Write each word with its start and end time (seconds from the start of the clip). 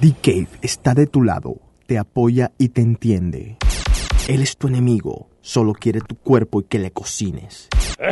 D-Cave 0.00 0.48
está 0.62 0.94
de 0.94 1.06
tu 1.06 1.22
lado, 1.22 1.56
te 1.86 1.98
apoya 1.98 2.52
y 2.58 2.70
te 2.70 2.80
entiende. 2.80 3.56
Él 4.28 4.42
es 4.42 4.56
tu 4.56 4.68
enemigo, 4.68 5.28
solo 5.40 5.72
quiere 5.74 6.00
tu 6.00 6.16
cuerpo 6.16 6.60
y 6.60 6.64
que 6.64 6.78
le 6.78 6.90
cocines. 6.92 7.68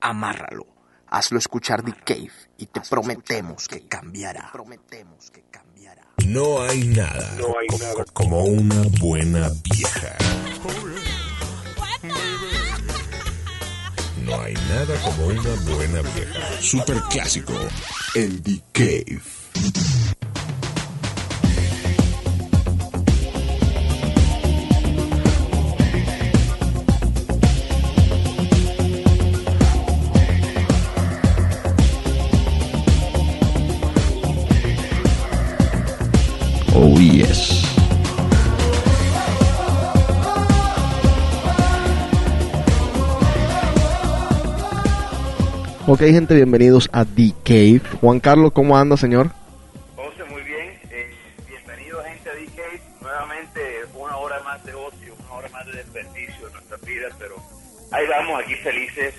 Amárralo, 0.00 0.66
hazlo 1.08 1.38
escuchar 1.38 1.82
D-Cave 1.84 2.30
y 2.58 2.66
te 2.66 2.80
prometemos 2.88 3.68
que 3.68 3.86
cambiará. 3.86 4.50
Prometemos 4.52 5.30
que 5.30 5.42
cambiará. 5.50 6.02
No 6.26 6.62
hay 6.62 6.86
nada, 6.88 7.36
co- 7.68 8.04
como 8.12 8.44
una 8.44 8.82
buena 9.00 9.50
vieja. 9.62 10.16
No 14.24 14.40
hay 14.40 14.54
nada 14.54 14.94
como 15.02 15.26
una 15.26 15.54
buena 15.74 16.02
vieja. 16.14 16.60
Super 16.60 17.00
clásico. 17.10 17.54
El 18.14 18.42
The 18.42 18.60
Cave. 18.72 19.20
Ok, 45.92 46.00
gente, 46.00 46.34
bienvenidos 46.34 46.88
a 46.90 47.04
The 47.04 47.34
Cave. 47.44 47.82
Juan 48.00 48.18
Carlos, 48.18 48.52
¿cómo 48.52 48.78
anda, 48.78 48.96
señor? 48.96 49.30
José, 49.94 50.24
muy 50.30 50.40
bien. 50.42 50.70
Eh, 50.90 51.10
bienvenido, 51.46 52.02
gente 52.02 52.30
a 52.30 52.32
DK. 52.32 53.02
Nuevamente, 53.02 53.60
una 53.94 54.16
hora 54.16 54.40
más 54.42 54.64
de 54.64 54.72
ocio, 54.72 55.14
una 55.20 55.32
hora 55.34 55.48
más 55.50 55.66
de 55.66 55.72
desperdicio 55.72 56.46
en 56.46 56.52
nuestras 56.54 56.80
vidas, 56.80 57.12
pero 57.18 57.34
ahí 57.90 58.06
vamos, 58.08 58.40
aquí 58.42 58.54
felices. 58.54 59.12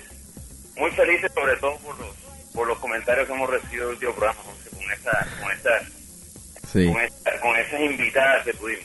Muy 0.76 0.90
felices, 0.90 1.30
sobre 1.32 1.56
todo 1.58 1.76
por 1.78 1.96
los, 2.00 2.08
por 2.52 2.66
los 2.66 2.78
comentarios 2.80 3.28
que 3.28 3.34
hemos 3.34 3.48
recibido 3.50 3.84
del 3.86 3.94
último 3.94 4.12
programa, 4.14 4.40
José, 4.42 4.70
con, 4.74 4.90
esa, 4.90 5.28
con, 5.40 5.52
esa, 5.52 5.70
Sí. 6.72 6.86
con, 6.92 7.00
esa- 7.00 7.40
con 7.40 7.56
esas 7.56 7.80
invitadas 7.80 8.44
que 8.44 8.52
tuvimos. 8.52 8.82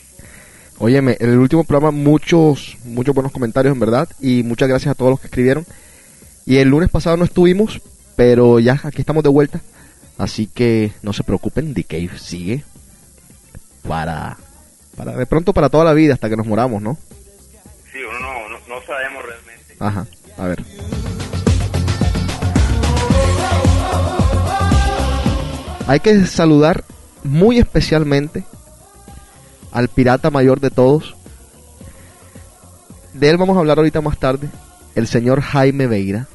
Óyeme, 0.77 1.17
en 1.19 1.31
el 1.31 1.39
último 1.39 1.63
programa 1.63 1.89
muchos, 1.89 2.77
muchos 2.85 3.15
buenos 3.15 3.31
comentarios, 3.31 3.73
en 3.73 3.79
verdad, 3.79 4.07
y 4.19 4.43
muchas 4.43 4.69
gracias 4.69 4.91
a 4.91 4.95
todos 4.95 5.09
los 5.09 5.19
que 5.19 5.25
escribieron. 5.25 5.65
Y 6.49 6.57
el 6.57 6.67
lunes 6.67 6.89
pasado 6.89 7.15
no 7.15 7.25
estuvimos, 7.25 7.79
pero 8.15 8.59
ya 8.59 8.81
aquí 8.83 9.01
estamos 9.01 9.21
de 9.21 9.29
vuelta. 9.29 9.61
Así 10.17 10.47
que 10.47 10.91
no 11.03 11.13
se 11.13 11.23
preocupen, 11.23 11.75
The 11.75 11.83
Cave 11.83 12.17
sigue 12.17 12.63
para, 13.87 14.35
para 14.97 15.15
de 15.15 15.27
pronto 15.27 15.53
para 15.53 15.69
toda 15.69 15.83
la 15.83 15.93
vida 15.93 16.15
hasta 16.15 16.27
que 16.27 16.35
nos 16.35 16.47
moramos, 16.47 16.81
¿no? 16.81 16.97
Sí, 17.93 17.99
uno 17.99 18.19
no, 18.19 18.49
no, 18.49 18.57
no 18.67 18.81
sabemos 18.83 19.23
realmente. 19.23 19.75
Ajá, 19.79 20.07
a 20.39 20.47
ver. 20.47 20.63
Hay 25.85 25.99
que 25.99 26.25
saludar 26.25 26.83
muy 27.23 27.59
especialmente 27.59 28.43
al 29.71 29.87
pirata 29.87 30.31
mayor 30.31 30.59
de 30.61 30.71
todos. 30.71 31.15
De 33.13 33.29
él 33.29 33.37
vamos 33.37 33.55
a 33.55 33.59
hablar 33.59 33.77
ahorita 33.77 34.01
más 34.01 34.17
tarde, 34.17 34.49
el 34.95 35.05
señor 35.05 35.41
Jaime 35.41 35.85
Veira. 35.85 36.27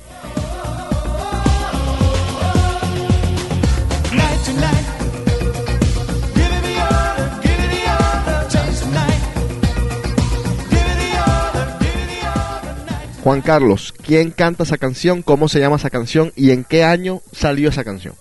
Juan 13.25 13.41
Carlos, 13.41 13.95
¿quién 14.05 14.33
canta 14.33 14.65
esa 14.65 14.77
canción? 14.77 15.23
¿Cómo 15.23 15.49
se 15.49 15.59
llama 15.59 15.77
esa 15.77 15.89
canción? 15.89 16.31
¿Y 16.37 16.51
en 16.51 16.62
qué 16.62 16.85
año 16.85 17.23
salió 17.33 17.71
esa 17.71 17.83
canción? 17.83 18.15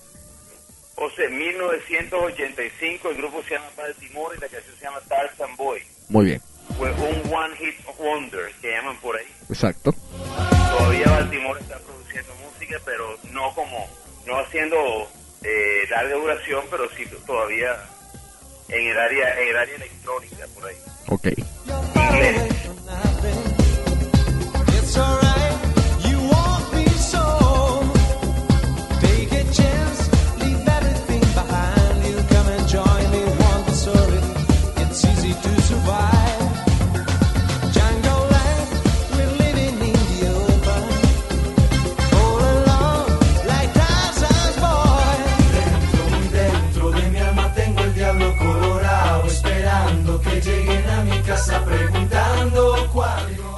José, 0.95 1.27
1985, 1.27 3.09
el 3.09 3.17
grupo 3.17 3.43
se 3.43 3.55
llama 3.55 3.65
Baltimore 3.75 4.37
y 4.37 4.39
la 4.39 4.47
canción 4.47 4.73
se 4.77 4.85
llama 4.85 5.01
Tarzan 5.09 5.57
Boy. 5.57 5.81
Muy 6.07 6.27
bien, 6.27 6.41
Fue 6.77 6.89
un 6.89 7.33
One 7.33 7.53
Hit 7.57 7.85
Wonder, 7.99 8.49
que 8.61 8.71
llaman 8.71 8.95
por 9.01 9.17
ahí. 9.17 9.25
exacto. 9.49 9.93
todavía 10.77 11.05
Baltimore 11.09 11.59
está 11.59 11.77
produciendo 11.79 12.33
música, 12.35 12.79
pero 12.85 13.17
no 13.33 13.53
como, 13.55 13.85
no 14.25 14.39
haciendo 14.39 14.77
eh, 15.43 15.85
larga 15.89 16.15
duración, 16.15 16.63
pero 16.71 16.89
sí 16.95 17.03
todavía 17.27 17.75
en 18.69 18.87
el 18.87 18.97
área, 18.97 19.37
en 19.41 19.49
el 19.49 19.57
área 19.57 19.75
electrónica 19.75 20.47
por 20.55 20.65
ahí. 20.65 20.77
Ok. 21.09 21.27
Inglés. 21.93 23.52
alright. 24.97 25.52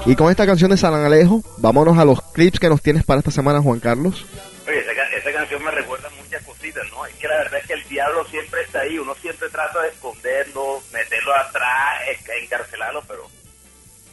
Y 0.05 0.15
con 0.15 0.29
esta 0.29 0.45
canción 0.45 0.69
de 0.71 0.77
San 0.77 0.93
Alejo, 0.93 1.41
vámonos 1.57 1.97
a 1.97 2.05
los 2.05 2.21
clips 2.33 2.59
que 2.59 2.69
nos 2.69 2.81
tienes 2.81 3.03
para 3.03 3.19
esta 3.19 3.31
semana, 3.31 3.61
Juan 3.61 3.79
Carlos. 3.79 4.25
Oye, 4.67 4.79
esa, 4.79 4.93
ca- 4.93 5.09
esa 5.17 5.31
canción 5.31 5.63
me 5.63 5.71
recuerda 5.71 6.09
muchas 6.21 6.43
cositas, 6.43 6.83
¿no? 6.91 7.05
Es 7.07 7.15
que 7.15 7.27
la 7.27 7.37
verdad 7.37 7.59
es 7.59 7.65
que 7.67 7.73
el 7.73 7.83
diablo 7.87 8.23
siempre 8.25 8.61
está 8.61 8.81
ahí, 8.81 8.99
uno 8.99 9.15
siempre 9.15 9.49
trata 9.49 9.81
de 9.81 9.89
esconderlo, 9.89 10.81
meterlo 10.93 11.35
atrás, 11.35 12.01
encarcelarlo, 12.43 13.01
pero 13.07 13.23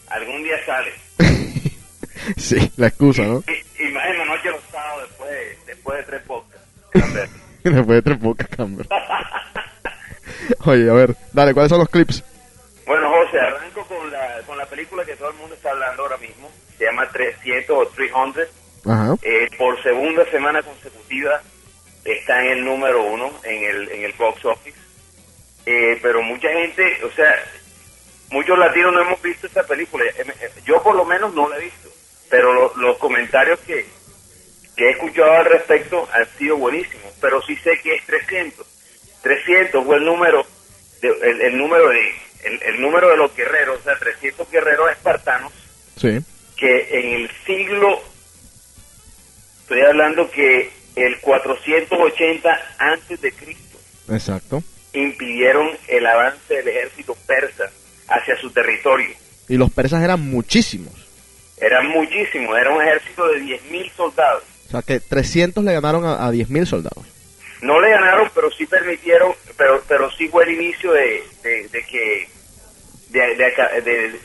algún 0.09 0.43
día 0.43 0.57
sale. 0.65 0.93
sí, 2.39 2.73
la 2.77 2.87
excusa, 2.89 3.23
¿no? 3.25 3.45
Y, 3.47 3.85
y 3.85 3.93
más 3.93 4.07
en 4.07 4.19
la 4.19 4.25
noche 4.25 4.45
de 4.45 4.51
los 4.53 4.63
sábados 4.71 5.09
después, 5.11 5.31
de- 5.31 5.59
después 5.67 5.99
de 5.99 6.05
tres 6.05 6.23
podcasts. 6.23 6.69
Después 7.65 7.87
de 7.87 8.03
tres 8.03 8.19
pocas 8.19 8.49
cámaras. 8.49 8.89
Oye, 10.67 10.91
a 10.91 10.93
ver, 10.95 11.15
dale, 11.33 11.55
¿cuáles 11.55 11.71
son 11.71 11.79
los 11.79 11.89
clips? 11.89 12.25
Bueno, 12.85 13.09
José, 13.09 13.39
arranco 13.39 13.85
con 13.87 14.11
la, 14.11 14.41
con 14.45 14.59
la 14.59 14.67
película 14.93 15.05
que 15.05 15.17
todo 15.17 15.31
el 15.31 15.37
mundo 15.37 15.55
está 15.55 15.71
hablando 15.71 16.03
ahora 16.03 16.17
mismo. 16.19 16.51
Se 16.79 16.85
llama 16.85 17.09
300 17.11 17.77
o 17.77 17.87
300. 17.89 18.49
Ajá. 18.87 19.15
Eh, 19.23 19.49
por 19.57 19.81
segunda 19.83 20.25
semana 20.31 20.63
consecutiva 20.63 21.41
está 22.05 22.45
en 22.45 22.53
el 22.59 22.65
número 22.65 23.03
uno 23.05 23.33
en 23.45 23.65
el, 23.65 23.89
en 23.91 24.05
el 24.05 24.13
box 24.15 24.45
office. 24.45 24.77
Eh, 25.67 25.99
pero 26.03 26.23
mucha 26.23 26.49
gente, 26.49 26.99
o 27.05 27.11
sea, 27.13 27.33
muchos 28.31 28.59
latinos 28.59 28.93
no 28.93 29.01
hemos 29.03 29.23
visto 29.23 29.47
esta 29.47 29.63
película. 29.67 30.05
Eh, 30.05 30.51
Yo 30.65 30.83
por 30.83 30.95
lo 30.95 31.05
menos 31.05 31.33
no 31.35 31.49
la 31.49 31.57
he 31.57 31.65
visto. 31.65 31.89
Pero 32.29 32.53
lo- 32.53 32.73
los 32.77 32.99
comentarios 32.99 33.61
que, 33.61 33.87
que 34.77 34.87
he 34.87 34.91
escuchado 34.91 35.31
al 35.33 35.45
respecto 35.45 36.09
han 36.13 36.27
sido 36.39 36.57
buenísimos. 36.57 37.13
Pero 37.21 37.41
sí 37.43 37.57
sé 37.57 37.79
que 37.83 37.95
es 37.95 38.05
300. 38.07 38.67
300 39.23 39.85
fue 39.85 39.97
el 39.97 40.05
número 40.05 40.45
de, 41.01 41.09
el, 41.09 41.41
el 41.43 41.57
número 41.59 41.89
de 41.91 42.13
el, 42.43 42.63
el 42.63 42.81
número 42.81 43.09
de 43.11 43.17
los 43.17 43.35
guerreros, 43.37 43.81
o 43.81 43.83
sea, 43.85 43.95
300 43.99 44.51
guerreros 44.51 44.91
espartanos 44.91 45.53
Sí. 45.97 46.19
que 46.57 46.89
en 47.01 47.21
el 47.23 47.31
siglo, 47.47 48.01
estoy 49.63 49.81
hablando 49.83 50.31
que 50.31 50.71
el 50.97 51.19
480 51.21 52.61
antes 52.79 53.21
de 53.21 53.33
Cristo, 53.33 53.79
Exacto. 54.11 54.63
impidieron 54.93 55.71
el 55.89 56.07
avance 56.07 56.55
del 56.55 56.69
ejército 56.69 57.17
persa 57.27 57.71
hacia 58.09 58.37
su 58.41 58.51
territorio. 58.51 59.11
Y 59.49 59.57
los 59.57 59.71
persas 59.71 60.03
eran 60.03 60.21
muchísimos. 60.21 60.93
Eran 61.59 61.89
muchísimos, 61.89 62.59
era 62.59 62.71
un 62.71 62.83
ejército 62.83 63.27
de 63.29 63.41
10.000 63.43 63.91
soldados. 63.97 64.43
O 64.69 64.71
sea 64.73 64.83
que 64.83 65.01
300 65.01 65.63
le 65.65 65.73
ganaron 65.75 66.05
a, 66.05 66.27
a 66.27 66.33
10.000 66.33 66.67
soldados. 66.67 67.05
No 67.63 67.81
le 67.81 67.91
ganaron, 67.91 68.29
pero 68.35 68.51
sí 68.51 68.67
permitieron, 68.67 69.33
pero 69.57 69.83
pero 69.89 70.11
sí 70.13 70.29
fue 70.29 70.45
el 70.45 70.61
inicio 70.61 70.93
de, 70.93 71.23
de, 71.43 71.69
de 71.69 71.83
que 71.87 72.29
de, 73.11 73.21
de, 73.37 73.83
de- 73.83 74.21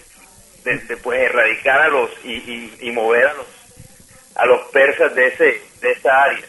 de- 0.66 0.78
de, 0.80 0.98
pues 0.98 1.22
erradicar 1.22 1.82
a 1.82 1.88
los 1.88 2.10
y, 2.26 2.34
y, 2.34 2.78
y 2.82 2.92
mover 2.92 3.28
a 3.28 3.34
los 3.36 3.46
a 4.36 4.46
los 4.46 4.68
persas 4.72 5.16
de 5.16 5.28
ese 5.28 5.62
de 5.82 5.92
esa 5.92 6.24
área. 6.24 6.44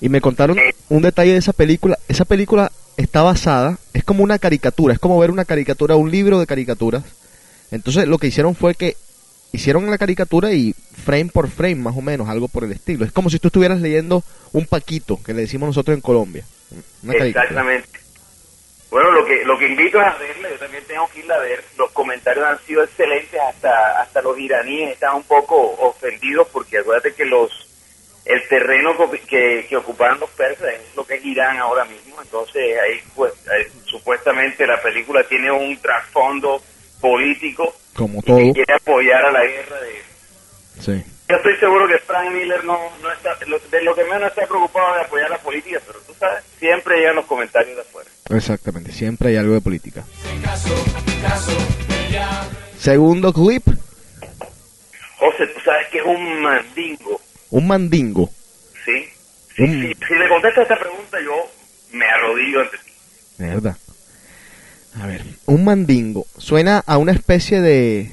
Y 0.00 0.08
me 0.10 0.20
contaron 0.20 0.58
un 0.90 1.02
detalle 1.02 1.32
de 1.32 1.38
esa 1.38 1.52
película. 1.54 1.98
Esa 2.08 2.24
película 2.26 2.70
está 2.98 3.22
basada, 3.22 3.78
es 3.94 4.04
como 4.04 4.22
una 4.22 4.38
caricatura, 4.38 4.92
es 4.92 4.98
como 5.00 5.18
ver 5.18 5.30
una 5.30 5.44
caricatura, 5.46 5.96
un 5.96 6.10
libro 6.10 6.38
de 6.40 6.46
caricaturas. 6.46 7.04
Entonces 7.70 8.06
lo 8.06 8.18
que 8.18 8.26
hicieron 8.26 8.54
fue 8.54 8.74
que 8.74 8.96
hicieron 9.54 9.88
la 9.90 9.98
caricatura 9.98 10.52
y 10.52 10.74
frame 11.04 11.30
por 11.32 11.48
frame, 11.48 11.76
más 11.76 11.96
o 11.96 12.02
menos, 12.02 12.28
algo 12.28 12.48
por 12.48 12.64
el 12.64 12.72
estilo. 12.72 13.04
Es 13.04 13.12
como 13.12 13.30
si 13.30 13.38
tú 13.38 13.48
estuvieras 13.48 13.80
leyendo 13.80 14.22
un 14.52 14.66
paquito, 14.66 15.22
que 15.24 15.32
le 15.32 15.42
decimos 15.42 15.68
nosotros 15.68 15.94
en 15.94 16.00
Colombia. 16.00 16.44
Exactamente. 17.08 18.00
Bueno, 18.90 19.10
lo 19.10 19.24
que 19.26 19.44
lo 19.44 19.58
que 19.58 19.66
invito 19.66 20.00
es 20.00 20.06
a 20.06 20.16
verla, 20.18 20.50
yo 20.50 20.58
también 20.58 20.84
tengo 20.86 21.08
que 21.12 21.20
irla 21.20 21.34
a 21.34 21.40
ver. 21.40 21.64
Los 21.76 21.90
comentarios 21.92 22.46
han 22.46 22.58
sido 22.60 22.84
excelentes, 22.84 23.40
hasta 23.40 24.00
hasta 24.00 24.22
los 24.22 24.38
iraníes 24.38 24.92
están 24.92 25.16
un 25.16 25.24
poco 25.24 25.56
ofendidos 25.80 26.48
porque 26.52 26.78
acuérdate 26.78 27.14
que 27.14 27.24
los 27.24 27.50
el 28.24 28.48
terreno 28.48 28.96
que, 29.28 29.66
que 29.68 29.76
ocuparon 29.76 30.20
los 30.20 30.30
persas 30.30 30.68
es 30.74 30.96
lo 30.96 31.04
que 31.04 31.14
es 31.14 31.24
Irán 31.24 31.58
ahora 31.58 31.84
mismo, 31.84 32.22
entonces 32.22 32.78
ahí 32.80 33.02
pues 33.14 33.32
ahí, 33.48 33.66
supuestamente 33.84 34.66
la 34.66 34.80
película 34.80 35.24
tiene 35.28 35.50
un 35.50 35.76
trasfondo 35.78 36.62
político 37.00 37.74
Como 37.94 38.18
y 38.18 38.22
todo. 38.22 38.36
que 38.38 38.52
quiere 38.52 38.74
apoyar 38.74 39.24
a 39.24 39.30
la 39.32 39.44
guerra 39.44 39.80
de 39.80 40.02
Sí. 40.80 41.04
yo 41.28 41.36
estoy 41.36 41.56
seguro 41.58 41.86
que 41.88 41.98
Frank 42.06 42.30
Miller 42.32 42.64
no, 42.64 42.78
no 43.00 43.12
está, 43.12 43.30
lo- 43.46 43.58
de 43.60 43.82
lo 43.82 43.94
que 43.94 44.04
menos 44.04 44.28
está 44.28 44.46
preocupado 44.46 44.94
de 44.96 45.02
apoyar 45.02 45.30
la 45.30 45.38
política, 45.38 45.80
pero 45.86 46.00
tú 46.00 46.12
sabes, 46.18 46.42
siempre 46.58 46.98
llegan 46.98 47.16
los 47.16 47.26
comentarios 47.26 47.76
de 47.76 47.82
afuera. 47.82 48.10
Exactamente, 48.30 48.90
siempre 48.92 49.28
hay 49.30 49.36
algo 49.36 49.54
de 49.54 49.60
política. 49.60 50.04
Segundo 52.76 53.32
clip, 53.32 53.62
José, 55.18 55.46
tú 55.46 55.60
sabes 55.64 55.86
que 55.90 55.98
es 55.98 56.04
un 56.04 56.40
mandingo, 56.42 57.20
un 57.50 57.66
mandingo. 57.66 58.30
¿sí? 58.84 59.08
Si, 59.56 59.62
Mm. 59.62 59.80
si, 59.82 59.94
si 60.06 60.14
le 60.14 60.28
contestas 60.28 60.62
esta 60.64 60.78
pregunta, 60.78 61.16
yo 61.24 61.32
me 61.92 62.04
arrodillo 62.06 62.60
ante 62.60 62.76
ti. 62.78 62.92
Verdad. 63.38 63.76
A 65.00 65.06
ver, 65.06 65.24
un 65.46 65.64
mandingo. 65.64 66.26
Suena 66.38 66.82
a 66.86 66.98
una 66.98 67.12
especie 67.12 67.60
de. 67.60 68.12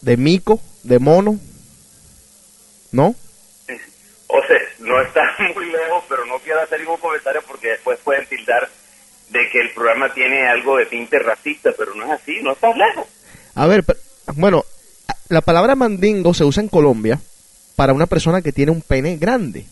de 0.00 0.16
mico, 0.16 0.60
de 0.84 0.98
mono. 0.98 1.38
¿No? 2.92 3.14
José, 4.26 4.54
no 4.80 5.00
está 5.02 5.20
muy 5.54 5.66
lejos, 5.66 6.04
pero 6.08 6.24
no 6.26 6.38
quiero 6.40 6.60
hacer 6.62 6.80
ningún 6.80 6.98
comentario 6.98 7.42
porque 7.46 7.68
después 7.68 7.98
pueden 8.04 8.26
tildar 8.26 8.68
de 9.30 9.48
que 9.50 9.60
el 9.60 9.72
programa 9.74 10.12
tiene 10.12 10.46
algo 10.46 10.76
de 10.76 10.86
tinte 10.86 11.18
racista, 11.18 11.70
pero 11.76 11.94
no 11.94 12.04
es 12.06 12.20
así, 12.20 12.40
no 12.42 12.52
estás 12.52 12.76
lejos. 12.76 13.06
A 13.54 13.66
ver, 13.66 13.82
pero- 13.84 13.98
bueno, 14.34 14.64
la 15.28 15.40
palabra 15.40 15.74
mandingo 15.74 16.32
se 16.34 16.44
usa 16.44 16.62
en 16.62 16.68
Colombia 16.68 17.18
para 17.76 17.92
una 17.94 18.06
persona 18.06 18.42
que 18.42 18.52
tiene 18.52 18.72
un 18.72 18.82
pene 18.82 19.16
grande. 19.16 19.66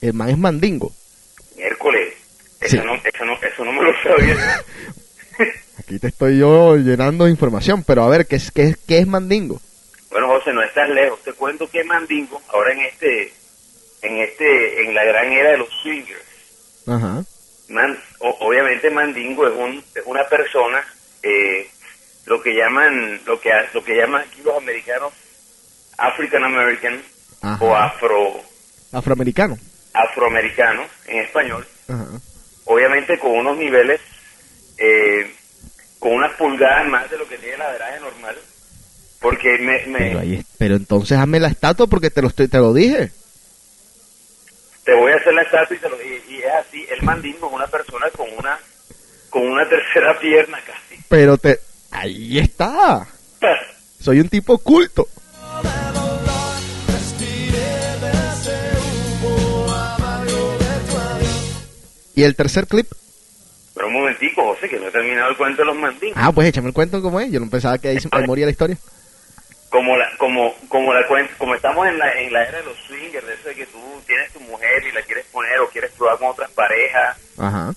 El 0.00 0.14
man 0.14 0.30
es 0.30 0.38
mandingo. 0.38 0.92
Miércoles, 1.56 2.14
Sí. 2.62 2.76
eso, 2.76 2.84
no, 2.84 2.94
eso, 2.94 3.24
no, 3.24 3.34
eso 3.42 3.64
no 3.64 3.72
me 3.72 3.82
lo 3.82 3.92
sabía. 4.02 4.36
Aquí 5.92 5.98
te 6.00 6.08
estoy 6.08 6.38
yo 6.38 6.76
llenando 6.76 7.26
de 7.26 7.30
información, 7.30 7.84
pero 7.86 8.02
a 8.04 8.08
ver, 8.08 8.26
¿qué 8.26 8.36
es, 8.36 8.50
qué 8.50 8.62
es, 8.62 8.78
qué 8.88 8.96
es 9.00 9.06
mandingo? 9.06 9.60
Bueno, 10.10 10.26
José, 10.28 10.50
no 10.54 10.62
estás 10.62 10.88
lejos. 10.88 11.22
Te 11.22 11.34
cuento 11.34 11.68
que 11.68 11.84
Mandingo, 11.84 12.40
ahora 12.48 12.72
en 12.72 12.80
este, 12.80 13.34
en 14.00 14.16
este, 14.20 14.84
en 14.84 14.94
la 14.94 15.04
gran 15.04 15.30
era 15.30 15.50
de 15.50 15.58
los 15.58 15.68
swingers, 15.82 16.24
Ajá. 16.86 17.22
Man- 17.68 18.02
o- 18.20 18.38
obviamente 18.40 18.88
Mandingo 18.88 19.46
es 19.46 19.52
un, 19.54 19.84
es 19.94 20.02
una 20.06 20.26
persona, 20.30 20.82
eh, 21.22 21.68
lo 22.24 22.42
que 22.42 22.54
llaman, 22.54 23.20
lo 23.26 23.38
que, 23.38 23.50
lo 23.74 23.84
que 23.84 23.94
llaman 23.94 24.22
aquí 24.22 24.40
los 24.42 24.56
americanos 24.56 25.12
African 25.98 26.42
American 26.44 27.02
Ajá. 27.42 27.62
o 27.62 27.74
afro, 27.76 28.40
Afroamericano. 28.92 29.58
afroamericano 29.92 30.86
en 31.04 31.18
español, 31.20 31.66
Ajá. 31.86 32.06
obviamente 32.64 33.18
con 33.18 33.32
unos 33.32 33.58
niveles, 33.58 34.00
eh, 34.78 35.34
con 36.02 36.14
unas 36.14 36.32
pulgadas 36.36 36.84
más 36.88 37.08
de 37.08 37.16
lo 37.16 37.28
que 37.28 37.38
tiene 37.38 37.58
la 37.58 37.70
veraje 37.70 38.00
normal, 38.00 38.34
porque 39.20 39.56
me, 39.58 39.86
me- 39.86 39.98
Pero, 40.08 40.18
ahí 40.18 40.34
es- 40.34 40.44
pero 40.58 40.74
entonces 40.74 41.16
hazme 41.16 41.38
la 41.38 41.46
estatua 41.46 41.86
porque 41.86 42.10
te 42.10 42.20
lo, 42.20 42.26
estoy- 42.26 42.48
te 42.48 42.58
lo 42.58 42.74
dije. 42.74 43.12
te 44.84 44.94
voy 44.94 45.12
a 45.12 45.14
hacer 45.14 45.32
la 45.32 45.42
estatua 45.42 45.76
y, 45.76 45.78
te 45.78 45.88
lo- 45.88 46.02
y- 46.02 46.24
y 46.34 46.38
es 46.42 46.52
así, 46.54 46.84
el 46.90 47.02
mandingo 47.02 47.46
es 47.46 47.52
una 47.52 47.68
persona 47.68 48.10
con 48.10 48.26
una 48.36 48.58
con 49.30 49.42
una 49.46 49.66
tercera 49.68 50.18
pierna 50.18 50.58
casi. 50.66 51.00
Pero 51.08 51.38
te... 51.38 51.60
Ahí 51.92 52.38
está. 52.40 53.06
Soy 54.00 54.18
un 54.18 54.28
tipo 54.28 54.58
culto. 54.58 55.06
Y 62.14 62.22
el 62.24 62.36
tercer 62.36 62.66
clip. 62.66 62.90
Pero 63.82 63.88
un 63.88 63.94
momentico, 64.00 64.44
José, 64.54 64.68
que 64.68 64.78
no 64.78 64.86
he 64.86 64.90
terminado 64.92 65.30
el 65.30 65.36
cuento 65.36 65.62
de 65.62 65.66
los 65.66 65.74
mandingos. 65.76 66.16
Ah, 66.16 66.30
pues 66.30 66.46
échame 66.46 66.68
el 66.68 66.72
cuento 66.72 67.02
como 67.02 67.18
es. 67.18 67.32
Yo 67.32 67.40
no 67.40 67.50
pensaba 67.50 67.78
que 67.78 67.88
ahí, 67.88 67.98
se- 67.98 68.08
moría 68.28 68.44
la 68.44 68.52
historia. 68.52 68.76
Como 69.70 69.96
la 69.96 70.06
como 70.18 70.54
como 70.68 70.94
la 70.94 71.00
cuen- 71.08 71.28
como 71.36 71.56
estamos 71.56 71.84
en 71.88 71.98
la 71.98 72.12
en 72.20 72.32
la 72.32 72.44
era 72.44 72.58
de 72.58 72.64
los 72.64 72.76
swingers, 72.86 73.26
de 73.26 73.34
eso 73.34 73.48
de 73.48 73.54
que 73.56 73.66
tú 73.66 73.80
tienes 74.06 74.32
tu 74.32 74.38
mujer 74.38 74.84
y 74.88 74.92
la 74.92 75.02
quieres 75.02 75.26
poner 75.32 75.58
o 75.58 75.68
quieres 75.68 75.90
probar 75.98 76.16
con 76.18 76.28
otras 76.28 76.48
parejas, 76.52 77.16
Ajá. 77.38 77.74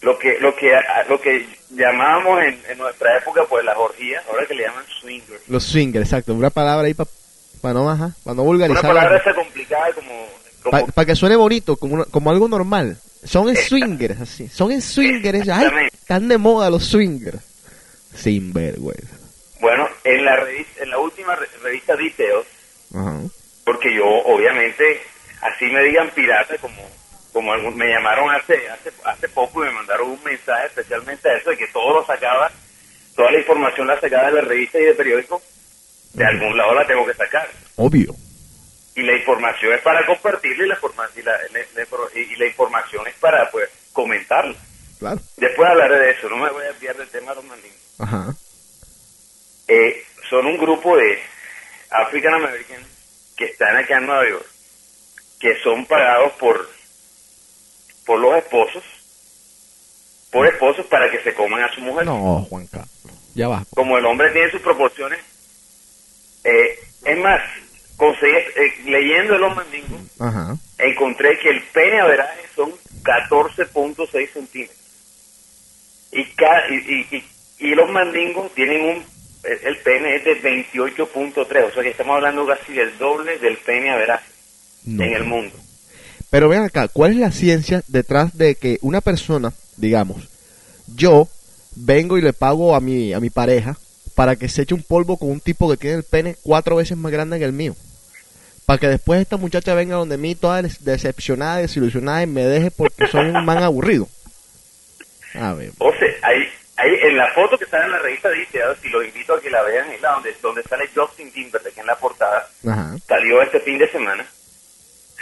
lo 0.00 0.18
que 0.18 0.36
lo 0.40 0.56
que 0.56 0.72
lo 1.08 1.20
que 1.20 1.46
llamábamos 1.70 2.42
en, 2.42 2.60
en 2.68 2.78
nuestra 2.78 3.16
época 3.18 3.42
pues 3.48 3.64
las 3.64 3.76
orgías, 3.76 4.24
ahora 4.28 4.44
que 4.46 4.54
le 4.54 4.64
llaman 4.64 4.84
swingers. 5.00 5.48
Los 5.48 5.62
swingers, 5.62 6.06
exacto. 6.06 6.34
Una 6.34 6.50
palabra 6.50 6.88
ahí 6.88 6.94
para 6.94 7.74
no, 7.74 7.88
ajá, 7.88 8.10
pa 8.24 8.30
no 8.34 8.42
Una 8.42 8.42
vulgarizar. 8.42 8.82
palabra 8.82 9.16
esa 9.18 9.32
complicada 9.32 9.92
como 9.92 10.26
como 10.64 10.86
Para 10.88 11.06
que 11.06 11.14
suene 11.14 11.36
bonito, 11.36 11.76
como, 11.76 11.94
una- 11.94 12.04
como 12.06 12.30
algo 12.32 12.48
normal. 12.48 12.96
Son 13.24 13.54
swingers, 13.54 14.20
así. 14.20 14.48
Son 14.48 14.80
swingers. 14.80 15.48
Ay, 15.48 15.88
están 15.92 16.28
de 16.28 16.38
moda 16.38 16.70
los 16.70 16.84
swingers. 16.84 17.38
Sin 18.14 18.52
vergüenza. 18.52 19.16
bueno, 19.60 19.88
en 20.04 20.24
la 20.24 20.36
revista, 20.36 20.82
en 20.82 20.90
la 20.90 20.98
última 20.98 21.36
re- 21.36 21.46
revista 21.62 21.94
Details 21.96 22.46
Ajá. 22.94 23.20
porque 23.64 23.94
yo 23.94 24.04
obviamente 24.06 25.00
así 25.42 25.66
me 25.66 25.82
digan 25.84 26.10
pirata 26.10 26.56
como 26.58 26.82
como 27.32 27.54
me 27.70 27.86
llamaron 27.88 28.28
hace 28.34 28.68
hace 28.68 28.90
hace 29.04 29.28
poco 29.28 29.62
y 29.62 29.68
me 29.68 29.74
mandaron 29.74 30.10
un 30.10 30.24
mensaje 30.24 30.66
especialmente 30.66 31.28
a 31.30 31.36
eso 31.36 31.50
de 31.50 31.56
que 31.56 31.68
todo 31.68 32.00
lo 32.00 32.04
sacaba 32.06 32.50
toda 33.14 33.30
la 33.30 33.38
información 33.38 33.86
la 33.86 34.00
sacaba 34.00 34.26
de 34.26 34.32
la 34.32 34.40
revista 34.40 34.80
y 34.80 34.84
de 34.86 34.94
periódico 34.94 35.40
de 36.14 36.24
algún 36.24 36.56
lado 36.56 36.74
la 36.74 36.84
tengo 36.86 37.06
que 37.06 37.14
sacar 37.14 37.48
Obvio. 37.76 38.12
Y 38.94 39.02
la 39.02 39.16
información 39.16 39.72
es 39.72 39.80
para 39.82 40.04
compartirla 40.06 40.64
y 40.64 40.68
la, 40.68 40.76
forma- 40.76 41.08
y 41.16 41.22
la, 41.22 41.36
y 42.14 42.36
la 42.36 42.46
información 42.46 43.06
es 43.06 43.14
para 43.14 43.50
pues 43.50 43.68
comentarla 43.92 44.56
Claro. 44.98 45.20
después 45.36 45.68
hablaré 45.68 45.98
de 45.98 46.10
eso 46.10 46.28
no 46.28 46.36
me 46.36 46.50
voy 46.50 46.64
a 46.64 46.72
desviar 46.72 46.96
del 46.96 47.08
tema 47.08 47.34
mandingos 47.34 47.78
Ajá. 47.98 48.34
eh, 49.68 50.04
son 50.28 50.46
un 50.46 50.58
grupo 50.58 50.96
de 50.96 51.18
African 51.90 52.34
Americans 52.34 52.86
que 53.36 53.46
están 53.46 53.76
acá 53.76 53.96
en 53.98 54.06
Nueva 54.06 54.28
York, 54.28 54.46
que 55.40 55.58
son 55.62 55.86
pagados 55.86 56.32
por, 56.34 56.68
por 58.04 58.18
los 58.20 58.36
esposos, 58.36 58.84
por 60.30 60.46
esposos 60.46 60.84
para 60.86 61.10
que 61.10 61.22
se 61.22 61.32
coman 61.34 61.62
a 61.62 61.72
su 61.74 61.80
mujer. 61.80 62.04
No, 62.04 62.44
Juan 62.50 62.66
Carlos. 62.66 62.88
Ya 63.34 63.48
va. 63.48 63.64
Como 63.74 63.96
el 63.96 64.04
hombre 64.04 64.30
tiene 64.32 64.50
sus 64.50 64.60
proporciones, 64.60 65.20
eh, 66.44 66.78
es 67.04 67.18
más, 67.18 67.40
conseguí, 68.00 68.32
eh, 68.32 68.74
leyendo 68.86 69.36
los 69.36 69.54
mandingos, 69.54 70.00
Ajá. 70.18 70.56
encontré 70.78 71.38
que 71.38 71.50
el 71.50 71.62
pene 71.64 72.00
averaje 72.00 72.40
son 72.56 72.72
14.6 73.04 74.32
centímetros. 74.32 74.76
Y, 76.12 76.24
ca- 76.34 76.64
y, 76.70 76.74
y, 76.74 77.16
y- 77.16 77.68
y 77.70 77.74
los 77.74 77.90
mandingos 77.90 78.52
tienen 78.54 78.82
un. 78.96 79.04
El, 79.44 79.58
el 79.68 79.76
pene 79.78 80.16
es 80.16 80.24
de 80.24 80.42
28.3, 80.42 81.68
o 81.68 81.72
sea 81.72 81.82
que 81.82 81.90
estamos 81.90 82.16
hablando 82.16 82.46
casi 82.46 82.72
del 82.72 82.96
doble 82.98 83.38
del 83.38 83.56
pene 83.58 83.90
averaje 83.90 84.30
No. 84.84 85.04
en 85.04 85.12
el 85.14 85.24
mundo. 85.24 85.54
Pero 86.30 86.48
ven 86.48 86.62
acá, 86.62 86.88
¿cuál 86.88 87.12
es 87.12 87.16
la 87.18 87.32
ciencia 87.32 87.82
detrás 87.88 88.36
de 88.36 88.54
que 88.54 88.78
una 88.82 89.00
persona, 89.00 89.52
digamos, 89.76 90.28
yo 90.94 91.28
vengo 91.76 92.16
y 92.18 92.22
le 92.22 92.32
pago 92.32 92.74
a 92.74 92.80
mi, 92.80 93.12
a 93.12 93.20
mi 93.20 93.30
pareja 93.30 93.76
para 94.14 94.36
que 94.36 94.48
se 94.48 94.62
eche 94.62 94.74
un 94.74 94.82
polvo 94.82 95.16
con 95.18 95.30
un 95.30 95.40
tipo 95.40 95.68
que 95.70 95.76
tiene 95.76 95.96
el 95.96 96.04
pene 96.04 96.36
cuatro 96.42 96.76
veces 96.76 96.96
más 96.98 97.10
grande 97.12 97.38
que 97.38 97.44
el 97.44 97.52
mío? 97.52 97.74
Para 98.70 98.78
que 98.78 98.86
después 98.86 99.20
esta 99.20 99.36
muchacha 99.36 99.74
venga 99.74 99.96
donde 99.96 100.16
mí 100.16 100.36
toda 100.36 100.62
decepcionada, 100.62 101.56
desilusionada 101.56 102.22
y 102.22 102.28
me 102.28 102.44
deje 102.44 102.70
porque 102.70 103.08
soy 103.08 103.26
un 103.26 103.44
man 103.44 103.64
aburrido. 103.64 104.06
A 105.34 105.54
ver. 105.54 105.72
O 105.78 105.90
sea, 105.90 106.06
ahí, 106.22 106.48
ahí 106.76 106.90
en 107.02 107.16
la 107.16 107.26
foto 107.34 107.58
que 107.58 107.64
está 107.64 107.84
en 107.84 107.90
la 107.90 107.98
revista 107.98 108.30
dice, 108.30 108.60
si 108.80 108.88
los 108.90 109.04
invito 109.04 109.34
a 109.34 109.40
que 109.40 109.50
la 109.50 109.60
vean, 109.62 109.90
es 109.90 110.00
la 110.00 110.12
donde, 110.12 110.32
donde 110.40 110.62
sale 110.62 110.88
Justin 110.94 111.32
Timberlake 111.32 111.80
en 111.80 111.86
la 111.86 111.96
portada. 111.96 112.46
Ajá. 112.64 112.94
salió 113.08 113.42
este 113.42 113.58
fin 113.58 113.76
de 113.76 113.90
semana, 113.90 114.24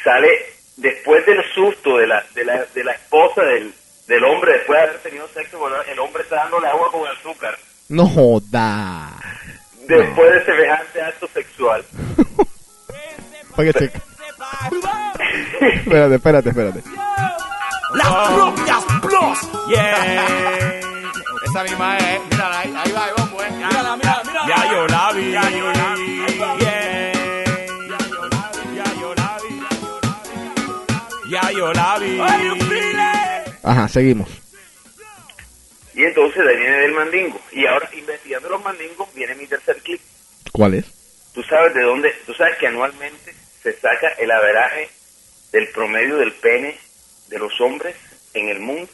sale 0.05 0.28
después 0.76 1.25
del 1.25 1.43
susto 1.55 1.97
de 1.97 2.07
la, 2.07 2.23
de 2.35 2.45
la, 2.45 2.67
de 2.75 2.85
la 2.85 2.93
esposa 2.93 3.45
del, 3.45 3.73
del 4.09 4.25
hombre, 4.25 4.59
después 4.59 4.78
de 4.78 4.88
haber 4.88 4.99
tenido 4.99 5.26
sexo, 5.28 5.59
el 5.90 5.99
hombre 6.00 6.23
está 6.23 6.37
dándole 6.37 6.67
agua 6.67 6.93
con 6.93 7.07
azúcar, 7.07 7.59
No 7.88 8.07
joda. 8.11 9.17
después 9.87 10.33
de 10.35 10.45
semejante 10.45 11.00
acto 11.00 11.26
sexual. 11.33 11.83
para 13.59 13.73
que 13.73 13.79
te... 13.79 13.91
espérate, 15.81 16.15
espérate, 16.15 16.49
espérate. 16.50 16.83
Las 17.95 18.09
oh. 18.09 18.55
propias 18.55 18.85
plus. 19.03 19.38
Yeah. 19.69 20.81
Esa 21.45 21.65
misma 21.65 21.99
es. 21.99 22.05
Eh. 22.05 22.21
Mírala, 22.31 22.61
ahí, 22.61 22.75
ahí 22.77 22.93
va, 22.93 23.05
ahí 23.07 23.12
va, 23.19 23.27
pues. 23.27 23.50
Mírala, 23.50 23.97
mírala, 23.97 24.23
mírala. 24.25 24.47
Ya 24.47 24.71
yo 24.71 24.87
la 24.87 25.12
vi. 25.12 25.33
Ya 25.33 25.50
yo 25.50 25.73
la 25.73 25.95
vi. 25.97 26.25
Yeah. 26.61 27.12
Ya 31.29 31.50
yo 31.50 31.73
la 31.73 31.99
vi. 31.99 32.17
Ya 32.17 32.38
yo 32.38 32.55
la 32.55 32.65
vi. 32.65 33.50
Ajá, 33.65 33.88
seguimos. 33.88 34.29
Y 35.95 36.05
entonces 36.05 36.45
de 36.45 36.50
ahí 36.50 36.57
viene 36.59 36.77
del 36.77 36.93
mandingo. 36.93 37.41
Y 37.50 37.67
ahora, 37.67 37.91
investigando 37.93 38.50
los 38.50 38.62
mandingos, 38.62 39.12
viene 39.17 39.35
mi 39.35 39.49
tercer 39.49 39.83
clip. 39.83 40.00
¿Cuál 40.53 40.75
es? 40.75 40.85
Tú 41.35 41.43
sabes 41.43 41.75
de 41.75 41.83
dónde, 41.83 42.12
tú 42.25 42.33
sabes 42.35 42.57
que 42.59 42.69
anualmente 42.69 43.38
se 43.62 43.73
saca 43.75 44.09
el 44.19 44.31
averaje 44.31 44.88
del 45.53 45.69
promedio 45.71 46.17
del 46.19 46.33
pene 46.33 46.77
de 47.29 47.38
los 47.38 47.61
hombres 47.61 47.95
en 48.35 48.49
el 48.49 48.61
mundo. 48.61 48.88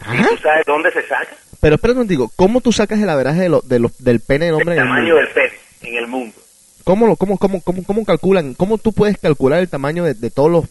¿Y 0.00 0.04
Ajá. 0.04 0.28
tú 0.30 0.36
sabes 0.38 0.64
dónde 0.66 0.90
se 0.92 1.02
saca? 1.06 1.36
Pero 1.60 1.74
espera 1.76 1.94
un 1.94 2.06
digo, 2.06 2.30
¿cómo 2.36 2.60
tú 2.60 2.72
sacas 2.72 3.00
el 3.00 3.08
averaje 3.10 3.40
de 3.40 3.48
lo- 3.48 3.60
de 3.62 3.78
lo- 3.80 3.90
del 3.98 4.20
pene 4.20 4.46
del 4.46 4.54
hombre 4.54 4.74
el 4.74 4.80
en 4.80 4.84
el 4.86 4.88
tamaño 4.88 5.14
mundo? 5.14 5.16
del 5.20 5.28
pene 5.34 5.52
en 5.82 5.96
el 5.96 6.06
mundo. 6.06 6.36
¿Cómo, 6.84 7.06
lo, 7.06 7.16
cómo, 7.16 7.36
cómo, 7.36 7.60
cómo, 7.62 7.84
cómo 7.84 8.04
calculan? 8.04 8.54
¿Cómo 8.54 8.78
tú 8.78 8.92
puedes 8.92 9.18
calcular 9.18 9.58
el 9.60 9.68
tamaño 9.68 10.04
de, 10.04 10.14
de 10.14 10.30
todos 10.30 10.50
los... 10.50 10.64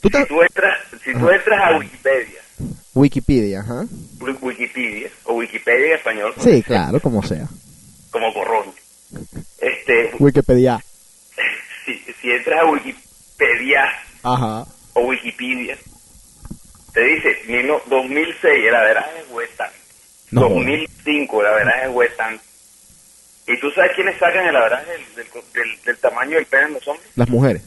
Tú 0.00 0.10
te- 0.10 0.18
Si 0.22 0.26
tú 0.28 0.42
entras, 0.42 0.78
si 1.04 1.12
tú 1.12 1.30
entras 1.30 1.60
a 1.64 1.78
Wikipedia, 1.78 2.40
Wikipedia, 2.94 3.60
ajá. 3.60 3.84
Wi- 4.20 4.36
Wikipedia 4.40 5.08
o 5.24 5.34
Wikipedia 5.34 5.86
en 5.86 5.92
español, 5.94 6.34
Sí, 6.38 6.62
claro, 6.62 7.00
como 7.00 7.22
sea. 7.22 7.46
como 8.10 8.32
corrón. 8.34 8.66
Este, 9.58 10.10
Wikipedia. 10.18 10.80
si, 11.86 12.12
si 12.20 12.30
entras 12.30 12.60
a 12.60 12.64
Wikipedia 12.66 13.84
Ajá. 14.22 14.66
o 14.94 15.00
Wikipedia, 15.02 15.78
te 16.92 17.00
dice 17.04 17.28
mil- 17.46 17.72
2006 17.86 18.66
el 18.66 18.74
averaje 18.74 19.22
fue 19.30 19.46
tanto, 19.56 19.76
No. 20.32 20.40
2005 20.48 21.40
el 21.40 21.46
averaje 21.46 21.88
fue 21.92 22.08
tanto. 22.10 22.42
¿Y 23.48 23.60
tú 23.60 23.70
sabes 23.70 23.92
quiénes 23.94 24.18
sacan 24.18 24.46
el 24.46 24.56
averaje 24.56 24.90
del, 24.90 25.14
del, 25.14 25.26
del- 25.52 25.82
del 25.84 25.96
tamaño 25.98 26.36
del 26.36 26.46
pene 26.46 26.64
en 26.66 26.72
los 26.74 26.88
hombres? 26.88 27.08
Las 27.14 27.28
mujeres. 27.28 27.62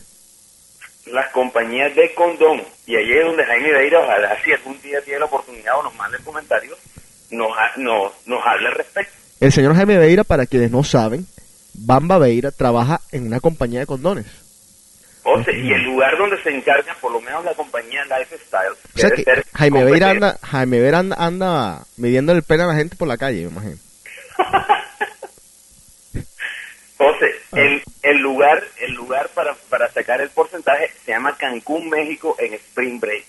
Las 1.06 1.32
compañías 1.32 1.96
de 1.96 2.14
condón. 2.14 2.62
Y 2.86 2.96
ahí 2.98 3.12
es 3.14 3.24
donde 3.26 3.46
Jaime 3.46 3.72
Beira, 3.72 4.00
ojalá 4.02 4.38
si 4.44 4.52
algún 4.52 4.80
día 4.82 5.02
tiene 5.02 5.20
la 5.20 5.26
oportunidad 5.26 5.80
o 5.80 5.84
nos 5.84 5.96
mande 5.96 6.18
comentarios, 6.20 6.78
nos, 7.32 7.50
nos, 7.78 8.12
nos 8.28 8.46
hable 8.46 8.68
al 8.68 8.76
respecto. 8.76 9.14
El 9.40 9.52
señor 9.54 9.74
Jaime 9.76 9.98
Beira, 9.98 10.24
para 10.26 10.46
quienes 10.46 10.70
no 10.70 10.84
saben, 10.84 11.26
Bamba 11.86 12.18
Beira 12.18 12.52
trabaja 12.52 13.02
en 13.12 13.28
una 13.28 13.40
compañía 13.40 13.80
de 13.82 13.86
condones. 13.86 14.26
O 15.24 15.44
sea, 15.44 15.54
y 15.54 15.72
el 15.74 15.84
lugar 15.84 16.18
donde 16.18 16.42
se 16.42 16.50
encarga, 16.50 16.96
por 17.02 17.12
lo 17.12 17.22
menos 17.22 17.44
la 17.46 17.54
compañía 17.54 18.04
Lifestyle, 18.06 18.72
O 18.96 18.98
sea 18.98 19.12
que 19.12 19.24
Jaime 19.54 19.84
Beira 19.84 20.10
anda, 20.12 20.40
Jaime 20.42 20.80
Beira 20.80 21.00
anda, 21.00 21.16
anda 21.20 21.84
midiendo 21.98 22.32
el 22.32 22.42
pene 22.44 22.64
a 22.64 22.68
la 22.68 22.76
gente 22.76 22.96
por 22.96 23.08
la 23.08 23.18
calle, 23.18 23.44
me 23.46 23.52
imagino. 23.52 23.78
Entonces, 27.00 27.36
Ah. 27.52 27.60
el, 27.62 27.82
el 28.04 28.18
lugar, 28.20 28.64
el 28.80 28.94
lugar 28.94 29.30
para, 29.34 29.56
para 29.70 29.92
sacar 29.92 30.22
el 30.22 30.30
porcentaje 30.30 30.92
se 31.06 31.12
llama 31.12 31.36
Cancún, 31.38 31.90
México, 31.90 32.36
en 32.40 32.54
Spring 32.54 33.00
Break. 33.00 33.26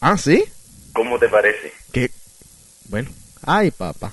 Ah, 0.00 0.16
¿sí? 0.16 0.44
¿Cómo 0.92 1.18
te 1.18 1.28
parece? 1.28 1.72
Que, 1.92 2.10
bueno. 2.88 3.10
Ay, 3.44 3.70
papá. 3.70 4.12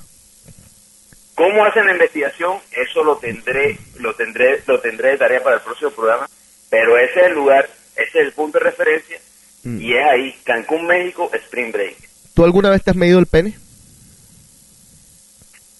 ¿Cómo 1.40 1.64
hacen 1.64 1.86
la 1.86 1.94
investigación? 1.94 2.58
Eso 2.70 3.02
lo 3.02 3.16
tendré, 3.18 3.80
lo 3.96 4.14
tendré, 4.14 4.62
lo 4.68 4.82
tendré 4.82 5.12
de 5.12 5.18
tarea 5.20 5.42
para 5.42 5.56
el 5.56 5.62
próximo 5.62 5.90
programa. 5.92 6.28
Pero 6.70 6.98
ese 6.98 7.18
es 7.22 7.26
el 7.28 7.34
lugar, 7.34 7.70
ese 7.96 8.20
es 8.20 8.26
el 8.28 8.34
punto 8.34 8.60
de 8.60 8.66
referencia 8.66 9.18
Mm. 9.64 9.80
y 9.82 9.94
es 9.94 10.06
ahí, 10.06 10.36
Cancún, 10.44 10.86
México, 10.86 11.30
Spring 11.34 11.72
Break. 11.72 11.96
¿Tú 12.34 12.44
alguna 12.44 12.70
vez 12.72 12.84
te 12.84 12.92
has 12.92 12.98
medido 12.98 13.20
el 13.20 13.26
pene? 13.26 13.58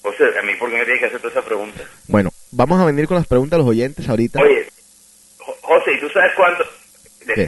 O 0.04 0.14
sea, 0.14 0.28
a 0.40 0.44
mí, 0.44 0.56
¿por 0.56 0.70
qué 0.70 0.78
me 0.78 0.84
tienes 0.86 1.02
que 1.02 1.08
hacer 1.08 1.20
toda 1.20 1.32
esa 1.34 1.42
pregunta? 1.46 1.82
Bueno, 2.08 2.30
vamos 2.52 2.80
a 2.82 2.86
venir 2.86 3.06
con 3.06 3.18
las 3.18 3.28
preguntas 3.28 3.58
de 3.58 3.64
los 3.64 3.70
oyentes 3.70 4.08
ahorita. 4.08 4.40
Oye, 4.42 4.66
Jo- 5.40 5.58
José, 5.62 5.92
¿y 5.94 6.00
tú 6.00 6.10
sabes 6.10 6.32
cuánto? 6.38 6.64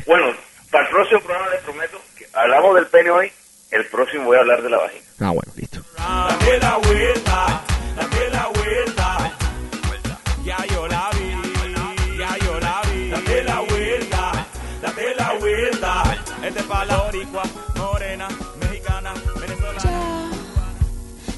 Bueno, 0.05 0.35
para 0.69 0.83
el 0.85 0.91
próximo 0.91 1.21
programa 1.21 1.49
les 1.49 1.61
prometo 1.63 2.01
que 2.17 2.25
hablamos 2.33 2.75
del 2.75 2.87
pene 2.87 3.09
hoy, 3.09 3.31
el 3.71 3.85
próximo 3.87 4.25
voy 4.25 4.35
a 4.35 4.41
hablar 4.41 4.61
de 4.61 4.69
la 4.69 4.77
vagina. 4.79 5.05
Ah, 5.21 5.31
bueno, 5.31 5.53
listo. 5.55 5.81
Date 7.95 8.29
la 8.31 8.47
vuelta. 8.47 9.37
Ya 10.45 10.57
yo 10.73 10.87
la 10.87 11.09
vi, 11.13 12.17
ya 12.17 12.37
yo 12.45 12.59
la 12.59 12.81
vi. 12.91 13.09
Date 13.09 13.43
la 13.43 13.59
vuelta, 13.61 14.47
date 14.81 15.15
la 15.15 15.33
vuelta. 15.39 16.17
Este 16.43 16.59
es 16.59 16.65
para 16.65 16.85
la 16.85 16.97
boricua, 17.03 17.43
morena, 17.77 18.27
mexicana, 18.59 19.13
venezolana. 19.39 20.31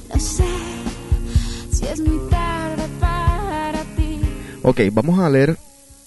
No 0.09 0.19
sé 0.19 0.43
si 1.71 1.85
es 1.85 1.99
muy 1.99 2.29
tarde 2.29 2.83
para 2.99 3.83
ti. 3.95 4.21
Ok, 4.63 4.79
vamos 4.91 5.19
a 5.19 5.29
leer 5.29 5.57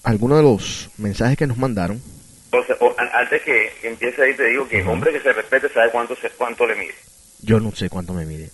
algunos 0.03 0.37
de 0.37 0.43
los 0.43 0.89
mensajes 0.97 1.37
que 1.37 1.47
nos 1.47 1.57
mandaron. 1.57 2.01
Entonces, 2.45 2.75
o- 2.79 2.95
an- 2.97 3.09
antes 3.13 3.41
que, 3.43 3.71
empiece 3.83 4.23
ahí, 4.23 4.33
te 4.35 4.45
digo 4.45 4.67
que 4.67 4.81
hombre 4.83 5.11
que 5.11 5.19
se 5.19 5.33
respete 5.33 5.69
sabe 5.69 5.91
cuánto, 5.91 6.15
se, 6.15 6.29
cuánto 6.31 6.65
le 6.65 6.75
mide. 6.75 6.95
Yo 7.41 7.59
no 7.59 7.73
sé 7.75 7.89
cuánto 7.89 8.13
me 8.13 8.25
mide. 8.25 8.49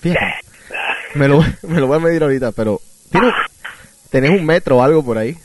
Fíjate, 0.00 0.20
me 1.16 1.28
lo, 1.28 1.40
me 1.62 1.80
lo 1.80 1.86
voy 1.86 1.96
a 1.96 2.00
medir 2.00 2.22
ahorita, 2.22 2.52
pero... 2.52 2.80
¿tienes, 3.10 3.32
¿Tenés 4.10 4.30
un 4.30 4.46
metro 4.46 4.78
o 4.78 4.82
algo 4.82 5.04
por 5.04 5.18
ahí? 5.18 5.36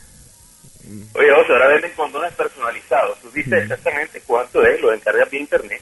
Oye, 1.13 1.28
José, 1.36 1.54
ahora 1.54 1.68
venden 1.70 1.92
condones 1.96 2.34
personalizados. 2.34 3.20
Tú 3.22 3.32
dices 3.32 3.63
exactamente 3.63 4.22
cuánto 4.25 4.63
es, 4.66 4.80
lo 4.82 4.94
encargas 4.94 5.30
vía 5.30 5.42
internet. 5.42 5.82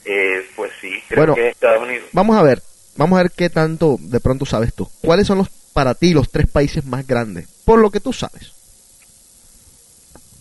Eh, 0.04 0.48
pues 0.56 0.72
sí, 0.80 1.02
creo 1.08 1.20
Bueno. 1.20 1.34
que 1.34 1.48
es 1.48 1.54
Estados 1.54 1.82
Unidos. 1.82 2.08
Vamos 2.12 2.36
a 2.36 2.42
ver, 2.42 2.62
vamos 2.96 3.18
a 3.18 3.22
ver 3.22 3.30
qué 3.32 3.48
tanto 3.50 3.96
de 4.00 4.20
pronto 4.20 4.44
sabes 4.46 4.74
tú. 4.74 4.88
¿Cuáles 5.00 5.26
son 5.26 5.38
los 5.38 5.48
para 5.72 5.94
ti 5.94 6.12
los 6.12 6.30
tres 6.30 6.46
países 6.48 6.84
más 6.84 7.06
grandes? 7.06 7.46
Por 7.64 7.78
lo 7.78 7.90
que 7.90 8.00
tú 8.00 8.12
sabes. 8.12 8.52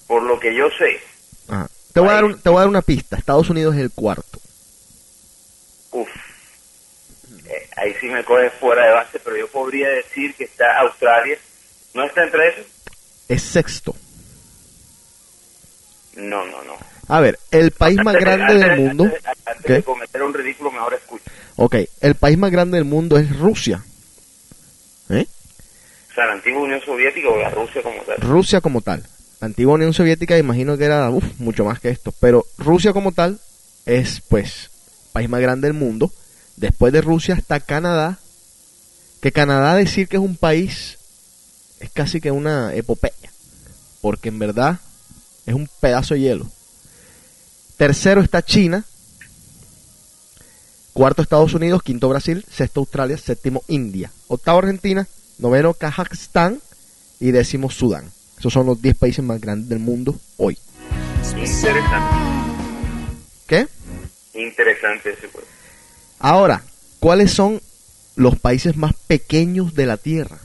Por 0.07 0.23
lo 0.23 0.39
que 0.39 0.53
yo 0.55 0.69
sé, 0.77 0.99
Ajá. 1.47 1.67
Te 1.93 1.99
voy 1.99 2.09
a 2.09 2.13
dar 2.13 2.23
un- 2.25 2.39
te 2.41 2.49
voy 2.49 2.57
a 2.57 2.61
dar 2.61 2.69
una 2.69 2.81
pista. 2.81 3.17
Estados 3.17 3.49
Unidos 3.49 3.75
es 3.75 3.81
el 3.81 3.91
cuarto. 3.91 4.39
uff, 5.91 6.07
eh, 7.47 7.69
ahí 7.75 7.93
sí 7.99 8.07
me 8.07 8.23
coge 8.23 8.49
fuera 8.51 8.85
de 8.85 8.91
base, 8.93 9.19
pero 9.19 9.35
yo 9.35 9.47
podría 9.49 9.89
decir 9.89 10.33
que 10.35 10.45
está 10.45 10.79
Australia. 10.79 11.37
¿No 11.93 12.05
está 12.05 12.23
entre 12.23 12.47
esos? 12.49 12.65
Es 13.31 13.43
sexto. 13.43 13.95
No, 16.17 16.45
no, 16.45 16.61
no. 16.65 16.73
A 17.07 17.21
ver, 17.21 17.39
el 17.50 17.71
país 17.71 17.95
más 18.03 18.15
Antes 18.15 18.25
grande 18.25 18.53
del 18.55 18.71
antes 18.71 18.85
mundo. 18.85 19.03
Antes, 19.45 19.63
de 19.63 19.83
cometer 19.83 20.21
un 20.21 20.33
ridículo, 20.33 20.69
mejor 20.69 20.93
escucha. 20.95 21.31
Ok, 21.55 21.75
el 22.01 22.15
país 22.15 22.38
más 22.38 22.51
grande 22.51 22.75
del 22.75 22.83
mundo 22.83 23.17
es 23.17 23.33
Rusia. 23.39 23.85
¿Eh? 25.09 25.25
O 26.09 26.13
sea, 26.13 26.25
la 26.25 26.33
antigua 26.33 26.61
Unión 26.61 26.81
Soviética 26.81 27.29
o 27.29 27.38
la 27.38 27.50
Rusia 27.51 27.81
como 27.81 28.01
tal. 28.01 28.17
Rusia 28.17 28.59
como 28.59 28.81
tal. 28.81 29.07
La 29.39 29.45
antigua 29.45 29.75
Unión 29.75 29.93
Soviética 29.93 30.38
imagino 30.38 30.77
que 30.77 30.83
era 30.83 31.09
uf, 31.09 31.23
mucho 31.39 31.63
más 31.63 31.79
que 31.79 31.88
esto. 31.88 32.13
Pero 32.19 32.45
Rusia 32.57 32.91
como 32.91 33.13
tal 33.13 33.39
es 33.85 34.19
pues 34.27 34.69
país 35.13 35.29
más 35.29 35.39
grande 35.39 35.69
del 35.69 35.77
mundo. 35.77 36.11
Después 36.57 36.91
de 36.91 37.00
Rusia 37.00 37.35
está 37.35 37.61
Canadá. 37.61 38.19
Que 39.21 39.31
Canadá 39.31 39.75
decir 39.75 40.09
que 40.09 40.17
es 40.17 40.21
un 40.21 40.35
país 40.35 40.97
es 41.81 41.91
casi 41.91 42.21
que 42.21 42.31
una 42.31 42.73
epopeya. 42.75 43.31
Porque 44.01 44.29
en 44.29 44.39
verdad 44.39 44.79
es 45.45 45.53
un 45.53 45.67
pedazo 45.79 46.13
de 46.13 46.21
hielo. 46.21 46.47
Tercero 47.77 48.21
está 48.21 48.43
China. 48.43 48.85
Cuarto 50.93 51.21
Estados 51.21 51.53
Unidos, 51.53 51.83
quinto 51.83 52.09
Brasil, 52.09 52.45
sexto 52.51 52.81
Australia, 52.81 53.17
séptimo 53.17 53.63
India, 53.67 54.11
octavo 54.27 54.59
Argentina, 54.59 55.07
noveno 55.39 55.73
Kazajstán 55.73 56.61
y 57.19 57.31
décimo 57.31 57.71
Sudán. 57.71 58.11
Esos 58.38 58.51
son 58.51 58.65
los 58.65 58.81
10 58.81 58.97
países 58.97 59.23
más 59.23 59.39
grandes 59.39 59.69
del 59.69 59.79
mundo 59.79 60.19
hoy. 60.38 60.57
Interesante. 61.23 62.15
¿Qué? 63.47 63.67
Interesante 64.33 65.11
ese 65.11 65.27
pues. 65.29 65.45
Ahora, 66.19 66.63
¿cuáles 67.00 67.31
son 67.31 67.61
los 68.15 68.38
países 68.38 68.75
más 68.75 68.93
pequeños 69.07 69.73
de 69.73 69.85
la 69.85 69.97
Tierra? 69.97 70.39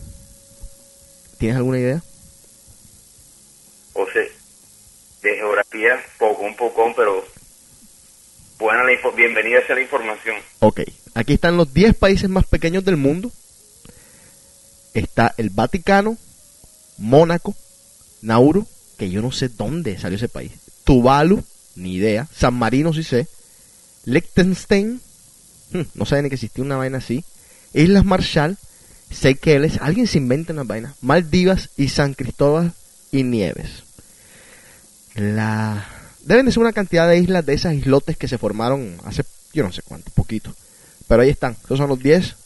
¿Tienes 1.38 1.57
alguna 1.57 1.78
idea? 1.78 2.02
O 3.95 4.07
sea, 4.12 4.23
de 5.23 5.37
geografía, 5.37 6.00
poco 6.19 6.43
un 6.43 6.57
poco, 6.57 6.93
pero 6.97 7.25
buena 8.59 8.85
la 8.85 8.93
info- 8.93 9.12
bienvenida 9.12 9.59
sea 9.66 9.76
la 9.76 9.83
información. 9.83 10.37
Ok, 10.61 10.81
aquí 11.14 11.35
están 11.35 11.57
los 11.57 11.73
10 11.73 11.95
países 11.97 12.28
más 12.28 12.47
pequeños 12.47 12.85
del 12.85 12.97
mundo. 12.97 13.31
Está 14.95 15.35
el 15.37 15.50
Vaticano, 15.50 16.16
Mónaco, 16.99 17.55
Nauru, 18.23 18.66
que 18.99 19.11
yo 19.11 19.21
no 19.21 19.31
sé 19.31 19.49
dónde 19.49 19.99
salió 19.99 20.16
ese 20.16 20.28
país. 20.28 20.52
Tuvalu, 20.85 21.45
ni 21.75 21.95
idea. 21.95 22.26
San 22.35 22.55
Marino 22.55 22.95
sí 22.95 23.02
sé. 23.02 23.26
Liechtenstein, 24.07 25.00
hmm, 25.73 25.81
no 25.95 26.07
saben 26.07 26.28
que 26.28 26.37
existía 26.37 26.64
una 26.64 26.76
vaina 26.76 26.99
así. 26.99 27.25
Islas 27.75 28.05
Marshall, 28.07 28.57
Seychelles, 29.11 29.79
alguien 29.81 30.07
se 30.07 30.19
inventa 30.19 30.53
una 30.53 30.65
vaina. 30.65 30.95
Maldivas 31.01 31.71
y 31.77 31.89
San 31.89 32.15
Cristóbal 32.15 32.73
y 33.13 33.23
Nieves. 33.23 33.83
La... 35.15 35.87
Deben 36.23 36.47
de 36.47 36.53
ser 36.53 36.61
una 36.61 36.73
cantidad 36.73 37.09
de 37.09 37.19
islas 37.19 37.47
de 37.47 37.55
esas 37.55 37.75
islotes 37.75 38.17
que 38.17 38.29
se 38.29 38.39
formaron 38.39 38.97
hace 39.05 39.23
yo 39.57 39.65
no 39.65 39.73
sé 39.73 39.83
cuánto, 39.83 40.11
poquito. 40.11 40.55
Pero 41.09 41.23
ahí 41.23 41.31
están. 41.31 41.57
Esos 41.65 41.79
son 41.79 41.89
los 41.89 41.99
10 41.99 42.37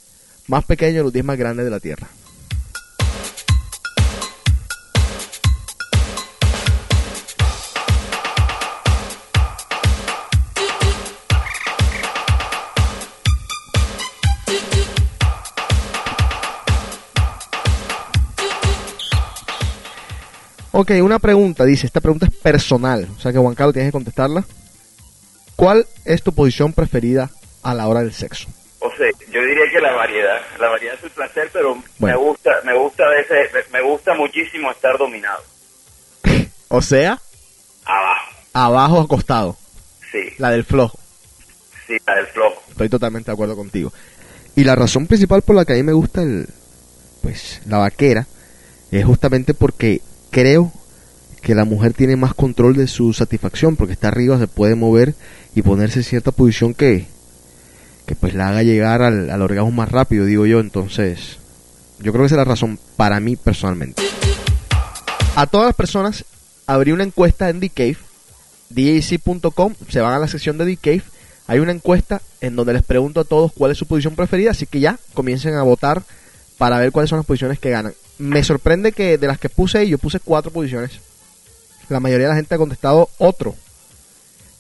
más 0.47 0.65
pequeños, 0.65 1.03
los 1.03 1.13
10 1.13 1.25
más 1.25 1.37
grandes 1.37 1.65
de 1.65 1.71
la 1.71 1.81
Tierra. 1.81 2.09
Ok, 20.81 20.93
una 21.03 21.19
pregunta, 21.19 21.65
dice, 21.67 21.87
esta 21.87 22.01
pregunta 22.01 22.25
es 22.25 22.35
personal, 22.35 23.07
o 23.15 23.21
sea 23.21 23.33
que 23.33 23.39
Juan 23.39 23.55
Carlos 23.55 23.75
tienes 23.75 23.89
que 23.91 23.93
contestarla. 23.93 24.45
¿Cuál 25.57 25.87
es 26.07 26.23
tu 26.23 26.33
posición 26.33 26.73
preferida 26.73 27.29
a 27.63 27.75
la 27.75 27.87
hora 27.87 28.01
del 28.01 28.15
sexo? 28.15 28.49
O 28.79 28.91
sea, 28.97 29.07
yo 29.31 29.43
diría 29.43 29.65
que 29.71 29.79
la 29.79 29.93
variedad, 29.93 30.39
la 30.59 30.69
variedad 30.71 30.95
es 30.97 31.05
el 31.05 31.11
placer, 31.11 31.51
pero 31.53 31.75
Bueno. 31.99 32.17
me 32.19 32.25
gusta, 32.27 32.51
me 32.65 32.75
gusta 32.79 33.03
a 33.05 33.11
veces, 33.11 33.51
me 33.71 33.83
gusta 33.83 34.15
muchísimo 34.15 34.71
estar 34.71 34.97
dominado. 34.97 35.43
O 36.69 36.81
sea, 36.81 37.21
Abajo, 37.85 38.31
abajo 38.55 39.01
acostado, 39.01 39.57
sí, 40.13 40.21
la 40.39 40.51
del 40.51 40.65
flojo. 40.65 40.99
sí, 41.87 41.97
la 42.07 42.15
del 42.15 42.27
flojo. 42.29 42.63
Estoy 42.71 42.89
totalmente 42.89 43.31
de 43.31 43.35
acuerdo 43.35 43.55
contigo. 43.57 43.93
Y 44.57 44.65
la 44.65 44.77
razón 44.77 45.07
principal 45.09 45.43
por 45.43 45.57
la 45.57 45.65
que 45.67 45.73
a 45.75 45.77
mí 45.77 45.83
me 45.83 45.93
gusta 45.93 46.23
el, 46.23 46.47
pues, 47.23 47.61
la 47.67 47.79
vaquera 47.79 48.27
es 48.93 49.05
justamente 49.05 49.53
porque 49.53 50.01
creo 50.31 50.73
que 51.43 51.55
la 51.55 51.65
mujer 51.65 51.93
tiene 51.95 52.17
más 52.17 52.35
control 52.35 52.77
de 52.77 52.87
su 52.87 53.13
satisfacción, 53.13 53.77
porque 53.77 53.95
está 53.95 54.09
arriba, 54.09 54.39
se 54.39 54.47
puede 54.47 54.75
mover 54.75 55.15
y 55.55 55.63
ponerse 55.63 56.01
en 56.01 56.05
cierta 56.05 56.33
posición 56.33 56.75
que, 56.75 57.07
que 58.07 58.15
pues 58.15 58.35
la 58.35 58.49
haga 58.49 58.63
llegar 58.63 59.03
al, 59.03 59.31
al 59.31 59.43
orgasmo 59.43 59.71
más 59.71 59.91
rápido, 59.91 60.25
digo 60.25 60.47
yo. 60.47 60.61
Entonces, 60.61 61.39
yo 61.99 62.13
creo 62.13 62.23
que 62.23 62.27
esa 62.27 62.35
es 62.37 62.39
la 62.39 62.45
razón 62.45 62.79
para 62.97 63.21
mí 63.21 63.37
personalmente. 63.37 64.03
A 65.37 65.47
todas 65.47 65.69
las 65.69 65.75
personas 65.75 66.25
abrí 66.67 66.93
una 66.93 67.05
encuesta 67.05 67.49
en 67.49 67.61
The 67.61 67.71
Cave, 67.71 67.97
dac.com, 68.71 69.75
se 69.89 70.01
van 70.01 70.15
a 70.15 70.19
la 70.19 70.29
sección 70.29 70.59
de 70.59 70.67
The 70.67 70.77
Cave, 70.77 71.03
hay 71.47 71.59
una 71.59 71.73
encuesta 71.73 72.21
en 72.41 72.55
donde 72.57 72.75
les 72.75 72.83
pregunto 72.85 73.21
a 73.21 73.25
todos 73.25 73.53
cuál 73.53 73.73
es 73.73 73.79
su 73.79 73.87
posición 73.87 74.15
preferida, 74.15 74.53
así 74.53 74.67
que 74.67 74.81
ya 74.81 74.99
comiencen 75.15 75.55
a 75.55 75.63
votar 75.63 76.03
para 76.59 76.79
ver 76.79 76.93
cuáles 76.93 77.11
son 77.11 77.19
las 77.19 77.27
posiciones 77.27 77.59
que 77.59 77.71
ganan. 77.71 77.95
Me 78.21 78.45
sorprende 78.45 78.93
que 78.93 79.17
de 79.17 79.27
las 79.27 79.39
que 79.39 79.49
puse 79.49 79.89
yo 79.89 79.97
puse 79.97 80.21
cuatro 80.21 80.51
posiciones. 80.51 81.01
La 81.89 82.01
mayoría 82.01 82.27
de 82.27 82.33
la 82.33 82.37
gente 82.37 82.55
ha 82.55 82.59
contestado 82.59 83.09
otro. 83.17 83.57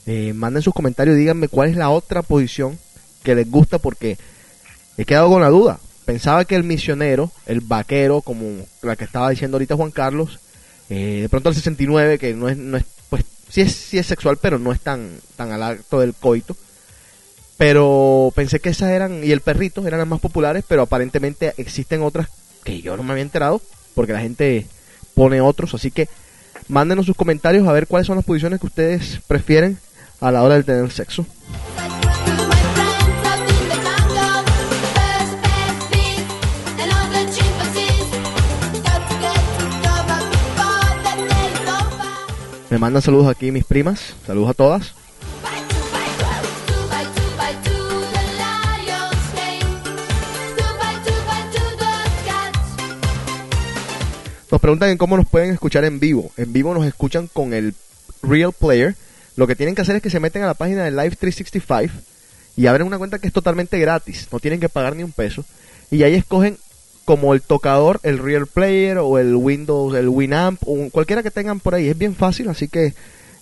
Eh, 0.06 0.32
manden 0.32 0.62
sus 0.62 0.72
comentarios, 0.72 1.14
díganme 1.14 1.48
cuál 1.48 1.68
es 1.68 1.76
la 1.76 1.90
otra 1.90 2.22
posición 2.22 2.78
que 3.22 3.34
les 3.34 3.50
gusta 3.50 3.78
porque 3.78 4.16
he 4.96 5.04
quedado 5.04 5.28
con 5.28 5.42
la 5.42 5.50
duda. 5.50 5.78
Pensaba 6.06 6.46
que 6.46 6.56
el 6.56 6.64
misionero, 6.64 7.30
el 7.44 7.60
vaquero, 7.60 8.22
como 8.22 8.66
la 8.80 8.96
que 8.96 9.04
estaba 9.04 9.28
diciendo 9.28 9.56
ahorita 9.56 9.76
Juan 9.76 9.90
Carlos, 9.90 10.40
eh, 10.88 11.18
de 11.20 11.28
pronto 11.28 11.50
el 11.50 11.54
69, 11.54 12.18
que 12.18 12.32
no 12.32 12.48
es, 12.48 12.56
no 12.56 12.78
es 12.78 12.84
pues 13.10 13.24
sí 13.50 13.60
es, 13.60 13.74
sí 13.74 13.98
es 13.98 14.06
sexual, 14.06 14.38
pero 14.38 14.58
no 14.58 14.72
es 14.72 14.80
tan, 14.80 15.20
tan 15.36 15.52
al 15.52 15.62
acto 15.62 16.00
del 16.00 16.14
coito. 16.14 16.56
Pero 17.58 18.32
pensé 18.34 18.58
que 18.58 18.70
esas 18.70 18.90
eran, 18.90 19.22
y 19.22 19.32
el 19.32 19.42
perrito 19.42 19.86
eran 19.86 20.00
las 20.00 20.08
más 20.08 20.20
populares, 20.20 20.64
pero 20.66 20.80
aparentemente 20.80 21.52
existen 21.58 22.00
otras 22.00 22.30
que 22.70 22.82
yo 22.82 22.96
no 22.96 23.02
me 23.02 23.12
había 23.12 23.22
enterado, 23.22 23.60
porque 23.94 24.12
la 24.12 24.20
gente 24.20 24.66
pone 25.14 25.40
otros, 25.40 25.74
así 25.74 25.90
que 25.90 26.08
mándenos 26.68 27.06
sus 27.06 27.16
comentarios 27.16 27.66
a 27.66 27.72
ver 27.72 27.86
cuáles 27.86 28.06
son 28.06 28.16
las 28.16 28.24
posiciones 28.24 28.60
que 28.60 28.66
ustedes 28.66 29.20
prefieren 29.26 29.78
a 30.20 30.30
la 30.30 30.42
hora 30.42 30.56
de 30.56 30.62
tener 30.62 30.90
sexo. 30.90 31.26
Me 42.70 42.78
mandan 42.78 43.02
saludos 43.02 43.26
aquí 43.26 43.50
mis 43.50 43.64
primas, 43.64 44.14
saludos 44.24 44.50
a 44.50 44.54
todas. 44.54 44.99
Nos 54.50 54.60
preguntan 54.60 54.90
en 54.90 54.98
cómo 54.98 55.16
nos 55.16 55.28
pueden 55.28 55.52
escuchar 55.52 55.84
en 55.84 56.00
vivo. 56.00 56.32
En 56.36 56.52
vivo 56.52 56.74
nos 56.74 56.84
escuchan 56.84 57.28
con 57.32 57.54
el 57.54 57.74
Real 58.22 58.52
Player. 58.52 58.96
Lo 59.36 59.46
que 59.46 59.54
tienen 59.54 59.76
que 59.76 59.82
hacer 59.82 59.94
es 59.94 60.02
que 60.02 60.10
se 60.10 60.18
meten 60.18 60.42
a 60.42 60.46
la 60.46 60.54
página 60.54 60.84
de 60.84 60.90
Live 60.90 61.16
365 61.16 61.94
y 62.56 62.66
abren 62.66 62.86
una 62.86 62.98
cuenta 62.98 63.20
que 63.20 63.28
es 63.28 63.32
totalmente 63.32 63.78
gratis. 63.78 64.26
No 64.32 64.40
tienen 64.40 64.58
que 64.58 64.68
pagar 64.68 64.96
ni 64.96 65.04
un 65.04 65.12
peso. 65.12 65.44
Y 65.90 66.02
ahí 66.02 66.14
escogen 66.14 66.58
como 67.04 67.32
el 67.32 67.42
tocador, 67.42 68.00
el 68.02 68.18
Real 68.18 68.46
Player 68.46 68.98
o 68.98 69.18
el 69.18 69.36
Windows, 69.36 69.96
el 69.96 70.08
Winamp 70.08 70.60
o 70.66 70.90
cualquiera 70.90 71.22
que 71.22 71.30
tengan 71.30 71.60
por 71.60 71.76
ahí. 71.76 71.88
Es 71.88 71.96
bien 71.96 72.16
fácil, 72.16 72.48
así 72.48 72.66
que 72.66 72.92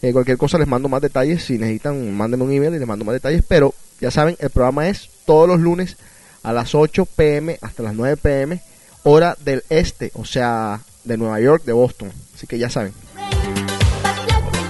eh, 0.03 0.13
cualquier 0.13 0.37
cosa 0.37 0.59
les 0.59 0.69
mando 0.69 0.91
más 0.91 1.01
detalles. 1.01 1.43
Si 1.43 1.57
necesitan, 1.57 2.15
mándenme 2.15 2.45
un 2.45 2.53
email 2.53 2.75
y 2.75 2.79
les 2.79 2.87
mando 2.87 3.07
más 3.07 3.15
detalles. 3.15 3.43
Pero 3.49 3.75
ya 3.99 4.11
saben, 4.11 4.37
el 4.41 4.51
programa 4.51 4.89
es 4.89 5.09
todos 5.25 5.49
los 5.49 5.59
lunes 5.59 5.97
a 6.43 6.53
las 6.53 6.75
8 6.75 7.07
pm 7.07 7.59
hasta 7.63 7.83
las 7.83 7.95
9 7.95 8.19
pm, 8.19 8.61
hora 9.05 9.37
del 9.41 9.65
este, 9.71 10.13
o 10.15 10.25
sea, 10.25 10.83
de 11.05 11.17
Nueva 11.17 11.41
York, 11.41 11.65
de 11.65 11.73
Boston. 11.73 12.13
Así 12.35 12.47
que 12.47 12.59
ya 12.59 12.69
saben. 12.69 12.93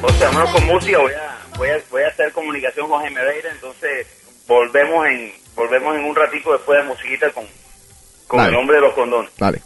O 0.02 0.12
sea, 0.12 0.28
vámonos 0.28 0.50
con 0.50 0.66
música, 0.66 0.98
voy 0.98 1.12
a, 1.12 1.56
voy 1.56 1.68
a, 1.70 1.80
voy 1.90 2.02
a 2.02 2.08
hacer 2.08 2.32
comunicación 2.32 2.88
con 2.88 3.00
Jaime 3.00 3.24
Veira, 3.24 3.50
entonces 3.50 4.06
volvemos 4.46 5.06
en, 5.06 5.32
volvemos 5.56 5.96
en 5.96 6.04
un 6.04 6.14
ratico 6.14 6.52
después 6.52 6.78
de 6.78 6.88
musiquita 6.88 7.30
con, 7.30 7.44
con 8.26 8.38
Dale. 8.38 8.50
el 8.50 8.56
hombre 8.56 8.76
de 8.76 8.82
los 8.82 8.94
condones. 8.94 9.30
Dale. 9.36 9.62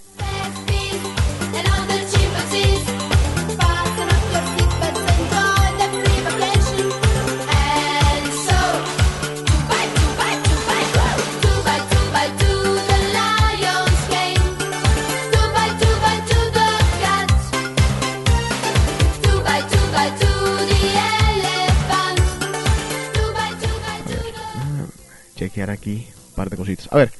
Chequear 25.43 25.71
aquí 25.71 26.07
un 26.29 26.35
par 26.35 26.51
de 26.51 26.57
cositas. 26.57 26.89
A 26.91 26.97
ver, 26.97 27.13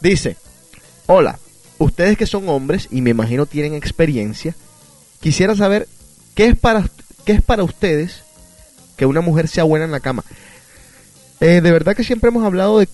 dice, 0.00 0.36
hola, 1.06 1.38
ustedes 1.78 2.16
que 2.16 2.26
son 2.26 2.48
hombres 2.48 2.88
y 2.90 3.00
me 3.00 3.10
imagino 3.10 3.46
tienen 3.46 3.74
experiencia, 3.74 4.54
quisiera 5.20 5.54
saber 5.56 5.88
qué 6.34 6.46
es 6.46 6.56
para, 6.56 6.88
qué 7.24 7.32
es 7.32 7.42
para 7.42 7.64
ustedes 7.64 8.22
que 8.96 9.06
una 9.06 9.20
mujer 9.20 9.48
sea 9.48 9.64
buena 9.64 9.84
en 9.84 9.90
la 9.90 10.00
cama. 10.00 10.24
Eh, 11.40 11.60
de 11.60 11.72
verdad 11.72 11.96
que 11.96 12.04
siempre 12.04 12.28
hemos 12.28 12.44
hablado 12.44 12.78
de 12.78 12.88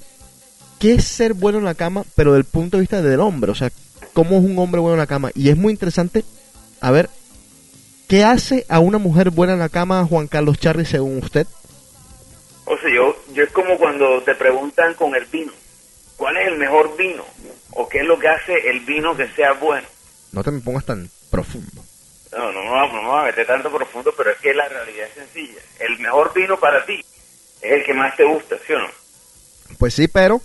qué 0.79 0.95
es 0.95 1.05
ser 1.05 1.35
bueno 1.35 1.59
en 1.59 1.65
la 1.65 1.75
cama, 1.75 2.05
pero 2.15 2.33
del 2.33 2.45
punto 2.45 2.77
de 2.77 2.83
vista 2.83 3.03
del 3.03 3.21
hombre, 3.21 3.51
o 3.51 3.55
sea, 3.55 3.71
cómo 4.15 4.39
es 4.39 4.45
un 4.45 4.59
hombre 4.59 4.81
bueno 4.81 4.95
en 4.95 5.01
la 5.01 5.07
cama. 5.07 5.31
Y 5.35 5.51
es 5.51 5.57
muy 5.57 5.73
interesante, 5.73 6.25
a 6.81 6.91
ver, 6.91 7.11
¿qué 8.07 8.25
hace 8.25 8.65
a 8.69 8.79
una 8.79 8.99
mujer 8.99 9.31
buena 9.31 9.53
en 9.53 9.59
la 9.59 9.69
cama, 9.69 10.05
Juan 10.05 10.29
Carlos 10.29 10.59
Charri, 10.59 10.87
según 10.87 11.19
usted? 11.19 11.47
O 12.71 12.79
sea, 12.79 12.91
yo, 12.95 13.17
yo 13.33 13.45
es 13.45 13.51
como 13.51 13.79
cuando 13.79 14.23
te 14.23 14.35
preguntan 14.35 14.95
con 14.95 15.15
el 15.15 15.25
vino, 15.27 15.53
¿cuál 16.17 16.37
es 16.37 16.49
el 16.49 16.59
mejor 16.59 16.97
vino? 16.97 17.25
¿O 17.73 17.89
qué 17.89 18.01
es 18.01 18.05
lo 18.07 18.19
que 18.19 18.29
hace 18.29 18.69
el 18.71 18.81
vino 18.81 19.17
que 19.17 19.29
sea 19.29 19.53
bueno? 19.53 19.87
No 20.33 20.43
te 20.45 20.51
me 20.51 20.61
pongas 20.61 20.85
tan 20.85 21.09
profundo. 21.31 21.83
No, 22.33 22.53
no, 22.53 22.63
no, 22.65 22.93
no 22.93 23.03
me 23.03 23.09
voy 23.09 23.21
a 23.21 23.25
meter 23.25 23.47
tanto 23.47 23.71
profundo, 23.75 24.13
pero 24.17 24.31
es 24.31 24.39
que 24.39 24.53
la 24.53 24.69
realidad 24.69 25.07
es 25.09 25.15
sencilla. 25.15 25.61
El 25.79 25.99
mejor 25.99 26.33
vino 26.35 26.59
para 26.61 26.85
ti 26.85 27.03
es 27.63 27.73
el 27.73 27.85
que 27.85 27.95
más 27.95 28.15
te 28.17 28.25
gusta, 28.25 28.57
¿sí 28.67 28.73
o 28.75 28.79
no? 28.81 28.89
Pues 29.79 29.95
sí, 29.95 30.07
pero 30.09 30.43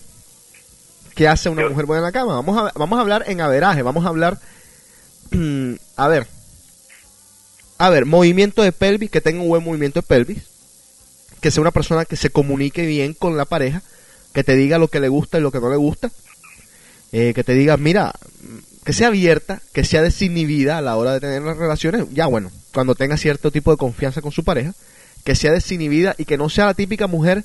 ¿qué 1.15 1.27
hace 1.27 1.49
una 1.49 1.63
Yo- 1.63 1.69
mujer 1.71 1.86
buena 1.86 1.99
en 1.99 2.05
la 2.05 2.12
cama? 2.13 2.36
Vamos 2.36 2.57
a, 2.57 2.71
vamos 2.79 2.97
a 2.97 3.01
hablar 3.01 3.23
en 3.27 3.41
averaje, 3.41 3.81
vamos 3.81 4.05
a 4.05 4.09
hablar... 4.09 4.38
a 5.97 6.07
ver. 6.07 6.27
A 7.79 7.89
ver, 7.89 8.05
movimiento 8.05 8.62
de 8.62 8.71
pelvis, 8.71 9.12
que 9.12 9.19
tenga 9.19 9.41
un 9.41 9.49
buen 9.49 9.63
movimiento 9.63 9.99
de 9.99 10.07
pelvis. 10.07 10.43
Que 11.43 11.51
sea 11.51 11.62
una 11.62 11.71
persona 11.71 12.06
que 12.06 12.15
se 12.15 12.32
comunique 12.32 12.86
bien 12.88 13.13
con 13.13 13.38
la 13.38 13.45
pareja. 13.45 13.84
Que 14.34 14.43
te 14.43 14.56
diga 14.56 14.79
lo 14.79 14.88
que 14.88 14.99
le 14.99 15.10
gusta 15.10 15.38
y 15.38 15.41
lo 15.41 15.51
que 15.51 15.60
no 15.60 15.69
le 15.69 15.75
gusta. 15.75 16.12
Eh, 17.12 17.34
que 17.36 17.43
te 17.43 17.53
diga, 17.53 17.77
mira, 17.77 18.13
que 18.84 18.93
sea 18.93 19.10
abierta, 19.10 19.62
que 19.73 19.86
sea 19.86 20.01
desinhibida 20.01 20.79
a 20.79 20.82
la 20.82 20.97
hora 20.97 21.13
de 21.13 21.19
tener 21.19 21.43
las 21.43 21.58
relaciones. 21.58 22.06
Ya 22.13 22.25
bueno, 22.25 22.49
cuando 22.73 22.95
tenga 22.95 23.17
cierto 23.17 23.51
tipo 23.51 23.69
de 23.69 23.77
confianza 23.77 24.21
con 24.21 24.32
su 24.32 24.43
pareja. 24.43 24.73
Que 25.23 25.36
sea 25.36 25.51
desinhibida 25.51 26.15
y 26.17 26.25
que 26.25 26.38
no 26.38 26.49
sea 26.49 26.65
la 26.65 26.73
típica 26.73 27.06
mujer 27.06 27.43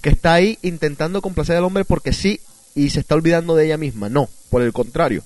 que 0.00 0.10
está 0.10 0.34
ahí 0.34 0.58
intentando 0.62 1.20
complacer 1.22 1.56
al 1.56 1.64
hombre 1.64 1.84
porque 1.84 2.12
sí 2.12 2.40
y 2.74 2.90
se 2.90 3.00
está 3.00 3.16
olvidando 3.16 3.56
de 3.56 3.64
ella 3.64 3.76
misma. 3.76 4.08
No, 4.08 4.28
por 4.50 4.62
el 4.62 4.72
contrario. 4.72 5.22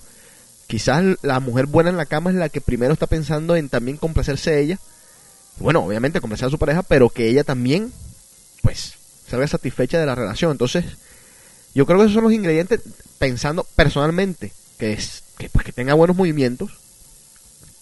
Quizás 0.67 1.05
la 1.23 1.41
mujer 1.41 1.67
buena 1.67 1.91
en 1.91 1.97
la 1.97 2.07
cama 2.07 2.31
es 2.31 2.37
la 2.37 2.49
que 2.49 2.61
primero 2.61 2.93
está 2.93 3.07
pensando 3.07 3.57
en 3.57 3.69
también 3.69 3.99
complacerse 3.99 4.59
ella. 4.59 4.79
Bueno, 5.59 5.85
obviamente 5.85 6.21
complacer 6.21 6.47
a 6.47 6.51
su 6.51 6.59
pareja, 6.59 6.83
pero 6.83 7.11
que 7.11 7.29
ella 7.29 7.45
también, 7.45 7.93
pues, 8.63 8.95
salga 9.29 9.47
satisfecha 9.47 9.99
de 9.99 10.07
la 10.07 10.15
relación. 10.15 10.53
Entonces, 10.53 10.85
yo 11.75 11.87
creo 11.87 11.99
que 11.99 12.05
esos 12.05 12.15
son 12.15 12.25
los 12.25 12.33
ingredientes, 12.33 12.81
pensando 13.19 13.67
personalmente, 13.77 14.53
que 14.79 14.93
es 14.93 15.25
que, 15.39 15.49
pues, 15.49 15.65
que 15.65 15.73
tenga 15.73 15.95
buenos 15.95 16.17
movimientos 16.17 16.71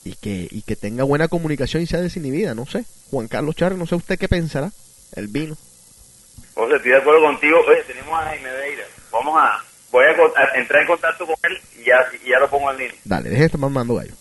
y 0.05 0.14
que, 0.14 0.49
y 0.51 0.62
que 0.62 0.77
tenga 0.77 1.05
buena 1.05 1.29
comunicación 1.29 1.83
y 1.83 1.87
sea 1.87 2.01
desinhibida, 2.01 2.55
no 2.55 2.66
sé. 2.66 2.85
Juan 3.11 3.29
Carlos 3.29 3.57
Charre, 3.57 3.77
no 3.77 3.87
sé 3.87 3.95
usted 3.95 4.19
qué 4.19 4.29
pensará. 4.29 4.71
El 5.14 5.29
vino. 5.29 5.57
Sea, 6.55 6.77
estoy 6.77 6.93
de 6.93 6.99
acuerdo 6.99 7.23
contigo. 7.23 7.59
Oye, 7.69 7.83
tenemos 7.87 8.12
a 8.21 8.25
Jaime 8.25 8.51
Deira. 8.51 8.85
Vamos 9.11 9.35
a... 9.38 9.64
Voy 9.90 10.05
a, 10.05 10.59
entrar 10.59 10.83
en 10.83 10.87
contacto 10.87 11.27
con 11.27 11.35
él 11.43 11.59
y 11.77 11.85
ya, 11.87 11.97
y 12.25 12.31
ya 12.31 12.38
lo 12.38 12.49
pongo 12.49 12.71
en 12.71 12.79
línea. 12.79 12.95
Dale, 13.05 13.29
deje 13.29 13.40
de 13.40 13.47
estar 13.47 13.61
mamando 13.61 13.97
gallo. 13.97 14.12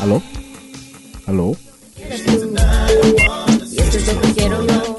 ¿Aló? 0.00 0.22
¿Aló? 1.26 1.56
Y 1.96 2.02
esto 3.80 3.98
es 3.98 4.14
lo 4.14 4.20
que 4.20 4.32
quiero 4.34 4.66
yo. 4.66 4.96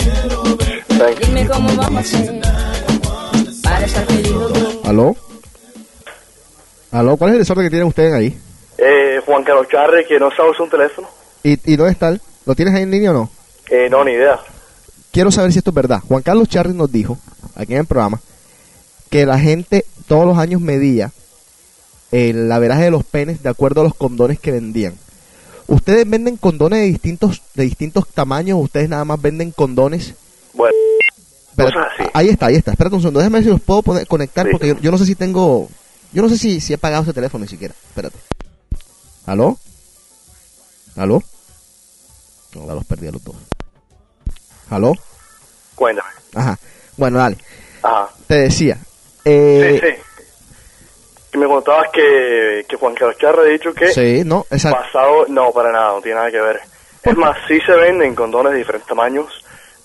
Dime 1.22 1.48
cómo 1.48 1.76
vamos 1.76 1.96
a 1.96 2.00
hacer 2.00 2.42
para 3.64 3.86
estar 3.86 4.06
feliz. 4.06 4.32
¿Aló? 4.86 5.16
¿Aló? 6.92 7.18
¿Cuál 7.18 7.30
es 7.30 7.34
el 7.36 7.40
desorden 7.40 7.66
que 7.66 7.70
tienen 7.70 7.88
ustedes 7.88 8.14
ahí? 8.14 8.38
Eh, 8.78 9.22
Juan 9.26 9.44
Carlos 9.44 9.68
Charre, 9.70 10.06
que 10.06 10.20
no 10.20 10.30
sabe 10.32 10.52
usar 10.52 10.64
un 10.64 10.70
teléfono. 10.70 11.08
¿Y, 11.44 11.52
¿Y 11.72 11.76
dónde 11.76 11.94
está 11.94 12.10
él? 12.10 12.22
¿Lo 12.46 12.56
tienes 12.56 12.74
ahí 12.74 12.84
en 12.84 12.92
línea 12.92 13.12
o 13.12 13.14
no? 13.14 13.30
Eh, 13.70 13.88
no, 13.90 14.04
ni 14.04 14.12
idea. 14.14 14.40
Quiero 15.12 15.32
saber 15.32 15.52
si 15.52 15.60
esto 15.60 15.72
es 15.72 15.76
verdad. 15.76 16.02
Juan 16.08 16.22
Carlos 16.24 16.48
Charri 16.50 16.74
nos 16.74 16.92
dijo, 16.92 17.18
aquí 17.56 17.74
en 17.74 17.80
el 17.82 17.86
programa, 17.86 18.20
que 19.10 19.26
la 19.26 19.40
gente 19.40 19.86
todos 20.08 20.26
los 20.26 20.38
años 20.38 20.62
medía 20.62 21.12
el 22.12 22.52
averaje 22.52 22.84
de 22.84 22.92
los 22.92 23.04
penes 23.04 23.44
de 23.44 23.50
acuerdo 23.50 23.82
a 23.82 23.84
los 23.84 23.96
condones 23.96 24.40
que 24.40 24.52
vendían. 24.52 24.96
¿Ustedes 25.68 26.10
venden 26.10 26.38
condones 26.38 26.80
de 26.80 26.86
distintos, 26.86 27.42
de 27.54 27.64
distintos 27.64 28.08
tamaños 28.08 28.58
ustedes 28.62 28.88
nada 28.90 29.04
más 29.06 29.22
venden 29.22 29.52
condones? 29.52 30.14
Bueno, 30.54 30.74
Pero- 31.56 31.70
cosas 31.74 31.88
así. 32.00 32.10
ahí 32.14 32.30
está, 32.30 32.46
ahí 32.46 32.56
está. 32.56 32.72
Espérate 32.72 32.96
un 32.96 33.02
segundo, 33.02 33.20
déjame 33.20 33.40
ver 33.40 33.44
si 33.44 33.50
los 33.50 33.62
puedo 33.62 33.82
poner- 33.82 34.08
conectar 34.08 34.46
Sí. 34.46 34.52
porque 34.52 34.68
yo, 34.70 34.78
yo 34.80 34.92
no 34.92 34.98
sé 34.98 35.06
si 35.06 35.16
tengo... 35.16 35.70
Yo 36.14 36.22
no 36.22 36.30
sé 36.30 36.38
si, 36.38 36.62
si 36.62 36.72
he 36.74 36.78
pagado 36.78 37.04
ese 37.04 37.12
teléfono 37.14 37.44
ni 37.44 37.50
siquiera. 37.50 37.74
Espérate. 37.90 38.18
¿Aló? 39.26 39.58
¿Aló? 40.96 41.22
No, 42.56 42.66
ya 42.66 42.74
los 42.74 42.86
perdí 42.86 43.08
a 43.08 43.12
los 43.12 43.24
dos. 43.24 43.36
¿Aló? 44.70 44.94
Cuéntame. 45.76 46.10
Ajá. 46.34 46.58
Bueno, 46.96 47.18
dale. 47.20 47.38
Ajá. 47.84 48.10
Te 48.26 48.36
decía. 48.36 48.78
Eh, 49.26 49.80
sí, 49.82 49.88
sí. 49.88 49.94
Me 51.38 51.48
contabas 51.48 51.90
que, 51.92 52.66
que 52.68 52.76
Juan 52.76 52.96
Carlos 52.96 53.18
Charre 53.18 53.42
ha 53.42 53.52
dicho 53.52 53.74
que 53.74 53.88
sí, 53.88 54.24
no, 54.26 54.46
exacto. 54.50 54.80
pasado, 54.82 55.26
no, 55.28 55.52
para 55.52 55.72
nada, 55.72 55.94
no 55.94 56.02
tiene 56.02 56.18
nada 56.18 56.32
que 56.32 56.42
ver. 56.42 56.60
Es 57.04 57.16
más, 57.16 57.38
sí 57.48 57.60
se 57.62 57.74
venden 57.74 58.16
condones 58.16 58.54
de 58.54 58.60
diferentes 58.60 58.88
tamaños, 58.88 59.28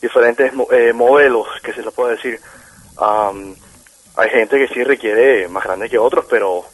diferentes 0.01 0.53
eh, 0.73 0.93
modelos, 0.93 1.47
que 1.63 1.73
se 1.73 1.83
les 1.83 1.93
puede 1.93 2.17
decir. 2.17 2.41
Am, 2.99 3.55
hay 4.17 4.31
gente 4.31 4.59
que 4.59 4.73
sí 4.73 4.83
requiere 4.83 5.49
más 5.49 5.65
grande 5.65 5.89
que 5.89 5.99
otros, 5.99 6.27
pero 6.29 6.65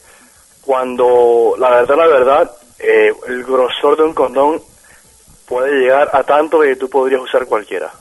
cuando, 0.61 1.55
la 1.57 1.69
verdad, 1.69 1.95
la 1.97 2.07
verdad, 2.07 2.51
eh, 2.79 3.13
el 3.27 3.43
grosor 3.43 3.97
de 3.97 4.03
un 4.03 4.13
condón 4.13 4.61
puede 5.45 5.81
llegar 5.81 6.09
a 6.13 6.23
tanto 6.23 6.61
que 6.61 6.75
tú 6.75 6.89
podrías 6.89 7.21
usar 7.21 7.45
cualquiera. 7.45 7.91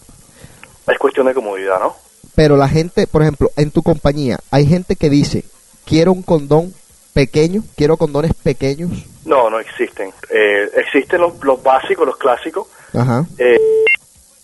Es 0.87 0.99
cuestión 0.99 1.27
de 1.27 1.35
comodidad, 1.35 1.81
¿no? 1.81 1.97
Pero 2.35 2.57
la 2.57 2.69
gente, 2.69 3.07
por 3.07 3.23
ejemplo, 3.23 3.51
en 3.57 3.71
tu 3.71 3.83
compañía, 3.83 4.39
hay 4.51 4.67
gente 4.67 4.97
que 4.97 5.11
dice, 5.11 5.45
quiero 5.89 6.13
un 6.13 6.23
condón 6.23 6.75
pequeño, 7.15 7.63
quiero 7.77 7.97
condones 7.97 8.33
pequeños. 8.35 8.91
No, 9.25 9.49
no 9.51 9.59
existen. 9.59 10.13
Eh, 10.31 10.69
existen 10.77 11.21
los, 11.21 11.33
los 11.43 11.63
básicos, 11.63 12.07
los 12.07 12.17
clásicos, 12.17 12.67
Ajá. 12.95 13.25
eh, 13.39 13.59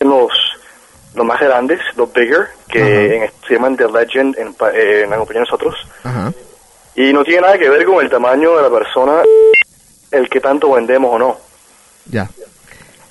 los, 0.00 0.30
los 1.14 1.26
más 1.26 1.40
grandes, 1.40 1.80
los 1.96 2.12
bigger, 2.12 2.48
que 2.68 3.24
en- 3.24 3.30
se 3.46 3.54
llaman 3.54 3.76
The 3.76 3.88
Legend 3.88 4.37
en, 4.38 4.48
eh, 4.74 5.02
en 5.04 5.11
la 5.11 5.16
compañía 5.18 5.40
de 5.42 5.46
nosotros. 5.46 5.74
Ajá. 6.02 6.33
Y 6.96 7.12
no 7.12 7.24
tiene 7.24 7.42
nada 7.42 7.59
que 7.59 7.68
ver 7.68 7.85
con 7.85 8.02
el 8.04 8.11
tamaño 8.11 8.57
de 8.57 8.62
la 8.62 8.70
persona, 8.70 9.22
el 10.11 10.28
que 10.28 10.40
tanto 10.40 10.72
vendemos 10.72 11.14
o 11.14 11.18
no. 11.18 11.37
Ya. 12.07 12.30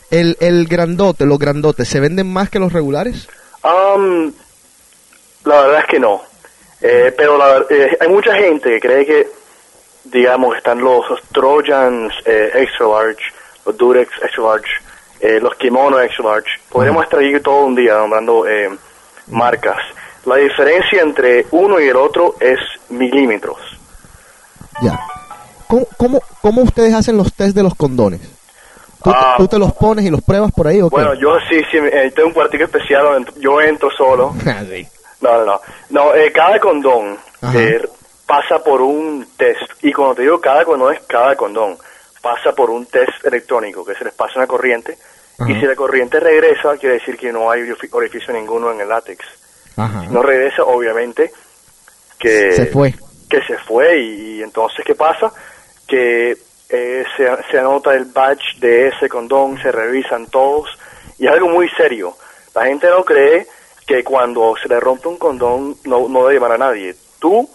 El, 0.09 0.37
el 0.39 0.67
grandote, 0.67 1.25
los 1.25 1.39
grandotes, 1.39 1.87
¿se 1.87 1.99
venden 1.99 2.31
más 2.31 2.49
que 2.49 2.59
los 2.59 2.71
regulares? 2.71 3.27
Am, 3.63 4.31
la 5.45 5.61
verdad 5.61 5.79
es 5.79 5.85
que 5.87 5.99
no. 5.99 6.21
Eh, 6.85 7.13
pero 7.15 7.37
la 7.37 7.63
eh, 7.69 7.97
hay 7.99 8.07
mucha 8.09 8.35
gente 8.35 8.69
que 8.71 8.79
cree 8.81 9.05
que, 9.05 9.27
digamos, 10.03 10.57
están 10.57 10.79
los, 10.83 11.09
los 11.09 11.21
Trojans 11.31 12.13
eh, 12.25 12.51
extra 12.55 12.87
large, 12.87 13.23
los 13.65 13.77
Durex 13.77 14.11
extra 14.21 14.43
large, 14.43 14.69
eh, 15.21 15.39
los 15.41 15.55
Kimono 15.55 15.99
extra 16.01 16.25
large. 16.25 16.49
Podríamos 16.69 17.05
aquí 17.05 17.39
todo 17.41 17.63
un 17.65 17.75
día 17.75 17.95
nombrando 17.97 18.45
eh, 18.47 18.69
marcas. 19.27 19.77
La 20.25 20.35
diferencia 20.35 21.01
entre 21.01 21.45
uno 21.51 21.79
y 21.79 21.87
el 21.87 21.95
otro 21.95 22.35
es 22.41 22.59
milímetros. 22.89 23.57
Ya. 24.81 24.99
¿Cómo, 25.67 25.87
cómo, 25.97 26.21
cómo 26.41 26.61
ustedes 26.63 26.93
hacen 26.93 27.15
los 27.15 27.33
test 27.33 27.55
de 27.55 27.63
los 27.63 27.75
condones? 27.75 28.19
¿Tú, 29.01 29.09
Ah. 29.09 29.35
tú 29.37 29.47
te 29.47 29.57
los 29.57 29.73
pones 29.73 30.05
y 30.05 30.09
los 30.09 30.21
pruebas 30.21 30.51
por 30.51 30.67
ahí 30.67 30.81
o 30.81 30.89
qué? 30.89 30.95
Bueno, 30.95 31.13
yo 31.13 31.37
sí, 31.49 31.61
sí, 31.71 31.77
tengo 32.15 32.27
un 32.27 32.33
cuartico 32.33 32.63
especial 32.65 33.03
donde 33.03 33.31
yo 33.39 33.61
entro 33.61 33.89
solo. 33.91 34.33
No, 35.23 35.38
no, 35.38 35.45
no. 35.45 35.62
No, 35.89 36.13
eh, 36.15 36.31
cada 36.31 36.59
condón 36.59 37.17
eh, 37.55 37.81
pasa 38.27 38.59
por 38.63 38.81
un 38.81 39.25
test. 39.38 39.62
Y 39.81 39.91
cuando 39.93 40.15
te 40.15 40.21
digo 40.23 40.39
cada 40.41 40.63
condón, 40.65 40.93
es 40.93 41.01
cada 41.07 41.36
condón. 41.36 41.77
Pasa 42.21 42.51
por 42.53 42.69
un 42.69 42.86
test 42.86 43.23
electrónico, 43.25 43.83
que 43.86 43.95
se 43.95 44.03
les 44.03 44.13
pasa 44.13 44.33
una 44.38 44.47
corriente. 44.47 44.97
Y 45.47 45.53
si 45.59 45.65
la 45.65 45.75
corriente 45.75 46.19
regresa, 46.19 46.77
quiere 46.77 46.95
decir 46.99 47.17
que 47.17 47.31
no 47.33 47.49
hay 47.51 47.62
orifi- 47.62 47.89
orificio 47.91 48.33
ninguno 48.33 48.71
en 48.71 48.79
el 48.81 48.88
látex. 48.88 49.25
Ajá. 49.75 50.01
Si 50.01 50.07
no 50.07 50.21
regresa, 50.21 50.63
obviamente, 50.63 51.31
que 52.19 52.51
Se 52.53 52.65
fue. 52.67 52.93
que 53.29 53.41
se 53.45 53.57
fue. 53.57 53.97
Y, 53.99 54.38
y 54.39 54.43
entonces, 54.43 54.86
¿qué 54.86 54.95
pasa? 54.95 55.31
Que 55.88 56.38
eh, 56.69 57.03
se, 57.17 57.29
se 57.51 57.59
anota 57.59 57.93
el 57.93 58.05
badge 58.05 58.57
de 58.59 58.88
ese 58.89 59.09
condón, 59.09 59.62
se 59.62 59.71
revisan 59.71 60.27
todos. 60.27 60.69
Y 61.17 61.25
es 61.27 61.31
algo 61.31 61.49
muy 61.49 61.67
serio. 61.69 62.15
La 62.55 62.65
gente 62.65 62.88
no 62.89 63.03
cree 63.03 63.47
que 63.93 64.03
cuando 64.03 64.56
se 64.60 64.67
le 64.67 64.79
rompe 64.79 65.08
un 65.08 65.17
condón 65.17 65.77
no, 65.86 66.10
no 66.10 66.25
debe 66.25 66.39
llamar 66.39 66.53
a 66.53 66.58
nadie. 66.58 66.95
Tú 67.19 67.47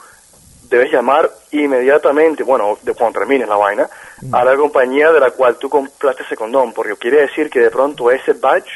debes 0.71 0.93
llamar 0.93 1.29
inmediatamente, 1.51 2.45
bueno, 2.45 2.79
de 2.81 2.95
cuando 2.95 3.19
termines 3.19 3.49
la 3.49 3.57
vaina, 3.57 3.89
a 4.31 4.45
la 4.45 4.55
compañía 4.55 5.11
de 5.11 5.19
la 5.19 5.33
cual 5.33 5.57
tú 5.57 5.69
compraste 5.69 6.23
ese 6.23 6.37
condón, 6.37 6.73
porque 6.73 6.95
quiere 6.95 7.23
decir 7.23 7.51
que 7.51 7.59
de 7.59 7.71
pronto 7.73 8.09
ese 8.13 8.35
batch 8.35 8.69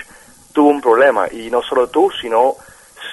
tuvo 0.52 0.70
un 0.70 0.80
problema, 0.80 1.28
y 1.30 1.52
no 1.52 1.62
solo 1.62 1.86
tú, 1.86 2.10
sino 2.20 2.56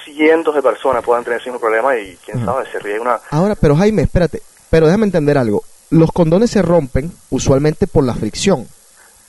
cientos 0.04 0.52
de 0.52 0.62
personas 0.62 1.04
puedan 1.04 1.22
tener 1.22 1.38
ese 1.38 1.50
mismo 1.50 1.60
problema 1.60 1.96
y 1.96 2.18
quién 2.24 2.44
sabe, 2.44 2.68
se 2.72 2.80
ríe 2.80 2.98
una... 2.98 3.20
Ahora, 3.30 3.54
pero 3.54 3.76
Jaime, 3.76 4.02
espérate, 4.02 4.42
pero 4.68 4.86
déjame 4.86 5.04
entender 5.04 5.38
algo. 5.38 5.62
Los 5.90 6.10
condones 6.10 6.50
se 6.50 6.62
rompen 6.62 7.12
usualmente 7.30 7.86
por 7.86 8.02
la 8.02 8.14
fricción. 8.14 8.66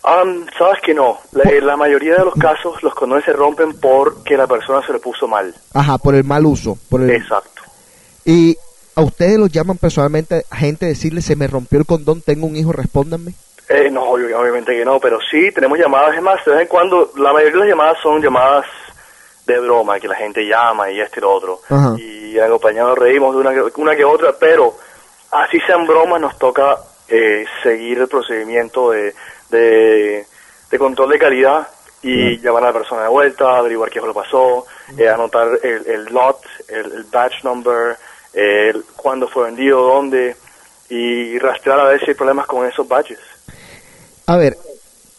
Um, 0.04 0.48
Sabes 0.58 0.82
que 0.82 0.94
no, 0.94 1.20
la, 1.32 1.44
en 1.44 1.66
la 1.66 1.78
mayoría 1.78 2.16
de 2.16 2.26
los 2.26 2.34
casos 2.34 2.82
los 2.82 2.94
condones 2.96 3.24
se 3.26 3.34
rompen 3.34 3.80
porque 3.80 4.36
la 4.36 4.48
persona 4.48 4.86
se 4.86 4.94
le 4.94 5.00
puso 5.00 5.28
mal. 5.28 5.54
Ajá, 5.74 5.98
por 5.98 6.16
el 6.16 6.24
mal 6.24 6.46
uso. 6.46 6.78
Por 6.90 7.02
el... 7.02 7.12
Exacto. 7.12 7.62
Y 8.26 8.58
a 8.96 9.02
ustedes 9.02 9.38
los 9.38 9.52
llaman 9.52 9.78
personalmente 9.78 10.44
a 10.50 10.56
gente 10.56 10.86
decirle 10.86 11.22
se 11.22 11.36
me 11.36 11.48
rompió 11.48 11.80
el 11.80 11.86
condón, 11.86 12.22
tengo 12.22 12.48
un 12.48 12.56
hijo, 12.56 12.72
respóndanme. 12.72 13.34
Eh, 13.70 13.90
no, 13.90 14.04
obviamente 14.04 14.74
que 14.74 14.84
no, 14.84 15.00
pero 15.00 15.20
sí 15.30 15.52
tenemos 15.54 15.80
llamadas, 15.80 16.16
es 16.16 16.22
más, 16.22 16.44
de 16.46 16.52
vez 16.52 16.62
en 16.62 16.68
cuando, 16.68 17.12
la 17.16 17.32
mayoría 17.32 17.54
de 17.54 17.60
las 17.60 17.70
llamadas 17.70 17.98
son 18.02 18.22
llamadas 18.22 18.66
de 19.46 19.60
broma, 19.60 20.00
que 20.00 20.08
la 20.08 20.16
gente 20.16 20.46
llama 20.46 20.92
y 20.92 21.00
este 21.00 21.20
y 21.20 21.22
lo 21.22 21.32
otro. 21.32 21.60
Ajá. 21.70 21.96
Y 21.98 22.38
acompañados 22.40 22.98
reímos 22.98 23.34
de 23.34 23.42
una 23.42 23.54
que, 23.54 23.82
una 23.82 23.96
que 23.96 24.04
otra, 24.04 24.34
pero 24.38 24.74
así 25.32 25.58
sean 25.66 25.86
bromas, 25.88 26.20
nos 26.20 26.38
toca 26.38 26.78
eh, 27.08 27.46
seguir 27.64 28.00
el 28.00 28.08
procedimiento 28.08 28.92
de, 28.92 29.14
de, 29.52 30.26
de 30.72 30.80
control 30.80 31.10
de 31.12 31.20
calidad 31.20 31.68
y 32.02 32.40
llamar 32.40 32.64
a 32.64 32.68
la 32.68 32.74
persona 32.74 33.04
de 33.04 33.10
vuelta, 33.10 33.58
averiguar 33.58 33.92
qué 33.92 34.00
fue 34.00 34.08
lo 34.08 34.14
que 34.16 34.22
pasó, 34.22 34.66
eh, 34.98 35.08
anotar 35.08 35.48
el, 35.62 35.86
el 35.86 36.06
lot, 36.06 36.40
el, 36.68 36.92
el 36.92 37.04
batch 37.04 37.44
number, 37.44 37.96
el, 38.34 38.84
cuándo 38.96 39.28
fue 39.28 39.46
vendido, 39.46 39.82
dónde, 39.84 40.36
y 40.90 41.38
rastrear 41.38 41.80
a 41.80 41.90
ver 41.90 42.00
si 42.00 42.10
hay 42.10 42.16
problemas 42.16 42.48
con 42.48 42.66
esos 42.68 42.88
batches. 42.88 43.20
A 44.26 44.38
ver, 44.38 44.58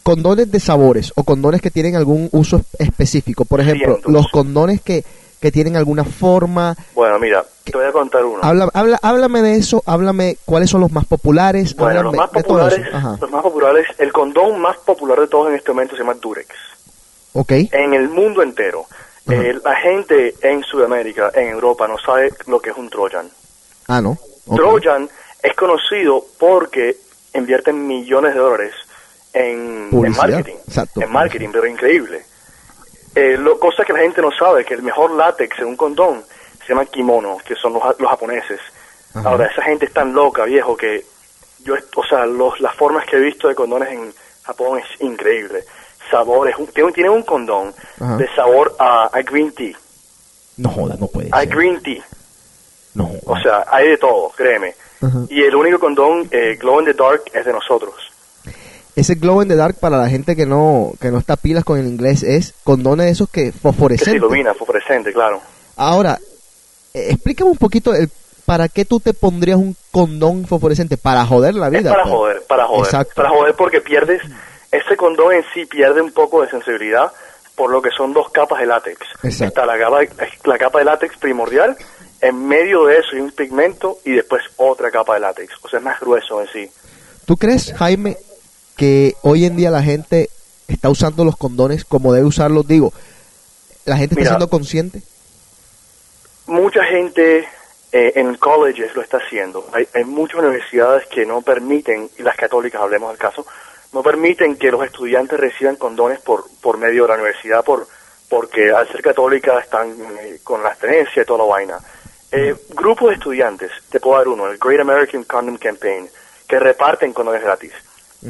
condones 0.03 0.51
de 0.51 0.59
sabores 0.59 1.13
o 1.15 1.23
condones 1.23 1.61
que 1.61 1.71
tienen 1.71 1.95
algún 1.95 2.27
uso 2.31 2.61
específico. 2.77 3.45
Por 3.45 3.61
ejemplo, 3.61 3.93
Cientos. 3.93 4.11
los 4.11 4.27
condones 4.27 4.81
que, 4.81 5.03
que 5.43 5.51
tienen 5.51 5.75
alguna 5.75 6.05
forma. 6.05 6.73
Bueno, 6.95 7.19
mira, 7.19 7.43
te 7.65 7.73
voy 7.73 7.85
a 7.85 7.91
contar 7.91 8.23
uno. 8.23 8.39
Habla, 8.41 8.69
habla, 8.73 8.97
háblame 9.01 9.41
de 9.41 9.57
eso, 9.57 9.83
háblame 9.85 10.37
cuáles 10.45 10.69
son 10.69 10.79
los 10.79 10.89
más 10.89 11.05
populares. 11.05 11.75
Bueno, 11.75 11.99
háblame 11.99 12.05
los 12.05 12.15
más 12.15 12.29
populares, 12.29 12.79
los 13.19 13.29
más 13.29 13.43
populares, 13.43 13.87
el 13.97 14.13
condón 14.13 14.61
más 14.61 14.77
popular 14.77 15.19
de 15.19 15.27
todos 15.27 15.49
en 15.49 15.55
este 15.55 15.73
momento 15.73 15.97
se 15.97 16.01
llama 16.01 16.13
Durex. 16.13 16.47
Ok. 17.33 17.51
En 17.73 17.93
el 17.93 18.07
mundo 18.07 18.41
entero, 18.41 18.85
eh, 19.29 19.59
la 19.61 19.75
gente 19.75 20.33
en 20.43 20.63
Sudamérica, 20.63 21.31
en 21.35 21.49
Europa, 21.49 21.89
no 21.89 21.97
sabe 21.97 22.31
lo 22.47 22.61
que 22.61 22.69
es 22.69 22.77
un 22.77 22.89
Trojan. 22.89 23.29
Ah, 23.89 23.99
no. 23.99 24.17
Trojan 24.55 25.09
es 25.41 25.53
conocido 25.57 26.23
porque 26.39 26.95
invierten 27.33 27.85
millones 27.85 28.33
de 28.33 28.39
dólares 28.39 28.73
en, 29.33 29.89
marketing. 29.91 30.55
exacto. 30.65 31.01
En 31.01 31.11
marketing, 31.11 31.49
pero 31.51 31.67
increíble. 31.67 32.23
Eh, 33.15 33.37
lo, 33.37 33.59
cosa 33.59 33.83
que 33.85 33.93
la 33.93 33.99
gente 33.99 34.21
no 34.21 34.31
sabe, 34.31 34.65
que 34.65 34.73
el 34.73 34.81
mejor 34.81 35.11
látex 35.11 35.59
en 35.59 35.65
un 35.67 35.75
condón 35.75 36.23
se 36.61 36.69
llama 36.69 36.85
kimono, 36.85 37.37
que 37.45 37.55
son 37.55 37.73
los, 37.73 37.83
los 37.99 38.09
japoneses. 38.09 38.59
Ajá. 39.13 39.29
Ahora, 39.29 39.45
esa 39.47 39.61
gente 39.61 39.85
es 39.85 39.93
tan 39.93 40.13
loca, 40.13 40.45
viejo, 40.45 40.75
que 40.75 41.05
yo, 41.59 41.75
o 41.95 42.03
sea, 42.05 42.25
los, 42.25 42.59
las 42.59 42.73
formas 42.75 43.05
que 43.05 43.17
he 43.17 43.19
visto 43.19 43.47
de 43.47 43.55
condones 43.55 43.89
en 43.91 44.13
Japón 44.43 44.79
es 44.79 45.01
increíble. 45.01 45.63
Sabores, 46.09 46.55
un- 46.57 46.67
tiene, 46.67 46.91
tiene 46.91 47.09
un 47.09 47.23
condón 47.23 47.73
Ajá. 47.99 48.17
de 48.17 48.27
sabor 48.35 48.75
a, 48.79 49.05
a 49.13 49.21
green 49.21 49.51
tea. 49.53 49.77
No 50.57 50.69
joda, 50.69 50.95
no 50.99 51.07
puede 51.07 51.29
A 51.31 51.39
ser. 51.41 51.49
green 51.49 51.81
tea. 51.81 52.03
No. 52.95 53.09
O 53.25 53.37
sea, 53.39 53.65
hay 53.71 53.89
de 53.89 53.97
todo, 53.97 54.29
créeme. 54.35 54.75
Ajá. 55.01 55.19
Y 55.29 55.43
el 55.43 55.55
único 55.55 55.79
condón 55.79 56.27
eh, 56.31 56.57
Glow 56.59 56.79
in 56.79 56.85
the 56.85 56.93
Dark 56.93 57.23
es 57.33 57.45
de 57.45 57.53
nosotros. 57.53 57.93
Ese 58.95 59.15
glow 59.15 59.41
in 59.41 59.47
the 59.47 59.55
dark 59.55 59.75
para 59.79 59.97
la 59.97 60.07
gente 60.09 60.35
que 60.35 60.45
no 60.45 60.93
que 60.99 61.09
no 61.09 61.17
está 61.17 61.35
pilas 61.35 61.63
con 61.63 61.79
el 61.79 61.87
inglés 61.87 62.21
es 62.23 62.53
condones 62.63 63.07
de 63.07 63.11
esos 63.11 63.29
que 63.29 63.45
Que 63.45 63.51
se 63.51 63.57
fosforescentes. 63.59 64.15
ilumina, 64.15 64.53
fosforescente, 64.53 65.11
claro. 65.11 65.41
Ahora, 65.75 66.19
eh, 66.93 67.07
explícame 67.09 67.49
un 67.51 67.57
poquito 67.57 67.93
el 67.93 68.09
para 68.45 68.67
qué 68.67 68.85
tú 68.85 68.99
te 68.99 69.13
pondrías 69.13 69.57
un 69.57 69.75
condón 69.91 70.45
fosforescente 70.45 70.97
para 70.97 71.25
joder 71.25 71.55
la 71.55 71.69
vida. 71.69 71.89
es 71.89 71.95
para 71.95 72.03
pues. 72.03 72.13
joder, 72.15 72.43
para 72.47 72.65
joder. 72.65 72.85
Exacto. 72.85 73.13
Para 73.15 73.29
joder 73.29 73.55
porque 73.55 73.81
pierdes, 73.81 74.21
ese 74.71 74.97
condón 74.97 75.33
en 75.33 75.43
sí 75.53 75.65
pierde 75.65 76.01
un 76.01 76.11
poco 76.11 76.41
de 76.41 76.49
sensibilidad 76.49 77.11
por 77.55 77.71
lo 77.71 77.81
que 77.81 77.89
son 77.95 78.13
dos 78.13 78.29
capas 78.31 78.59
de 78.59 78.65
látex. 78.65 78.99
Exacto. 79.23 79.45
Está 79.45 79.65
la 79.65 79.77
capa, 79.77 79.99
la 80.45 80.57
capa 80.57 80.79
de 80.79 80.85
látex 80.85 81.17
primordial, 81.17 81.77
en 82.19 82.47
medio 82.47 82.85
de 82.85 82.97
eso 82.97 83.09
hay 83.13 83.21
un 83.21 83.31
pigmento 83.31 83.97
y 84.03 84.11
después 84.13 84.43
otra 84.57 84.89
capa 84.91 85.13
de 85.13 85.19
látex. 85.21 85.53
O 85.63 85.69
sea, 85.69 85.79
es 85.79 85.85
más 85.85 85.99
grueso 85.99 86.41
en 86.41 86.47
sí. 86.47 86.69
¿Tú 87.25 87.37
crees, 87.37 87.73
Jaime, 87.77 88.17
que 88.75 89.15
hoy 89.21 89.45
en 89.45 89.55
día 89.55 89.71
la 89.71 89.83
gente 89.83 90.29
está 90.67 90.89
usando 90.89 91.25
los 91.25 91.37
condones 91.37 91.85
como 91.85 92.13
debe 92.13 92.25
usarlos? 92.25 92.67
Digo, 92.67 92.93
la 93.85 93.97
gente 93.97 94.15
está 94.15 94.29
siendo 94.29 94.49
consciente. 94.49 95.01
Mucha 96.47 96.83
gente 96.83 97.47
eh, 97.91 98.13
en 98.15 98.35
colleges 98.35 98.95
lo 98.95 99.01
está 99.01 99.17
haciendo. 99.17 99.67
Hay, 99.73 99.87
hay 99.93 100.03
muchas 100.03 100.39
universidades 100.39 101.07
que 101.07 101.25
no 101.25 101.41
permiten, 101.41 102.09
y 102.17 102.23
las 102.23 102.35
católicas, 102.35 102.81
hablemos 102.81 103.09
del 103.09 103.19
caso, 103.19 103.45
no 103.93 104.01
permiten 104.01 104.55
que 104.55 104.71
los 104.71 104.83
estudiantes 104.83 105.39
reciban 105.39 105.75
condones 105.75 106.19
por, 106.19 106.45
por 106.61 106.77
medio 106.77 107.03
de 107.03 107.09
la 107.09 107.15
universidad, 107.15 107.63
por 107.63 107.87
porque 108.33 108.71
al 108.71 108.87
ser 108.87 109.03
católicas 109.03 109.63
están 109.63 109.91
eh, 109.91 110.39
con 110.43 110.63
la 110.63 110.69
abstenencia 110.69 111.21
y 111.21 111.25
toda 111.25 111.45
la 111.45 111.51
vaina. 111.51 111.77
Eh, 112.31 112.55
grupos 112.69 113.09
de 113.09 113.15
estudiantes, 113.15 113.71
te 113.91 113.99
puedo 113.99 114.17
dar 114.17 114.27
uno, 114.27 114.47
el 114.47 114.57
Great 114.57 114.81
American 114.81 115.23
Condom 115.23 115.57
Campaign, 115.57 116.09
que 116.47 116.59
reparten 116.59 117.13
condones 117.13 117.43
gratis. 117.43 117.73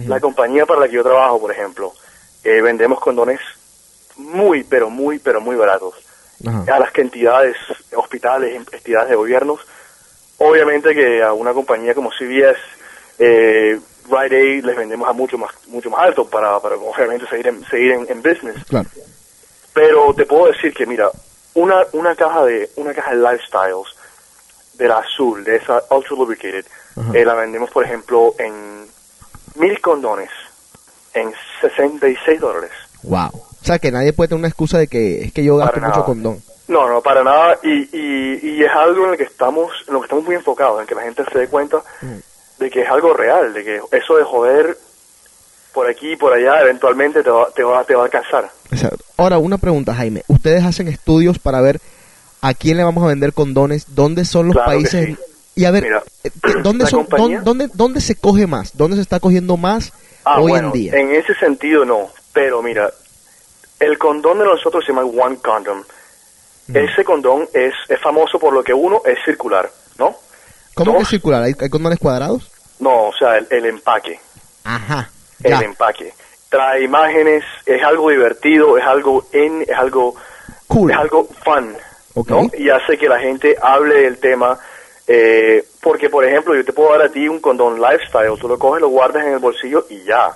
La 0.08 0.20
compañía 0.20 0.66
para 0.66 0.82
la 0.82 0.88
que 0.88 0.96
yo 0.96 1.04
trabajo, 1.04 1.40
por 1.40 1.52
ejemplo, 1.52 1.94
eh, 2.44 2.62
vendemos 2.62 3.00
condones 3.00 3.40
muy, 4.18 4.64
pero 4.64 4.90
muy, 4.90 5.20
pero 5.20 5.40
muy 5.40 5.56
baratos 5.56 5.94
a 6.46 6.80
las 6.80 6.92
que 6.92 7.02
entidades, 7.02 7.56
hospitales, 7.96 8.56
entidades 8.56 9.10
de 9.10 9.16
gobiernos. 9.16 9.62
Obviamente 10.40 10.94
que 10.94 11.24
a 11.24 11.32
una 11.34 11.54
compañía 11.54 11.94
como 11.94 12.12
CVS, 12.12 12.60
eh, 13.20 13.80
Rite 14.10 14.36
Aid 14.36 14.66
les 14.66 14.76
vendemos 14.76 15.08
a 15.08 15.14
mucho 15.14 15.38
más 15.38 15.52
mucho 15.68 15.90
más 15.90 16.02
alto 16.02 16.28
para, 16.28 16.60
para 16.60 16.76
obviamente 16.76 17.28
seguir 17.28 17.48
en, 17.48 17.64
seguir 17.66 17.92
en, 17.92 18.06
en 18.10 18.22
business. 18.22 18.64
Claro. 18.68 18.90
Pero 19.74 20.14
te 20.14 20.26
puedo 20.26 20.52
decir 20.52 20.74
que 20.74 20.86
mira, 20.86 21.10
una 21.54 21.84
una 21.94 22.16
caja 22.16 22.44
de 22.44 22.70
una 22.76 22.94
caja 22.94 23.12
de 23.12 23.18
Lifestyles 23.18 23.96
de 24.74 24.88
la 24.88 24.98
azul, 24.98 25.44
de 25.44 25.56
esa 25.56 25.82
ultra 25.92 26.18
lubricated, 26.18 26.66
eh, 27.14 27.24
la 27.24 27.36
vendemos 27.36 27.70
por 27.70 27.86
ejemplo 27.86 28.36
en 28.38 28.88
mil 29.56 29.80
condones 29.82 30.30
en 31.13 31.32
66 31.62 32.39
dólares. 32.39 32.72
Wow. 33.04 33.30
O 33.34 33.66
sea, 33.66 33.80
que 33.80 33.92
nadie 33.92 34.13
puede 34.13 34.30
tener 34.30 34.39
una 34.39 34.48
excusa 34.48 34.78
de 34.78 34.88
que 34.88 35.24
es 35.24 35.34
que 35.34 35.44
yo 35.44 35.58
gasto 35.58 35.80
mucho 35.80 36.04
condón. 36.06 36.42
No, 36.68 36.88
no, 36.88 37.02
para 37.02 37.24
nada. 37.24 37.58
Y, 37.63 37.89
y, 37.96 38.39
y 38.42 38.63
es 38.63 38.72
algo 38.72 39.06
en 39.06 39.12
lo 39.12 39.18
que 39.18 39.24
estamos, 39.24 39.72
en 39.88 39.94
lo 39.94 40.00
que 40.02 40.06
estamos 40.06 40.26
muy 40.26 40.36
enfocados, 40.36 40.82
en 40.82 40.88
que 40.88 40.96
la 40.96 41.04
gente 41.04 41.24
se 41.32 41.39
dé 41.39 41.48
cuenta 41.48 41.82
de 42.60 42.70
que 42.70 42.82
es 42.82 42.89
algo 42.89 43.13
real, 43.13 43.54
de 43.54 43.63
que 43.63 43.82
eso 43.92 44.16
de 44.16 44.24
joder 44.24 44.78
por 45.74 45.89
aquí 45.89 46.13
y 46.13 46.16
por 46.16 46.32
allá 46.34 46.62
eventualmente 46.62 47.24
te 47.24 47.30
va, 47.30 47.50
te 47.52 47.63
va, 47.63 47.84
te 47.84 47.96
va 47.96 48.02
a 48.04 48.06
alcanzar. 48.06 48.50
Exacto. 48.72 49.04
Ahora, 49.18 49.38
una 49.39 49.58
pregunta, 49.58 49.94
Jaime. 49.94 50.24
¿Ustedes 50.28 50.63
hacen 50.63 50.88
estudios 50.88 51.39
para 51.39 51.62
ver 51.62 51.80
a 52.42 52.54
quién 52.54 52.78
le 52.78 52.84
vamos 52.84 53.04
a 53.04 53.08
vender 53.08 53.34
condones? 53.34 53.96
¿Dónde 53.96 54.26
son 54.26 54.48
los 54.48 54.54
Claro 54.56 54.70
que 54.72 54.76
países? 54.78 55.06
sí. 55.06 55.18
Y 55.56 55.66
a 55.66 55.72
ver, 55.72 55.84
Mira, 55.84 56.04
eh, 56.24 56.32
¿dónde, 56.63 56.84
la 56.86 56.89
son, 56.89 57.06
compañía- 57.06 57.42
dónde, 57.42 57.70
dónde, 57.74 58.02
se 58.02 58.16
coge 58.16 58.48
más? 58.48 58.76
¿Dónde 58.76 58.96
se 58.98 59.02
está 59.04 59.20
cogiendo 59.20 59.58
más 59.58 59.92
Ah, 60.26 60.39
hoy 60.39 60.52
bueno, 60.52 60.68
en 60.68 60.74
día? 60.74 60.94
en 60.96 61.12
ese 61.13 61.34
sentido 61.36 61.84
no, 61.86 62.10
pero 62.34 62.62
mira, 62.62 62.89
el 63.80 63.98
condón 63.98 64.39
de 64.39 64.46
nosotros 64.46 64.84
se 64.86 64.94
llama 64.94 65.04
One 65.06 65.38
Condom. 65.38 65.84
Ese 66.74 67.04
condón 67.04 67.48
es, 67.54 67.74
es 67.89 68.00
famoso 68.02 68.39
por 68.39 68.54
lo 68.54 68.63
que 68.63 68.74
uno 68.74 69.02
es 69.06 69.18
circular, 69.26 69.70
¿no? 70.00 70.16
¿Cómo 70.76 70.96
que 70.98 71.04
es 71.04 71.10
circular? 71.10 71.44
¿Hay, 71.44 71.54
hay 71.60 71.70
condones 71.70 72.00
cuadrados? 72.00 72.50
No, 72.80 73.08
o 73.10 73.13
sea, 73.13 73.38
el, 73.38 73.48
el 73.52 73.66
empaque. 73.66 74.18
Ajá. 74.63 75.10
el 75.44 75.62
empaque. 75.62 76.13
Trae 76.50 76.84
imágenes, 76.84 77.44
es 77.66 77.84
algo 77.84 78.10
divertido, 78.12 78.78
es 78.78 78.86
algo 78.86 79.28
in, 79.34 79.63
es 79.63 79.78
algo 79.78 80.16
Cool. 80.68 80.92
es 80.92 80.98
algo 80.98 81.28
fun, 81.44 81.76
Ok. 82.13 82.30
¿no? 82.30 82.50
Y 82.58 82.70
hace 82.70 82.98
que 82.98 83.10
la 83.10 83.20
gente 83.20 83.56
hable 83.62 83.96
del 84.04 84.18
tema, 84.20 84.58
eh, 85.08 85.63
porque 85.82 86.10
por 86.10 86.24
ejemplo 86.26 86.56
yo 86.56 86.63
te 86.63 86.74
puedo 86.74 86.92
dar 86.92 87.02
a 87.04 87.10
ti 87.12 87.28
un 87.28 87.39
condón 87.39 87.80
lifestyle, 87.82 88.38
tú 88.39 88.48
lo 88.48 88.58
coges, 88.58 88.82
lo 88.82 88.89
guardas 88.89 89.26
en 89.26 89.34
el 89.34 89.39
bolsillo 89.39 89.86
y 89.89 90.04
ya. 90.04 90.32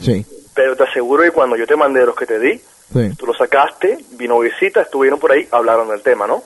Sí. 0.00 0.24
Pero 0.54 0.76
te 0.76 0.84
aseguro 0.84 1.22
que 1.22 1.30
cuando 1.30 1.56
yo 1.56 1.66
te 1.66 1.76
mandé 1.76 2.04
los 2.04 2.14
que 2.16 2.26
te 2.26 2.38
di, 2.38 2.60
Sí. 2.92 3.08
tú 3.16 3.26
los 3.26 3.36
sacaste, 3.38 3.98
vino 4.12 4.40
visita, 4.40 4.82
estuvieron 4.82 5.20
por 5.20 5.30
ahí, 5.30 5.46
hablaron 5.52 5.88
del 5.88 6.02
tema, 6.02 6.26
¿no? 6.26 6.42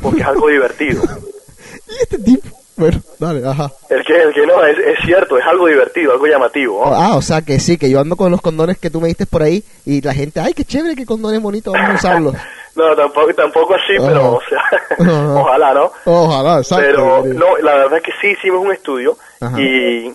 Porque 0.00 0.20
es 0.20 0.26
algo 0.26 0.48
divertido. 0.48 1.02
¿Y 1.88 2.02
este 2.02 2.18
tipo? 2.18 2.48
Bueno, 2.76 3.00
dale, 3.18 3.46
ajá. 3.46 3.72
El 3.88 4.04
que, 4.04 4.14
el 4.22 4.32
que 4.34 4.46
no, 4.46 4.64
es, 4.64 4.76
es 4.78 4.98
cierto, 5.04 5.38
es 5.38 5.44
algo 5.46 5.66
divertido, 5.66 6.12
algo 6.12 6.26
llamativo. 6.26 6.84
¿no? 6.84 6.94
Ah, 6.94 7.16
o 7.16 7.22
sea 7.22 7.40
que 7.42 7.58
sí, 7.58 7.78
que 7.78 7.90
yo 7.90 7.98
ando 8.00 8.16
con 8.16 8.30
los 8.30 8.40
condones 8.42 8.78
que 8.78 8.90
tú 8.90 9.00
me 9.00 9.08
diste 9.08 9.24
por 9.26 9.42
ahí 9.42 9.64
y 9.86 10.02
la 10.02 10.12
gente, 10.14 10.40
ay, 10.40 10.52
qué 10.52 10.64
chévere, 10.64 10.94
qué 10.94 11.06
condones 11.06 11.40
bonitos, 11.42 11.72
vamos 11.72 11.90
a 11.90 11.94
usarlos. 11.94 12.34
No, 12.76 12.94
tampoco, 12.94 13.32
tampoco 13.34 13.74
así, 13.74 13.94
pero, 13.98 14.34
o 14.34 14.40
sea, 14.48 14.62
ojalá, 15.34 15.72
¿no? 15.74 15.90
Ojalá, 16.04 16.58
exacto. 16.58 16.84
Pero, 16.86 17.22
querido. 17.22 17.40
no, 17.40 17.56
la 17.58 17.74
verdad 17.76 17.96
es 17.98 18.02
que 18.04 18.12
sí 18.20 18.28
hicimos 18.28 18.64
un 18.64 18.72
estudio 18.72 19.16
Ajá. 19.40 19.58
y 19.60 20.14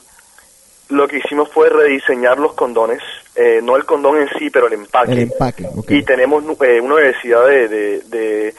lo 0.90 1.08
que 1.08 1.18
hicimos 1.18 1.50
fue 1.52 1.70
rediseñar 1.70 2.38
los 2.38 2.54
condones, 2.54 3.02
eh, 3.36 3.62
no 3.64 3.76
el 3.78 3.86
condón 3.86 4.18
en 4.18 4.30
sí, 4.38 4.50
pero 4.50 4.68
el 4.68 4.74
empaque. 4.74 5.12
El 5.14 5.20
empaque, 5.20 5.66
ok. 5.76 5.90
Y 5.90 6.04
tenemos 6.04 6.44
eh, 6.62 6.80
una 6.82 6.98
diversidad 6.98 7.48
de, 7.48 7.68
de, 7.68 8.00
de- 8.02 8.56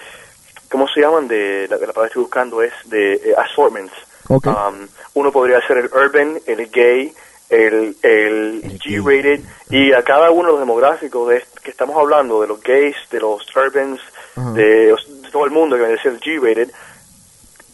¿cómo 0.70 0.88
se 0.88 1.00
llaman? 1.00 1.28
De, 1.28 1.66
la, 1.68 1.76
la 1.76 1.86
palabra 1.92 2.02
que 2.02 2.06
estoy 2.08 2.22
buscando 2.22 2.62
es 2.62 2.72
de 2.86 3.12
eh, 3.14 3.34
assortments. 3.36 3.92
Ok. 4.28 4.46
Um, 4.46 4.88
uno 5.14 5.30
podría 5.30 5.60
ser 5.66 5.76
el 5.78 5.90
urban, 5.92 6.40
el 6.46 6.70
gay, 6.70 7.12
el, 7.52 7.96
el 8.02 8.80
G-rated, 8.80 9.40
y 9.70 9.92
a 9.92 10.02
cada 10.02 10.30
uno 10.30 10.46
de 10.46 10.52
los 10.52 10.60
demográficos 10.60 11.28
de 11.28 11.44
que 11.62 11.70
estamos 11.70 11.96
hablando, 11.96 12.40
de 12.40 12.48
los 12.48 12.62
gays, 12.62 12.96
de 13.10 13.20
los 13.20 13.44
urbans, 13.54 14.00
Ajá. 14.34 14.52
de, 14.52 14.64
de 14.64 15.30
todo 15.30 15.44
el 15.44 15.50
mundo 15.50 15.76
que 15.76 15.98
ser 15.98 16.12
el 16.12 16.20
G-rated, 16.20 16.70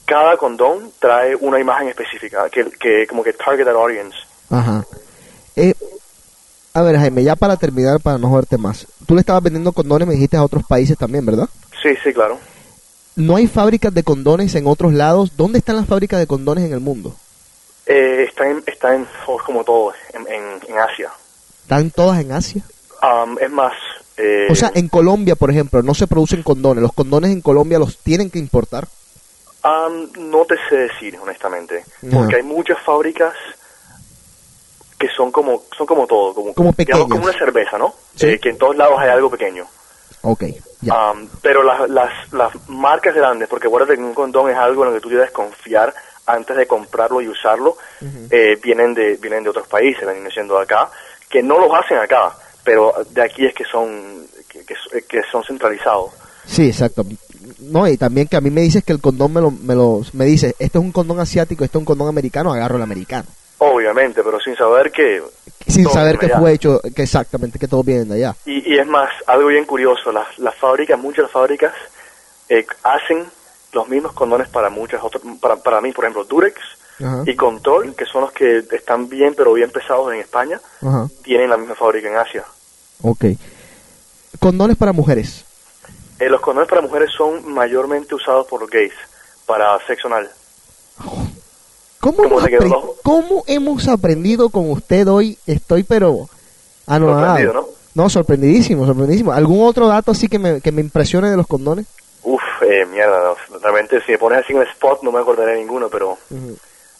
cada 0.05 0.37
condón 0.37 0.91
trae 0.99 1.37
una 1.37 1.61
imagen 1.61 1.89
específica, 1.89 2.51
que, 2.51 2.65
que 2.73 3.07
como 3.07 3.23
que 3.23 3.33
target 3.33 3.65
that 3.65 3.77
audience. 3.77 4.17
Ajá. 4.51 4.85
Eh, 5.55 5.75
a 6.75 6.83
ver, 6.83 6.97
Jaime, 6.97 7.23
ya 7.23 7.37
para 7.37 7.57
terminar, 7.57 8.01
para 8.01 8.19
no 8.19 8.29
joderte 8.29 8.59
más. 8.59 8.87
Tú 9.07 9.15
le 9.15 9.21
estabas 9.21 9.43
vendiendo 9.43 9.73
condones, 9.73 10.09
me 10.09 10.15
dijiste, 10.15 10.37
a 10.37 10.45
otros 10.45 10.65
países 10.65 10.99
también, 10.99 11.25
¿verdad? 11.25 11.49
Sí, 11.83 11.91
sí, 12.03 12.13
claro. 12.13 12.39
No 13.17 13.37
hay 13.37 13.47
fábricas 13.47 13.93
de 13.95 14.03
condones 14.03 14.55
en 14.55 14.67
otros 14.67 14.93
lados. 14.93 15.37
¿Dónde 15.37 15.59
están 15.59 15.77
las 15.77 15.87
fábricas 15.87 16.21
de 16.21 16.27
condones 16.27 16.65
en 16.65 16.73
el 16.73 16.81
mundo? 16.81 17.15
Eh, 17.91 18.27
está 18.29 18.47
en, 18.49 18.63
está 18.67 18.95
en, 18.95 19.07
oh, 19.27 19.39
como 19.45 19.65
todo, 19.65 19.95
en, 20.13 20.21
en, 20.31 20.61
en 20.69 20.79
Asia. 20.79 21.11
¿Están 21.63 21.91
todas 21.91 22.21
en 22.21 22.33
Asia? 22.33 22.63
Um, 23.03 23.39
es 23.41 23.51
más, 23.51 23.73
eh, 24.19 24.47
O 24.51 24.55
sea, 24.55 24.71
en 24.75 24.89
Colombia, 24.89 25.37
por 25.37 25.51
ejemplo, 25.51 25.83
no 25.83 25.95
se 25.95 26.07
producen 26.07 26.43
condones. 26.43 26.83
Los 26.83 26.93
condones 26.93 27.31
en 27.31 27.41
Colombia 27.41 27.79
los 27.79 27.97
tienen 27.99 28.31
que 28.31 28.39
importar. 28.39 28.87
um, 29.65 30.09
no 30.31 30.45
te 30.45 30.57
sé 30.69 30.77
decir, 30.77 31.19
honestamente, 31.21 31.85
porque 32.13 32.37
hay 32.37 32.43
muchas 32.43 32.79
fábricas 32.85 33.35
que 34.99 35.09
son 35.17 35.31
como 35.31 35.63
son 35.77 35.87
como 35.87 36.07
todo, 36.07 36.35
como, 36.35 36.53
Como 36.55 36.73
digamos, 36.77 37.09
como 37.09 37.25
una 37.25 37.33
cerveza, 37.33 37.79
¿no? 37.79 37.95
Sí. 38.17 38.27
Eh, 38.27 38.39
que 38.41 38.51
en 38.51 38.59
todos 38.59 38.77
lados 38.77 38.99
hay 38.99 39.09
algo 39.11 39.31
pequeño. 39.31 39.65
Ok, 40.23 40.45
ya. 40.81 41.13
Um, 41.13 41.29
pero 41.41 41.63
las, 41.63 41.89
las, 41.89 42.33
las 42.33 42.69
marcas 42.69 43.15
grandes, 43.15 43.49
porque 43.49 43.69
acuérdate 43.69 43.95
que 43.95 44.03
un 44.03 44.15
condón 44.15 44.51
es 44.51 44.57
algo 44.57 44.83
en 44.85 44.91
lo 44.91 44.95
que 44.97 45.01
tú 45.01 45.09
debes 45.09 45.31
confiar 45.31 45.95
antes 46.29 46.57
de 46.57 46.67
comprarlo 46.67 47.21
y 47.21 47.29
usarlo, 47.29 47.77
eh, 48.31 48.57
vienen 48.63 48.95
de 48.95 49.17
vienen 49.17 49.43
de 49.43 49.51
otros 49.51 49.67
países, 49.67 50.03
vienen 50.07 50.31
siendo 50.31 50.57
de 50.57 50.63
acá, 50.63 50.91
que 51.29 51.43
no 51.43 51.59
los 51.59 51.71
hacen 51.75 51.99
acá, 51.99 52.33
pero 52.63 52.93
de 53.11 53.23
aquí 53.23 53.47
es 53.47 53.55
que 53.55 53.65
son 53.65 54.27
que, 54.49 54.61
que- 54.65 55.03
que 55.03 55.21
son 55.33 55.43
centralizados. 55.45 56.11
Sí, 56.47 56.69
exacto. 56.69 57.05
No, 57.61 57.87
y 57.89 57.97
también 57.97 58.29
que 58.29 58.37
a 58.37 58.41
mí 58.41 58.51
me 58.51 58.61
dices 58.63 58.85
que 58.85 58.93
el 58.93 59.01
condón 59.01 59.33
me 59.33 59.41
lo, 59.41 59.51
me 59.51 59.75
lo, 59.75 60.03
me 60.13 60.25
dice, 60.25 60.55
este 60.59 60.79
es 60.79 60.85
un 60.85 60.93
condón 60.93 61.19
asiático, 61.21 61.65
este 61.65 61.77
es 61.79 61.81
un 61.81 61.85
condón 61.87 62.09
americano, 62.09 62.53
agarro 62.53 62.77
el 62.77 62.83
americano. 62.83 63.27
Obviamente, 63.59 64.23
pero 64.23 64.39
sin 64.39 64.55
saber 64.57 64.93
que... 64.93 65.21
Sin 65.67 65.89
saber 65.89 66.19
que 66.19 66.27
allá. 66.27 66.39
fue 66.39 66.53
hecho, 66.53 66.81
que 66.95 67.03
exactamente, 67.03 67.59
que 67.59 67.67
todo 67.69 67.83
viene 67.83 68.05
de 68.05 68.15
allá. 68.15 68.37
Y, 68.47 68.73
y 68.75 68.79
es 68.79 68.87
más, 68.87 69.11
algo 69.27 69.49
bien 69.49 69.65
curioso, 69.65 70.13
las, 70.13 70.39
las 70.39 70.55
fábricas, 70.55 70.99
muchas 70.99 71.31
fábricas 71.31 71.75
eh, 72.49 72.65
hacen 72.85 73.27
los 73.73 73.89
mismos 73.89 74.13
condones 74.13 74.49
para 74.49 74.71
muchas 74.71 75.03
otras, 75.03 75.23
para, 75.41 75.57
para 75.57 75.81
mí, 75.81 75.93
por 75.93 76.05
ejemplo, 76.05 76.25
Durex 76.25 76.59
Ajá. 77.01 77.23
y 77.27 77.37
Control, 77.37 77.95
que 77.95 78.05
son 78.07 78.23
los 78.23 78.33
que 78.33 78.65
están 78.73 79.09
bien, 79.09 79.35
pero 79.37 79.53
bien 79.53 79.71
pesados 79.71 80.13
en 80.13 80.21
España, 80.21 80.61
Ajá. 80.83 81.09
tienen 81.23 81.51
la 81.51 81.57
misma 81.57 81.75
fábrica 81.75 82.09
en 82.09 82.17
Asia. 82.17 82.45
Ok. 83.03 83.25
Condones 84.41 84.77
para 84.77 84.93
mujeres. 84.93 85.45
Eh, 86.19 86.29
los 86.29 86.41
condones 86.41 86.69
para 86.69 86.81
mujeres 86.83 87.11
son 87.17 87.53
mayormente 87.53 88.15
usados 88.15 88.47
por 88.47 88.61
los 88.61 88.71
gays, 88.71 88.93
para 89.47 89.79
sexo 89.87 90.09
anal. 90.09 90.29
¿Cómo, 92.01 92.17
¿Cómo 92.17 92.25
hemos, 92.25 92.45
te 92.45 92.51
quedó 92.51 92.61
apre- 92.61 92.67
el 92.67 92.73
ojo? 92.75 92.97
cómo 93.03 93.45
hemos 93.47 93.89
aprendido 93.89 94.51
con 94.51 94.71
usted 94.71 95.07
hoy? 95.09 95.39
Estoy 95.47 95.83
pero 95.83 96.29
anonadado. 96.87 97.27
Sorprendido, 97.37 97.53
¿no? 97.55 97.69
No, 97.95 98.09
sorprendidísimo, 98.11 98.87
sorprendidísimo. 98.87 99.33
¿Algún 99.33 99.67
otro 99.67 99.89
dato 99.89 100.13
así 100.13 100.29
que 100.29 100.39
me, 100.39 100.61
que 100.61 100.71
me 100.71 100.81
impresione 100.81 101.31
de 101.31 101.37
los 101.37 101.47
condones? 101.49 101.87
Uf, 102.31 102.43
eh, 102.61 102.85
mierda, 102.85 103.21
no, 103.51 103.59
realmente 103.61 104.03
si 104.05 104.13
me 104.13 104.19
pones 104.19 104.41
así 104.45 104.53
en 104.53 104.61
el 104.61 104.69
spot 104.69 105.03
no 105.03 105.11
me 105.11 105.19
acordaré 105.21 105.53
de 105.53 105.61
ninguno, 105.61 105.89
pero 105.89 106.19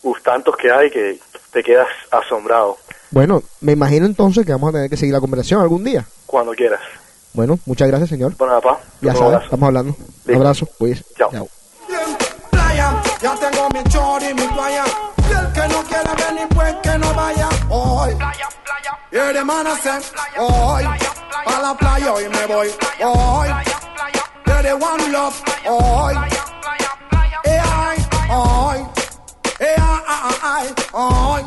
uf, 0.03 0.23
tantos 0.23 0.57
que 0.57 0.71
hay 0.71 0.91
que 0.91 1.19
te 1.53 1.63
quedas 1.63 1.87
asombrado 2.11 2.79
Bueno, 3.11 3.43
me 3.61 3.73
imagino 3.73 4.07
entonces 4.07 4.47
que 4.47 4.53
vamos 4.53 4.71
a 4.71 4.73
tener 4.73 4.89
que 4.89 4.97
seguir 4.97 5.13
la 5.13 5.21
conversación 5.21 5.61
algún 5.61 5.85
día. 5.85 6.05
cuando 6.27 6.53
quieras. 6.53 6.81
Bueno, 7.35 7.59
muchas 7.67 7.89
gracias, 7.89 8.09
señor. 8.09 8.35
Bueno, 8.39 8.59
papá, 8.61 8.81
Ya 9.03 9.13
sabes, 9.13 9.23
abrazo. 9.27 9.45
estamos 9.45 9.67
hablando. 9.67 9.97
Un 10.29 10.35
abrazo, 10.35 10.67
pues. 10.79 11.05
Chao. 11.19 11.49
playa, 12.51 13.03
ya 13.21 13.35
tengo 13.35 13.69
mi 13.75 13.85
chori, 13.91 14.33
mi 14.35 14.47
playa. 14.49 14.85
Y 15.29 15.33
el 15.33 15.53
que 15.53 15.69
no 15.75 15.83
quiera 15.85 16.15
venir, 16.27 16.49
pues 16.55 16.75
que 16.83 16.99
no 16.99 17.15
vaya 17.15 17.49
hoy. 17.69 18.17
Y 19.13 19.17
el 19.17 19.37
hermano 19.37 19.71
se 19.77 19.91
hoy. 20.41 20.85
A 20.85 21.61
la 21.61 21.75
playa 21.77 22.13
hoy 22.15 22.25
me 22.31 22.47
voy 22.47 22.69
hoy. 23.05 23.49
Y 24.59 24.63
de 24.63 24.75
one 24.75 25.13
love 25.13 25.41
hoy. 25.67 26.15
Eh, 27.45 27.61
ay, 27.63 27.99
hoy. 28.29 28.87
Eh, 29.61 29.77
ay, 29.79 30.03
ay, 30.09 30.35
ay, 30.43 30.75
hoy. 30.93 31.43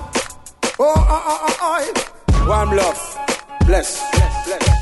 Oh, 0.80 0.94
oh, 0.96 1.24
oh, 1.28 1.46
oh, 1.46 1.56
hoy. 1.60 2.48
One 2.48 2.78
love. 2.78 3.18
Bless. 3.66 4.02
Bless. 4.14 4.46
Bless. 4.46 4.81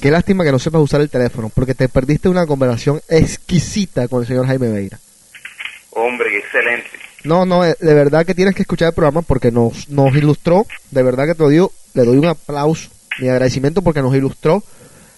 Qué 0.00 0.10
lástima 0.10 0.44
que 0.44 0.52
no 0.52 0.58
sepas 0.58 0.80
usar 0.80 1.00
el 1.00 1.10
teléfono, 1.10 1.50
porque 1.52 1.74
te 1.74 1.88
perdiste 1.88 2.28
una 2.28 2.46
conversación 2.46 3.00
exquisita 3.08 4.06
con 4.08 4.20
el 4.22 4.28
señor 4.28 4.46
Jaime 4.46 4.68
Veira. 4.68 4.98
Hombre, 5.90 6.28
excelente. 6.38 6.86
No, 7.24 7.44
no, 7.44 7.64
eh, 7.64 7.74
de 7.80 7.94
verdad 7.94 8.24
que 8.24 8.34
tienes 8.34 8.54
que 8.54 8.62
escuchar 8.62 8.88
el 8.88 8.94
programa 8.94 9.22
porque 9.22 9.50
nos, 9.50 9.88
nos 9.88 10.14
ilustró, 10.14 10.66
de 10.92 11.02
verdad 11.02 11.26
que 11.26 11.34
te 11.34 11.42
lo 11.42 11.48
digo, 11.48 11.72
le 11.94 12.04
doy 12.04 12.16
un 12.16 12.26
aplauso, 12.26 12.90
mi 13.18 13.28
agradecimiento 13.28 13.82
porque 13.82 14.00
nos 14.02 14.14
ilustró 14.14 14.62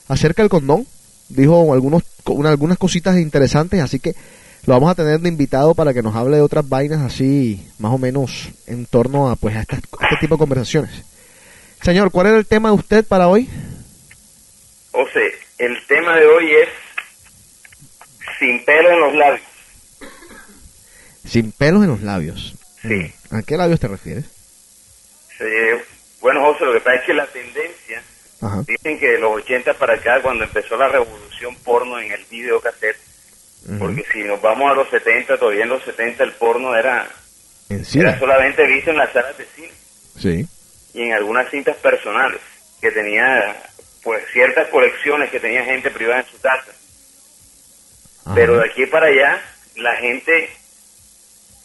acerca 0.09 0.43
del 0.43 0.49
condón, 0.51 0.87
dijo 1.29 1.75
algunos, 1.75 2.03
una- 2.27 2.49
algunas 2.49 2.79
cositas 2.79 3.19
interesantes, 3.19 3.83
así 3.83 4.01
que 4.01 4.14
lo 4.64 4.73
vamos 4.75 4.90
a 4.90 4.95
tener 4.95 5.21
de 5.21 5.29
invitado 5.29 5.75
para 5.75 5.93
que 5.93 6.03
nos 6.03 6.16
hable 6.16 6.37
de 6.37 6.43
otras 6.43 6.66
vainas 6.66 7.01
así, 7.03 7.66
más 7.79 7.93
o 7.93 7.99
menos 7.99 8.49
en 8.66 8.87
torno 8.87 9.29
a 9.31 9.37
pues 9.37 9.57
a, 9.57 9.61
estas- 9.61 9.81
a 9.99 10.05
este 10.07 10.16
tipo 10.23 10.37
de 10.37 10.38
conversaciones. 10.38 10.90
Señor, 11.83 12.11
¿cuál 12.11 12.29
era 12.29 12.38
el 12.38 12.47
tema 12.47 12.71
de 12.71 12.77
usted 12.77 13.05
para 13.05 13.29
hoy? 13.29 13.49
O 14.92 15.07
sea, 15.09 15.22
el 15.59 15.87
tema 15.87 16.16
de 16.16 16.26
hoy 16.26 16.50
es 16.53 16.68
sin 18.38 18.64
pelo 18.64 18.90
en 18.90 19.00
los 19.00 19.14
labios. 19.14 19.42
Sin 21.26 21.53
pelos 21.53 21.83
en 21.85 21.90
los 21.90 22.03
labios. 22.03 22.55
Sí. 22.83 23.12
¿A 23.31 23.42
qué 23.42 23.57
labios 23.57 23.79
te 23.81 23.88
refieres? 23.88 24.24
Eh, 25.38 25.83
bueno, 26.20 26.40
José, 26.44 26.64
lo 26.64 26.72
que 26.72 26.81
pasa 26.81 26.96
es 26.96 27.07
que 27.07 27.14
la 27.14 27.26
tendencia, 27.26 28.03
Ajá. 28.40 28.62
dicen 28.66 28.98
que 28.98 29.07
de 29.12 29.18
los 29.18 29.33
80 29.37 29.74
para 29.74 29.94
acá, 29.94 30.20
cuando 30.22 30.44
empezó 30.44 30.76
la 30.76 30.88
revolución 30.88 31.55
porno 31.57 31.98
en 31.98 32.11
el 32.12 32.24
videocassette, 32.31 32.98
porque 33.79 34.05
si 34.12 34.22
nos 34.24 34.41
vamos 34.41 34.70
a 34.70 34.74
los 34.74 34.88
70, 34.88 35.38
todavía 35.38 35.64
en 35.64 35.68
los 35.68 35.82
70 35.84 36.24
el 36.24 36.32
porno 36.32 36.74
era, 36.74 37.09
En 37.68 37.84
era 37.95 38.18
solamente 38.18 38.66
visto 38.66 38.91
en 38.91 38.97
las 38.97 39.12
salas 39.12 39.36
de 39.36 39.47
cine 39.55 39.72
Sí. 40.18 40.47
y 40.95 41.03
en 41.03 41.12
algunas 41.12 41.51
cintas 41.51 41.76
personales, 41.76 42.41
que 42.80 42.91
tenía 42.91 43.62
pues 44.03 44.22
ciertas 44.32 44.68
colecciones 44.68 45.30
que 45.30 45.40
tenía 45.40 45.64
gente 45.64 45.90
privada 45.90 46.20
en 46.20 46.26
su 46.26 46.40
casa. 46.40 46.72
Pero 48.34 48.59
de 48.59 48.64
aquí 48.64 48.86
para 48.86 49.07
allá, 49.07 49.40
la 49.76 49.96
gente, 49.96 50.51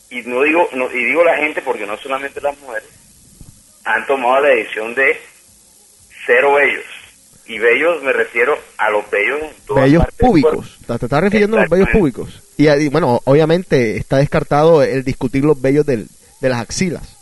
y 0.09 0.21
no 0.23 0.41
digo, 0.41 0.69
no, 0.73 0.91
y 0.91 1.03
digo 1.05 1.23
la 1.23 1.38
gente 1.38 1.61
porque 1.61 1.86
no 1.86 1.97
solamente 1.97 2.41
las 2.41 2.57
mujeres, 2.59 2.89
han 3.83 4.05
tomado 4.07 4.41
la 4.41 4.49
decisión 4.49 4.95
de 4.95 5.19
cero 6.25 6.53
bellos. 6.53 6.86
Y 7.47 7.59
bellos 7.59 8.01
me 8.01 8.11
refiero 8.11 8.57
a 8.77 8.89
los 8.89 9.09
bellos 9.11 9.39
Bellos 9.75 10.03
públicos. 10.17 10.79
Te, 10.88 10.97
te 10.97 11.05
estás 11.05 11.21
refiriendo 11.21 11.57
a 11.57 11.61
los 11.61 11.69
bellos 11.69 11.89
públicos. 11.89 12.41
Y, 12.57 12.67
y, 12.67 12.89
bueno, 12.89 13.21
obviamente 13.25 13.97
está 13.97 14.17
descartado 14.17 14.81
el 14.81 15.03
discutir 15.03 15.43
los 15.43 15.61
bellos 15.61 15.86
del, 15.86 16.07
de 16.41 16.49
las 16.49 16.61
axilas 16.61 17.17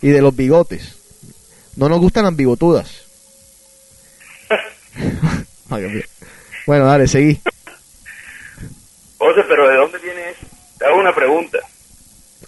y 0.00 0.10
de 0.10 0.22
los 0.22 0.36
bigotes. 0.36 0.96
No 1.76 1.88
nos 1.88 1.98
gustan 1.98 2.24
las 2.24 2.36
bigotudas. 2.36 3.09
Bueno, 6.66 6.86
dale, 6.86 7.06
seguí. 7.08 7.40
José, 9.18 9.40
pero 9.48 9.68
¿de 9.68 9.76
dónde 9.76 9.98
viene 9.98 10.30
eso? 10.30 10.46
Te 10.78 10.86
hago 10.86 10.98
una 10.98 11.14
pregunta. 11.14 11.58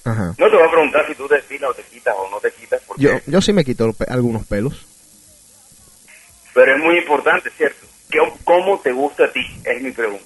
Ajá. 0.05 0.35
No 0.39 0.51
te 0.51 0.57
voy 0.57 0.67
a 0.67 0.71
preguntar 0.71 1.07
si 1.09 1.15
tú 1.15 1.29
te 1.29 1.37
depilas 1.37 1.71
o 1.71 1.75
te 1.75 1.83
quitas 1.85 2.15
o 2.17 2.31
no 2.31 2.41
te 2.41 2.53
quitas, 2.53 2.81
porque 2.87 3.03
Yo, 3.03 3.11
yo 3.27 3.41
sí 3.41 3.53
me 3.53 3.65
quito 3.65 3.95
algunos 4.09 4.47
pelos. 4.47 4.87
pero 6.55 6.77
es 6.77 6.83
muy 6.83 6.99
importante, 6.99 7.51
¿cierto? 7.57 7.87
¿Qué- 8.11 8.19
¿Cómo 8.45 8.79
te 8.81 8.93
gusta 8.93 9.25
a 9.25 9.33
ti? 9.33 9.41
Es 9.65 9.83
mi 9.83 9.91
pregunta. 9.93 10.25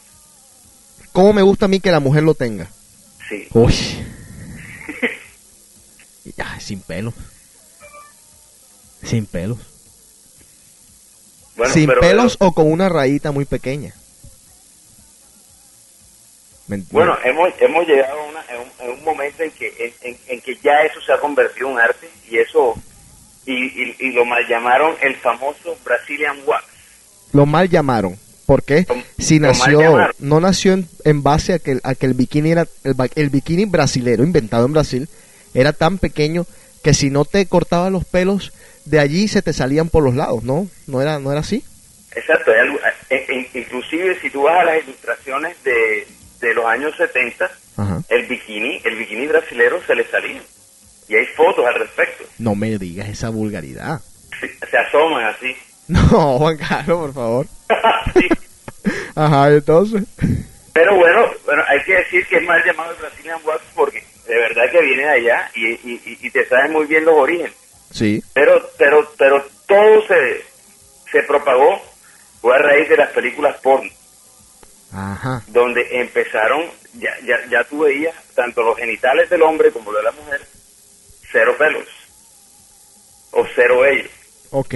¿Cómo 1.12 1.32
me 1.32 1.42
gusta 1.42 1.66
a 1.66 1.68
mí 1.68 1.80
que 1.80 1.90
la 1.92 2.00
mujer 2.00 2.22
lo 2.22 2.34
tenga? 2.34 2.70
Sí. 3.28 3.48
Uy. 3.52 3.72
sin 6.60 6.80
pelos. 6.80 7.14
Sin 9.02 9.26
pelos. 9.26 9.58
Bueno, 11.57 11.72
sin 11.72 11.86
pero- 11.86 12.00
pelos 12.00 12.36
o 12.40 12.52
con 12.52 12.70
una 12.70 12.88
rayita 12.88 13.32
muy 13.32 13.44
pequeña. 13.44 13.94
Bueno, 16.90 17.16
hemos, 17.24 17.50
hemos 17.61 17.86
llegado 17.86 18.18
a, 18.20 18.24
una- 18.24 18.40
a 18.40 18.59
un, 18.59 18.88
a 18.90 18.92
un 18.98 19.04
momento 19.04 19.42
en 19.44 19.52
que, 19.52 19.68
en, 20.02 20.11
en- 20.11 20.18
en 20.26 20.40
que 20.40 20.57
ya 20.62 20.82
eso 20.82 21.00
se 21.00 21.12
ha 21.12 21.18
convertido 21.20 21.70
en 21.70 21.78
arte 21.78 22.09
y 22.28 22.38
eso, 22.38 22.74
y, 23.46 23.52
y- 23.52 23.96
y 24.00 24.11
lo 24.12 24.24
mal 24.24 24.44
llamaron 24.48 24.96
el 25.00 25.14
famoso 25.16 25.76
Brazilian 25.84 26.38
Wax. 26.44 26.64
Lo 27.32 27.46
mal 27.46 27.68
llamaron. 27.68 28.18
¿Por 28.46 28.62
qué? 28.64 28.84
Si 29.18 29.38
nació, 29.40 29.80
no 30.18 30.40
nació 30.40 30.72
en, 30.72 30.88
en 31.04 31.22
base 31.22 31.52
a 31.54 31.59
que, 31.61 31.72
el- 31.72 31.80
a 31.84 31.94
que 31.94 32.07
el 32.07 32.14
bikini 32.14 32.50
era, 32.50 32.66
el, 32.84 32.94
el 33.14 33.30
bikini 33.30 33.64
brasilero, 33.66 34.24
inventado 34.24 34.66
en 34.66 34.72
Brasil, 34.72 35.09
era 35.54 35.72
tan 35.72 35.98
pequeño 35.98 36.46
que 36.82 36.94
si 36.94 37.11
no 37.11 37.24
te 37.24 37.46
cortabas 37.46 37.92
los 37.92 38.04
pelos, 38.04 38.52
de 38.87 38.99
allí 39.01 39.28
se 39.28 39.43
te 39.43 39.53
salían 39.53 39.89
por 39.89 40.03
los 40.03 40.14
lados, 40.14 40.43
¿no? 40.45 40.68
No 40.87 41.03
era, 41.03 41.18
no 41.18 41.30
era 41.30 41.41
así. 41.41 41.62
Exacto, 42.14 42.51
en- 42.55 42.78
en- 43.11 43.47
inclusive 43.55 44.18
si 44.20 44.30
tú 44.30 44.43
vas 44.43 44.61
a 44.61 44.64
las 44.64 44.82
ilustraciones 44.82 45.62
de, 45.64 46.07
de 46.41 46.55
los 46.55 46.64
años 46.64 46.95
70, 46.97 47.51
Ajá. 47.76 48.01
el 48.09 48.26
bikini, 48.26 48.80
el 48.84 48.97
bikini 48.97 49.26
brasilero 49.26 49.80
se 49.87 49.95
le 49.95 50.05
salía. 50.09 50.41
Y 51.09 51.14
hay 51.14 51.26
fotos 51.37 51.64
al 51.66 51.74
respecto. 51.74 52.24
No 52.39 52.55
me 52.55 52.78
digas 52.78 53.09
esa 53.09 53.28
vulgaridad. 53.28 54.01
Se, 54.41 54.49
se 54.66 54.76
asoman 54.78 55.24
así. 55.26 55.55
No, 55.89 56.39
Juan 56.39 56.57
Carlos, 56.57 56.99
por 56.99 57.14
favor. 57.14 57.47
Ajá, 59.14 59.51
entonces. 59.51 60.03
Pero 60.72 60.97
bueno, 60.97 61.26
bueno, 61.45 61.62
hay 61.68 61.82
que 61.84 61.95
decir 61.95 62.26
que 62.26 62.37
es 62.39 62.43
mal 62.45 62.62
llamado 62.64 62.91
el 62.93 62.99
Brazilian 62.99 63.39
Wax 63.45 63.61
porque 63.74 64.03
de 64.26 64.34
verdad 64.34 64.64
que 64.70 64.82
viene 64.82 65.05
de 65.05 65.09
allá 65.11 65.51
y, 65.55 65.66
y- 65.68 66.18
y 66.22 66.30
te 66.30 66.45
sabes 66.47 66.70
muy 66.70 66.87
bien 66.87 67.05
los 67.05 67.14
orígenes. 67.14 67.53
Sí. 67.97 68.22
Pero, 68.34 68.70
pero, 68.76 69.11
pero 69.16 69.42
todo 69.66 70.07
se, 70.07 70.44
se 71.11 71.22
propagó 71.22 71.80
fue 72.42 72.55
a 72.55 72.59
raíz 72.59 72.88
de 72.90 72.97
las 72.99 73.11
películas 73.12 73.57
porno, 73.62 73.90
Ajá. 74.92 75.42
donde 75.49 75.82
empezaron, 76.01 76.70
ya, 76.94 77.11
ya, 77.24 77.36
ya 77.51 77.64
tú 77.64 77.80
veías 77.80 78.14
tanto 78.34 78.62
los 78.62 78.76
genitales 78.76 79.30
del 79.30 79.42
hombre 79.42 79.72
como 79.72 79.90
los 79.92 80.03
de 80.03 80.05
la 80.05 80.12
mujer, 80.12 80.47
cero 81.32 81.55
pelos, 81.59 81.88
o 83.30 83.44
cero 83.55 83.84
ellos. 83.86 84.11
Ok. 84.51 84.74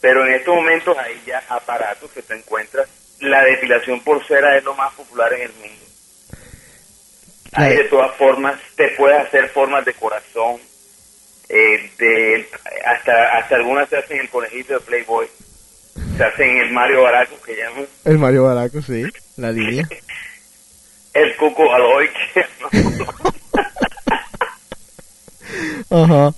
Pero 0.00 0.26
en 0.26 0.34
estos 0.34 0.54
momentos 0.56 0.98
hay 0.98 1.22
ya 1.24 1.42
aparatos 1.48 2.10
que 2.10 2.22
te 2.22 2.34
encuentras. 2.34 2.88
La 3.20 3.44
depilación 3.44 4.00
por 4.02 4.26
cera 4.26 4.58
es 4.58 4.64
lo 4.64 4.74
más 4.74 4.92
popular 4.94 5.32
en 5.34 5.42
el 5.42 5.52
mundo. 5.52 5.84
Hay 7.52 7.76
de 7.76 7.84
todas 7.84 8.16
formas, 8.16 8.58
te 8.76 8.88
puedes 8.96 9.20
hacer 9.20 9.48
formas 9.50 9.84
de 9.84 9.94
corazón, 9.94 10.58
eh, 11.54 11.90
de, 11.98 12.48
hasta, 12.86 13.36
hasta 13.36 13.56
algunas 13.56 13.86
se 13.86 13.98
hacen 13.98 14.18
el 14.20 14.30
conejito 14.30 14.72
de 14.72 14.80
Playboy, 14.80 15.28
se 16.16 16.24
hacen 16.24 16.56
el 16.56 16.72
Mario 16.72 17.02
Baraco 17.02 17.38
que 17.42 17.54
llaman, 17.54 17.86
El 18.06 18.18
Mario 18.18 18.44
Baraco, 18.44 18.80
sí. 18.80 19.04
La 19.36 19.52
línea. 19.52 19.86
el 21.14 21.36
Cuco 21.36 21.70
Aloy, 21.74 22.08
que 22.08 22.40
Ajá. 25.90 26.32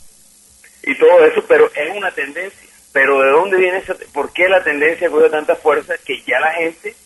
y 0.83 0.99
todo 0.99 1.25
eso, 1.27 1.45
pero 1.47 1.71
es 1.73 1.97
una 1.97 2.11
tendencia. 2.11 2.69
Pero 2.93 3.21
¿de 3.21 3.31
dónde 3.31 3.57
viene 3.57 3.79
esa? 3.79 3.95
¿Por 4.12 4.33
qué 4.33 4.49
la 4.49 4.65
tendencia 4.65 5.09
cogió 5.11 5.31
tanta 5.31 5.55
fuerza 5.55 5.95
que 6.05 6.23
ya 6.23 6.41
la 6.41 6.53
gente, 6.55 6.97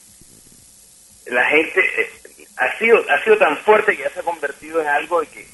la 1.27 1.45
gente 1.45 1.81
eh, 1.81 2.11
ha 2.57 2.79
sido 2.79 3.05
ha 3.11 3.23
sido 3.23 3.37
tan 3.37 3.59
fuerte 3.59 3.95
que 3.97 4.05
ya 4.05 4.11
se 4.11 4.21
ha 4.21 4.23
convertido 4.23 4.81
en 4.81 4.87
algo 4.87 5.21
de 5.21 5.27
que 5.27 5.47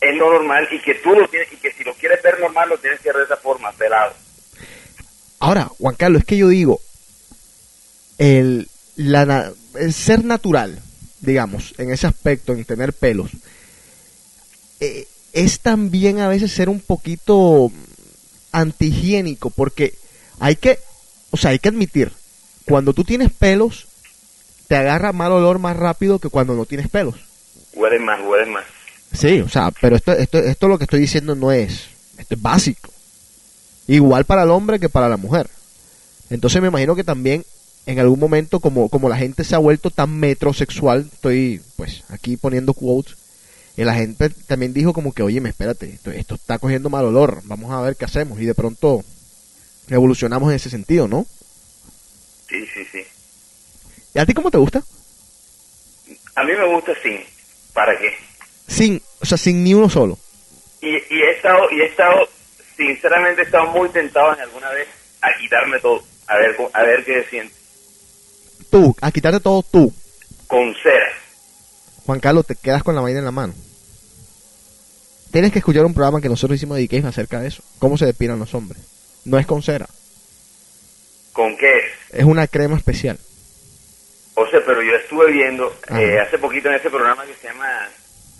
es 0.00 0.16
lo 0.16 0.32
normal 0.32 0.68
y 0.70 0.80
que 0.80 0.94
tú 0.96 1.10
lo 1.10 1.28
tienes 1.28 1.52
y 1.52 1.56
que 1.56 1.72
si 1.72 1.84
lo 1.84 1.94
quieres 1.94 2.22
ver 2.22 2.38
normal 2.40 2.68
lo 2.68 2.78
tienes 2.78 3.00
que 3.00 3.08
ver 3.08 3.18
de 3.18 3.24
esa 3.24 3.36
forma, 3.36 3.72
pelado. 3.72 4.12
Ahora, 5.40 5.64
Juan 5.78 5.94
Carlos, 5.94 6.20
es 6.20 6.26
que 6.26 6.36
yo 6.36 6.48
digo, 6.48 6.80
el, 8.18 8.68
la, 8.96 9.52
el 9.76 9.92
ser 9.92 10.24
natural, 10.24 10.80
digamos, 11.20 11.74
en 11.78 11.90
ese 11.90 12.06
aspecto, 12.06 12.52
en 12.52 12.64
tener 12.64 12.92
pelos, 12.92 13.30
eh, 14.80 15.06
es 15.32 15.60
también 15.60 16.20
a 16.20 16.28
veces 16.28 16.52
ser 16.52 16.68
un 16.68 16.80
poquito 16.80 17.70
antihigiénico, 18.52 19.50
porque 19.50 19.94
hay 20.40 20.56
que, 20.56 20.78
o 21.30 21.36
sea, 21.36 21.50
hay 21.50 21.58
que 21.58 21.68
admitir, 21.68 22.12
cuando 22.64 22.92
tú 22.92 23.04
tienes 23.04 23.32
pelos, 23.32 23.86
te 24.66 24.76
agarra 24.76 25.12
mal 25.12 25.32
olor 25.32 25.58
más 25.58 25.76
rápido 25.76 26.18
que 26.18 26.28
cuando 26.28 26.54
no 26.54 26.66
tienes 26.66 26.88
pelos. 26.88 27.14
Huelen 27.74 28.04
más, 28.04 28.20
huelen 28.20 28.52
más. 28.52 28.64
Sí, 29.12 29.40
o 29.40 29.48
sea, 29.48 29.70
pero 29.80 29.96
esto, 29.96 30.12
esto, 30.12 30.38
esto 30.38 30.68
lo 30.68 30.78
que 30.78 30.84
estoy 30.84 31.00
diciendo 31.00 31.34
no 31.34 31.50
es, 31.50 31.88
esto 32.18 32.34
es 32.34 32.42
básico. 32.42 32.90
Igual 33.86 34.24
para 34.24 34.42
el 34.42 34.50
hombre 34.50 34.78
que 34.78 34.88
para 34.88 35.08
la 35.08 35.16
mujer. 35.16 35.48
Entonces 36.30 36.60
me 36.60 36.68
imagino 36.68 36.94
que 36.94 37.04
también 37.04 37.44
en 37.86 37.98
algún 37.98 38.20
momento, 38.20 38.60
como, 38.60 38.90
como 38.90 39.08
la 39.08 39.16
gente 39.16 39.44
se 39.44 39.54
ha 39.54 39.58
vuelto 39.58 39.90
tan 39.90 40.14
metrosexual, 40.18 41.08
estoy 41.10 41.62
pues 41.76 42.04
aquí 42.10 42.36
poniendo 42.36 42.74
quotes, 42.74 43.16
y 43.78 43.84
la 43.84 43.94
gente 43.94 44.28
también 44.28 44.74
dijo 44.74 44.92
como 44.92 45.14
que, 45.14 45.22
oye, 45.22 45.40
espérate, 45.42 45.86
esto, 45.86 46.10
esto 46.10 46.34
está 46.34 46.58
cogiendo 46.58 46.90
mal 46.90 47.06
olor, 47.06 47.40
vamos 47.44 47.70
a 47.70 47.80
ver 47.80 47.96
qué 47.96 48.04
hacemos. 48.04 48.40
Y 48.40 48.44
de 48.44 48.54
pronto 48.54 49.04
evolucionamos 49.88 50.50
en 50.50 50.56
ese 50.56 50.68
sentido, 50.68 51.08
¿no? 51.08 51.24
Sí, 52.48 52.66
sí, 52.74 52.84
sí. 52.90 53.04
¿Y 54.14 54.18
a 54.18 54.26
ti 54.26 54.34
cómo 54.34 54.50
te 54.50 54.58
gusta? 54.58 54.82
A 56.34 56.44
mí 56.44 56.52
me 56.52 56.74
gusta 56.74 56.92
sin. 57.02 57.20
¿Para 57.72 57.96
qué? 57.98 58.27
Sin, 58.68 59.02
o 59.20 59.26
sea, 59.26 59.36
sin 59.36 59.64
ni 59.64 59.74
uno 59.74 59.88
solo. 59.88 60.18
Y, 60.80 60.90
y 60.90 61.22
he 61.22 61.30
estado, 61.32 61.70
y 61.72 61.80
he 61.80 61.86
estado, 61.86 62.28
sinceramente 62.76 63.42
he 63.42 63.44
estado 63.44 63.66
muy 63.66 63.88
tentado 63.88 64.34
en 64.34 64.40
alguna 64.40 64.70
vez 64.70 64.86
a 65.20 65.36
quitarme 65.38 65.80
todo, 65.80 66.02
a 66.28 66.36
ver, 66.36 66.56
a 66.72 66.82
ver 66.84 67.04
qué 67.04 67.24
siento. 67.28 67.54
Tú, 68.70 68.94
a 69.00 69.10
quitarte 69.10 69.40
todo 69.40 69.62
tú. 69.62 69.92
Con 70.46 70.74
cera. 70.82 71.10
Juan 72.06 72.20
Carlos, 72.20 72.46
te 72.46 72.54
quedas 72.54 72.82
con 72.82 72.94
la 72.94 73.00
vaina 73.00 73.18
en 73.18 73.24
la 73.24 73.32
mano. 73.32 73.54
Tienes 75.30 75.52
que 75.52 75.58
escuchar 75.58 75.84
un 75.84 75.94
programa 75.94 76.20
que 76.20 76.28
nosotros 76.28 76.56
hicimos 76.56 76.78
de 76.78 77.04
acerca 77.06 77.40
de 77.40 77.48
eso. 77.48 77.62
Cómo 77.78 77.98
se 77.98 78.06
depilan 78.06 78.38
los 78.38 78.54
hombres. 78.54 78.82
No 79.24 79.38
es 79.38 79.46
con 79.46 79.62
cera. 79.62 79.86
¿Con 81.32 81.56
qué 81.56 81.80
es? 82.12 82.24
Una 82.24 82.46
crema 82.46 82.76
especial. 82.76 83.18
O 84.34 84.46
sea, 84.48 84.60
pero 84.64 84.82
yo 84.82 84.94
estuve 84.94 85.32
viendo 85.32 85.74
eh, 85.90 86.18
hace 86.18 86.38
poquito 86.38 86.68
en 86.68 86.76
este 86.76 86.90
programa 86.90 87.26
que 87.26 87.34
se 87.34 87.48
llama 87.48 87.88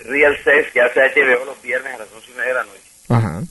Real 0.00 0.36
Sex, 0.44 0.72
que 0.72 0.80
hace 0.80 1.00
HBO 1.00 1.44
los 1.44 1.60
viernes 1.62 1.94
a 1.94 1.98
las 1.98 2.08
once 2.12 2.30
y 2.30 2.34
media 2.34 2.48
de 2.48 2.54
la 2.54 2.64
noche. 2.64 2.82
Ajá. 3.08 3.42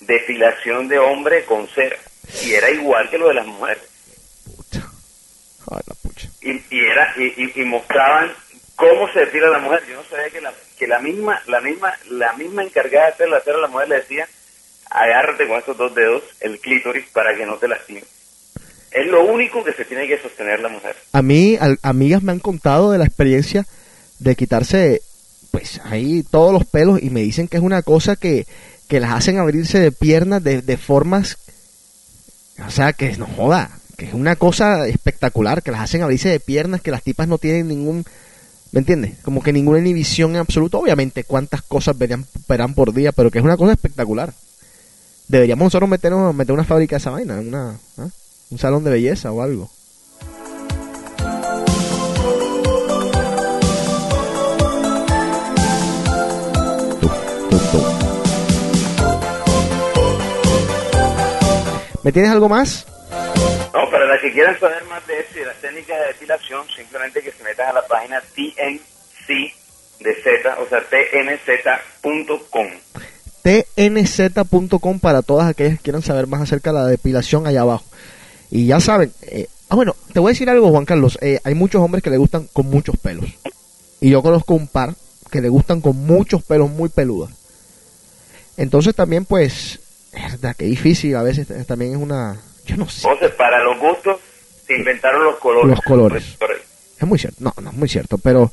Depilación 0.00 0.88
de 0.88 0.98
hombre 0.98 1.44
con 1.44 1.66
cera. 1.68 1.96
Y 2.44 2.52
era 2.54 2.70
igual 2.70 3.08
que 3.10 3.18
lo 3.18 3.28
de 3.28 3.34
las 3.34 3.46
mujeres. 3.46 3.82
Ay, 5.70 5.80
la 5.86 5.94
pucha. 6.02 6.28
Y, 6.42 6.50
y 6.70 6.80
era 6.86 7.12
y, 7.16 7.24
y- 7.42 7.52
y 7.60 7.64
mostraban 7.64 8.32
cómo 8.76 9.10
se 9.12 9.20
depila 9.20 9.48
la 9.50 9.58
mujer. 9.58 9.82
Yo 9.88 9.96
no 9.96 10.04
sabía 10.08 10.30
que 10.30 10.40
la, 10.40 10.52
que 10.78 10.86
la 10.86 10.98
misma 11.00 11.40
la 11.46 11.60
misma 11.60 11.92
la 12.10 12.32
misma 12.34 12.62
encargada 12.62 13.06
de 13.06 13.12
hacer 13.12 13.28
la 13.28 13.40
cera 13.40 13.58
a 13.58 13.62
la 13.62 13.68
mujer 13.68 13.88
le 13.88 13.96
decía 13.96 14.28
agárrate 14.90 15.48
con 15.48 15.58
estos 15.58 15.76
dos 15.76 15.94
dedos 15.94 16.22
el 16.40 16.60
clítoris 16.60 17.06
para 17.12 17.36
que 17.36 17.46
no 17.46 17.56
te 17.56 17.68
lastime. 17.68 18.04
Es 18.92 19.06
lo 19.08 19.24
único 19.24 19.62
que 19.64 19.72
se 19.72 19.84
tiene 19.84 20.06
que 20.06 20.18
sostener 20.22 20.60
la 20.60 20.68
mujer. 20.68 20.96
A 21.12 21.20
mí, 21.20 21.56
al- 21.60 21.78
amigas 21.82 22.22
me 22.22 22.32
han 22.32 22.38
contado 22.38 22.92
de 22.92 22.98
la 22.98 23.04
experiencia 23.04 23.66
de 24.20 24.36
quitarse, 24.36 25.02
pues 25.56 25.80
ahí 25.84 26.22
todos 26.22 26.52
los 26.52 26.66
pelos 26.66 27.02
y 27.02 27.08
me 27.08 27.22
dicen 27.22 27.48
que 27.48 27.56
es 27.56 27.62
una 27.62 27.80
cosa 27.80 28.14
que, 28.14 28.46
que 28.88 29.00
las 29.00 29.12
hacen 29.12 29.38
abrirse 29.38 29.80
de 29.80 29.90
piernas 29.90 30.44
de, 30.44 30.60
de 30.60 30.76
formas, 30.76 31.38
o 32.66 32.70
sea, 32.70 32.92
que 32.92 33.16
no 33.16 33.26
joda, 33.26 33.70
que 33.96 34.04
es 34.04 34.12
una 34.12 34.36
cosa 34.36 34.86
espectacular, 34.86 35.62
que 35.62 35.70
las 35.70 35.80
hacen 35.80 36.02
abrirse 36.02 36.28
de 36.28 36.40
piernas, 36.40 36.82
que 36.82 36.90
las 36.90 37.02
tipas 37.02 37.26
no 37.26 37.38
tienen 37.38 37.68
ningún, 37.68 38.04
¿me 38.70 38.80
entiendes? 38.80 39.14
Como 39.22 39.42
que 39.42 39.54
ninguna 39.54 39.78
inhibición 39.78 40.32
en 40.32 40.40
absoluto, 40.40 40.78
obviamente 40.78 41.24
cuántas 41.24 41.62
cosas 41.62 41.96
verán, 41.96 42.26
verán 42.46 42.74
por 42.74 42.92
día, 42.92 43.12
pero 43.12 43.30
que 43.30 43.38
es 43.38 43.44
una 43.44 43.56
cosa 43.56 43.72
espectacular. 43.72 44.34
Deberíamos 45.26 45.64
nosotros 45.64 45.88
meternos, 45.88 46.34
meter 46.34 46.52
una 46.52 46.64
fábrica 46.64 46.96
de 46.96 47.00
esa 47.00 47.12
vaina, 47.12 47.40
una, 47.40 47.80
¿ah? 47.96 48.08
un 48.50 48.58
salón 48.58 48.84
de 48.84 48.90
belleza 48.90 49.32
o 49.32 49.40
algo. 49.40 49.70
¿Me 62.06 62.12
tienes 62.12 62.30
algo 62.30 62.48
más? 62.48 62.86
No, 63.74 63.90
para 63.90 64.06
las 64.06 64.20
que 64.20 64.32
quieran 64.32 64.56
saber 64.60 64.84
más 64.84 65.04
de 65.08 65.18
eso 65.18 65.30
y 65.34 65.40
de 65.40 65.46
las 65.46 65.56
técnicas 65.56 65.98
de 65.98 66.06
depilación, 66.06 66.64
simplemente 66.68 67.20
que 67.20 67.32
se 67.32 67.42
metan 67.42 67.70
a 67.70 67.72
la 67.72 67.86
página 67.88 68.20
TNC 68.20 69.28
de 69.98 70.14
Z, 70.22 70.56
o 70.60 70.68
sea, 70.68 70.84
tnz.com. 70.88 72.68
tnz.com 73.42 75.00
para 75.00 75.22
todas 75.22 75.48
aquellas 75.48 75.78
que 75.78 75.82
quieran 75.82 76.02
saber 76.02 76.28
más 76.28 76.42
acerca 76.42 76.70
de 76.70 76.78
la 76.78 76.86
depilación 76.86 77.48
allá 77.48 77.62
abajo. 77.62 77.84
Y 78.52 78.66
ya 78.66 78.78
saben, 78.78 79.12
eh, 79.22 79.48
ah 79.68 79.74
bueno, 79.74 79.96
te 80.12 80.20
voy 80.20 80.28
a 80.28 80.34
decir 80.34 80.48
algo 80.48 80.70
Juan 80.70 80.84
Carlos, 80.84 81.18
eh, 81.20 81.40
hay 81.42 81.54
muchos 81.56 81.82
hombres 81.82 82.04
que 82.04 82.10
le 82.10 82.18
gustan 82.18 82.46
con 82.52 82.66
muchos 82.66 82.96
pelos. 82.98 83.24
Y 84.00 84.10
yo 84.10 84.22
conozco 84.22 84.54
un 84.54 84.68
par 84.68 84.94
que 85.32 85.40
le 85.40 85.48
gustan 85.48 85.80
con 85.80 85.96
muchos 85.96 86.44
pelos 86.44 86.70
muy 86.70 86.88
peludos. 86.88 87.32
Entonces 88.56 88.94
también 88.94 89.24
pues, 89.24 89.80
verdad 90.22 90.56
que 90.56 90.64
difícil, 90.66 91.16
a 91.16 91.22
veces 91.22 91.50
eh, 91.50 91.64
también 91.66 91.92
es 91.92 91.98
una, 91.98 92.40
yo 92.64 92.76
no 92.76 92.88
sé, 92.88 93.06
Entonces, 93.08 93.36
para 93.36 93.62
los 93.62 93.78
gustos, 93.78 94.18
se 94.66 94.76
inventaron 94.76 95.24
los 95.24 95.36
colores. 95.36 95.70
Los 95.70 95.80
colores. 95.82 96.36
es 96.98 97.06
muy 97.06 97.18
cierto, 97.18 97.38
no, 97.40 97.52
no 97.62 97.70
es 97.70 97.76
muy 97.76 97.88
cierto, 97.88 98.18
pero, 98.18 98.50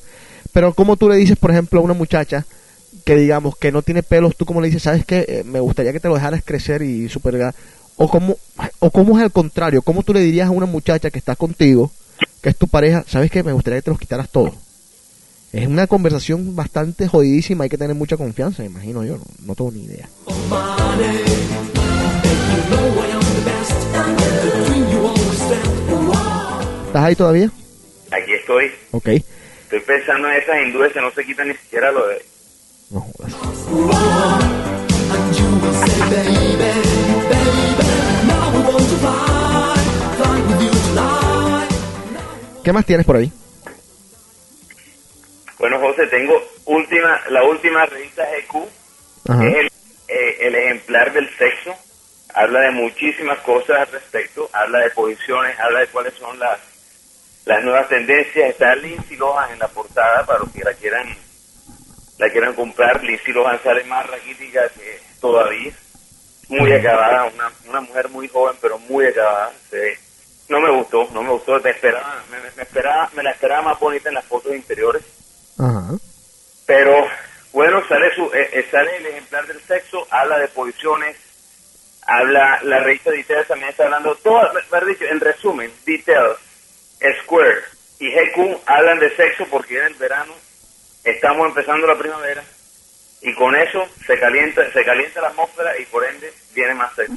pero 0.51 0.74
como 0.74 0.97
tú 0.97 1.09
le 1.09 1.16
dices, 1.16 1.38
por 1.38 1.51
ejemplo, 1.51 1.80
a 1.80 1.84
una 1.84 1.93
muchacha 1.93 2.45
que 3.05 3.16
digamos 3.16 3.57
que 3.57 3.72
no 3.72 3.82
tiene 3.82 4.03
pelos, 4.03 4.36
tú 4.36 4.45
como 4.45 4.61
le 4.61 4.68
dices, 4.68 4.84
sabes 4.84 5.05
que 5.05 5.43
me 5.45 5.59
gustaría 5.59 5.91
que 5.91 5.99
te 5.99 6.07
lo 6.07 6.16
dejaras 6.16 6.43
crecer 6.45 6.82
y 6.82 7.09
super 7.09 7.38
ga-". 7.38 7.53
o 7.97 8.09
como, 8.09 8.38
o 8.80 8.91
como 8.91 9.18
es 9.18 9.24
al 9.24 9.32
contrario, 9.32 9.82
cómo 9.82 10.03
tú 10.03 10.14
le 10.14 10.20
dirías 10.20 10.47
a 10.47 10.51
una 10.51 10.66
muchacha 10.66 11.09
que 11.09 11.20
está 11.20 11.36
contigo, 11.36 11.91
que 12.41 12.49
es 12.49 12.57
tu 12.57 12.68
pareja, 12.68 13.03
sabes 13.07 13.32
que 13.32 13.43
me 13.43 13.53
gustaría 13.53 13.80
que 13.80 13.84
te 13.84 13.91
los 13.91 13.99
quitaras 13.99 14.30
todos. 14.30 14.53
Es 15.54 15.68
una 15.68 15.86
conversación 15.86 16.56
bastante 16.56 17.08
jodidísima, 17.08 17.66
hay 17.66 17.70
que 17.70 17.78
tener 17.78 17.95
mucha 17.95 18.18
confianza, 18.18 18.64
me 18.64 18.70
imagino 18.70 19.04
yo, 19.04 19.18
no, 19.18 19.24
no 19.45 19.54
tengo 19.54 19.72
ni 19.72 19.84
idea. 19.84 20.10
¿Estás 26.88 27.04
ahí 27.04 27.16
todavía? 27.16 27.51
Aquí 28.10 28.34
estoy. 28.34 28.72
Ok. 28.89 29.08
Estoy 29.10 29.80
pensando 29.86 30.28
en 30.28 30.41
esas 30.41 30.56
hindúes 30.66 30.91
que 30.91 31.01
no 31.01 31.12
se 31.12 31.24
quitan 31.24 31.47
ni 31.47 31.54
siquiera 31.54 31.91
lo 31.91 32.08
de... 32.08 32.26
No 32.89 33.01
jodas. 33.01 33.34
¿Qué 42.64 42.74
más 42.74 42.86
tienes 42.88 43.06
por 43.06 43.18
ahí? 43.18 43.32
Bueno, 45.64 45.80
José, 45.80 46.07
tengo 46.07 46.43
última, 46.66 47.22
la 47.30 47.41
última 47.45 47.86
revista 47.86 48.26
GQ, 48.26 48.68
que 49.39 49.47
es 49.47 49.55
el, 49.55 49.68
eh, 50.09 50.38
el 50.41 50.55
ejemplar 50.55 51.14
del 51.14 51.30
sexo. 51.38 51.74
Habla 52.34 52.59
de 52.64 52.72
muchísimas 52.72 53.39
cosas 53.39 53.78
al 53.80 53.88
respecto, 53.88 54.49
habla 54.51 54.80
de 54.80 54.89
posiciones, 54.89 55.57
habla 55.57 55.80
de 55.80 55.88
cuáles 55.88 56.16
son 56.16 56.38
las, 56.38 56.59
las 57.45 57.64
nuevas 57.64 57.88
tendencias. 57.88 58.49
Está 58.49 58.76
Lindsay 58.76 59.16
Lohan 59.16 59.53
en 59.53 59.59
la 59.59 59.70
portada 59.70 60.26
para 60.26 60.39
los 60.39 60.51
que 60.51 60.66
la 60.66 60.74
quieran 60.74 61.16
la 62.18 62.30
quieran 62.30 62.55
comprar. 62.55 63.01
Lindsay 63.01 63.34
Lohan 63.34 63.64
sale 63.64 63.86
más 63.86 64.05
raquítica 64.05 64.68
que 64.68 64.99
todavía. 65.22 65.72
Muy 66.49 66.74
acabada, 66.74 67.32
una, 67.34 67.49
una 67.70 67.80
mujer 67.80 68.09
muy 68.09 68.28
joven, 68.28 68.57
pero 68.61 68.80
muy 68.80 69.05
acabada. 69.05 69.53
Se 69.70 69.97
no 70.49 70.59
me 70.59 70.72
gustó, 70.72 71.07
no 71.14 71.24
me 71.24 71.30
gustó. 71.30 71.57
Me, 71.61 71.70
esperaba, 71.70 72.22
me, 72.30 72.38
me 72.57 72.64
esperaba, 72.64 73.09
me 73.16 73.24
la 73.24 73.32
esperaba 73.32 73.61
más 73.61 73.80
bonita 73.80 74.09
en 74.09 74.16
las 74.16 74.26
fotos 74.26 74.53
interiores. 74.53 75.12
Ajá. 75.58 75.95
Pero 76.66 77.08
bueno, 77.51 77.82
sale, 77.88 78.14
su, 78.16 78.24
eh, 78.34 78.49
eh, 78.51 78.68
sale 78.72 78.97
el 78.97 79.06
ejemplar 79.06 79.45
del 79.47 79.62
sexo, 79.62 80.08
habla 80.10 80.39
de 80.39 80.47
posiciones, 80.47 81.18
habla, 82.08 82.60
la 82.64 82.80
revista 82.80 83.12
Details 83.12 83.47
también 83.47 83.70
está 83.70 83.86
hablando, 83.86 84.18
mejor 84.54 84.86
dicho, 84.86 85.06
en 85.06 85.20
resumen, 85.20 85.72
Details, 85.86 86.38
Square 87.24 87.62
y 87.99 88.10
GQ 88.10 88.62
hablan 88.66 88.99
de 88.99 89.16
sexo 89.16 89.45
porque 89.51 89.78
en 89.78 89.88
el 89.88 89.93
verano 89.95 90.34
estamos 91.04 91.47
empezando 91.47 91.86
la 91.86 91.97
primavera 91.97 92.43
y 93.22 93.34
con 93.36 93.56
eso 93.56 93.86
se 94.06 94.20
calienta, 94.20 94.62
se 94.72 94.84
calienta 94.84 95.22
la 95.22 95.30
atmósfera 95.30 95.78
y 95.80 95.86
por 95.86 96.04
ende 96.06 96.34
viene 96.56 96.74
más 96.76 96.93
sexo. 96.95 97.14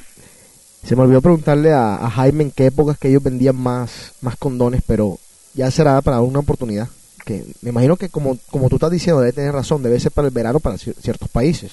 Se 0.85 0.95
me 0.95 1.03
olvidó 1.03 1.21
preguntarle 1.21 1.73
a, 1.73 1.97
a 1.97 2.11
Jaime 2.11 2.45
en 2.45 2.51
qué 2.53 2.67
épocas 2.67 2.99
que 2.99 3.09
ellos 3.09 3.23
vendían 3.23 3.57
más, 3.57 4.15
más 4.21 4.37
condones, 4.37 4.83
pero 4.87 5.19
ya 5.55 5.71
será 5.71 6.01
para 6.03 6.21
una 6.21 6.41
oportunidad. 6.41 6.89
Que 7.27 7.45
me 7.61 7.71
imagino 7.71 7.97
que 7.97 8.09
como, 8.09 8.39
como 8.51 8.69
tú 8.71 8.77
estás 8.77 8.91
diciendo, 8.93 9.21
debe 9.21 9.33
tener 9.35 9.53
razón, 9.53 9.83
debe 9.83 10.01
ser 10.01 10.13
para 10.13 10.29
el 10.29 10.33
verano 10.33 10.61
para 10.61 10.77
cier- 10.77 10.95
ciertos 11.03 11.29
países. 11.29 11.73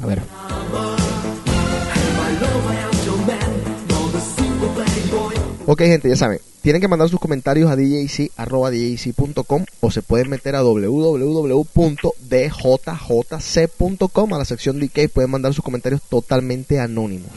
A 0.00 0.06
ver. 0.06 0.22
Ok, 5.66 5.78
gente, 5.80 6.08
ya 6.10 6.16
saben, 6.16 6.40
tienen 6.62 6.80
que 6.82 6.88
mandar 6.88 7.08
sus 7.08 7.18
comentarios 7.20 7.70
a 7.70 7.76
djc.com 7.76 9.64
o 9.80 9.90
se 9.90 10.02
pueden 10.02 10.28
meter 10.28 10.56
a 10.56 10.62
www.djjc.com 10.62 11.94
a 14.34 14.38
la 14.38 14.44
sección 14.44 14.78
DK 14.80 15.08
pueden 15.12 15.30
mandar 15.30 15.54
sus 15.54 15.64
comentarios 15.64 16.02
totalmente 16.02 16.80
anónimos. 16.80 17.30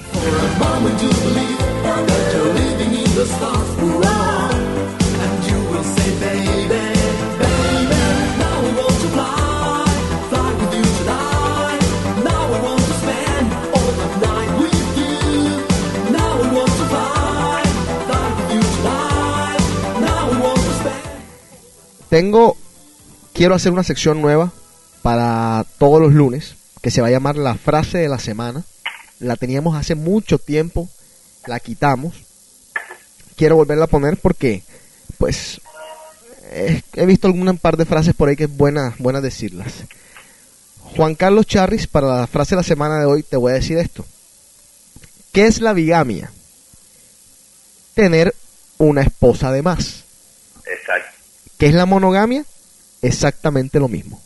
Tengo, 22.09 22.55
quiero 23.33 23.55
hacer 23.55 23.71
una 23.71 23.83
sección 23.83 24.21
nueva 24.21 24.51
para 25.01 25.65
todos 25.77 26.01
los 26.01 26.13
lunes 26.13 26.55
que 26.81 26.91
se 26.91 27.01
va 27.01 27.07
a 27.07 27.11
llamar 27.11 27.35
la 27.35 27.55
frase 27.55 27.97
de 27.97 28.07
la 28.07 28.19
semana. 28.19 28.63
La 29.19 29.35
teníamos 29.35 29.75
hace 29.75 29.95
mucho 29.95 30.37
tiempo, 30.37 30.87
la 31.45 31.59
quitamos. 31.59 32.15
Quiero 33.35 33.55
volverla 33.55 33.85
a 33.85 33.89
poner 33.89 34.17
porque, 34.17 34.63
pues, 35.17 35.59
eh, 36.43 36.81
he 36.93 37.05
visto 37.05 37.27
alguna 37.27 37.53
par 37.53 37.77
de 37.77 37.85
frases 37.85 38.13
por 38.13 38.29
ahí 38.29 38.35
que 38.35 38.45
es 38.45 38.55
buena, 38.55 38.95
buena 38.99 39.21
decirlas. 39.21 39.73
Juan 40.95 41.15
Carlos 41.15 41.45
Charris, 41.45 41.87
para 41.87 42.21
la 42.21 42.27
frase 42.27 42.51
de 42.51 42.61
la 42.61 42.63
semana 42.63 42.99
de 42.99 43.05
hoy, 43.05 43.23
te 43.23 43.37
voy 43.37 43.51
a 43.51 43.55
decir 43.55 43.77
esto. 43.77 44.05
¿Qué 45.33 45.45
es 45.45 45.59
la 45.59 45.73
bigamia? 45.73 46.31
Tener 47.93 48.33
una 48.77 49.01
esposa 49.01 49.51
de 49.51 49.61
más. 49.61 50.03
Exacto. 50.65 51.16
¿Qué 51.57 51.65
es 51.65 51.73
la 51.73 51.87
monogamia? 51.87 52.45
Exactamente 53.01 53.79
lo 53.79 53.87
mismo. 53.87 54.21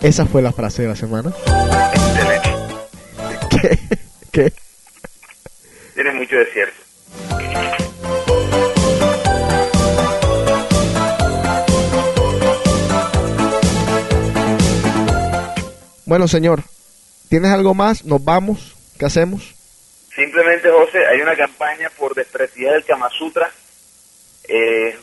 Esa 0.00 0.26
fue 0.26 0.40
la 0.40 0.52
frase 0.52 0.82
de 0.82 0.88
la 0.88 0.96
semana. 0.96 1.30
¿Qué? 3.50 3.78
¿Qué? 4.30 4.52
Tiene 5.94 6.12
mucho 6.12 6.36
de 6.36 6.46
cierto. 6.52 7.89
Bueno, 16.10 16.26
señor, 16.26 16.64
¿tienes 17.28 17.52
algo 17.52 17.72
más? 17.72 18.04
¿Nos 18.04 18.24
vamos? 18.24 18.74
¿Qué 18.98 19.06
hacemos? 19.06 19.54
Simplemente, 20.12 20.68
José, 20.68 20.98
hay 21.06 21.20
una 21.20 21.36
campaña 21.36 21.88
por 21.96 22.16
desprestigiar 22.16 22.74
el 22.74 22.84
Kama 22.84 23.08
Sutra. 23.16 23.48
Eh, 24.48 24.98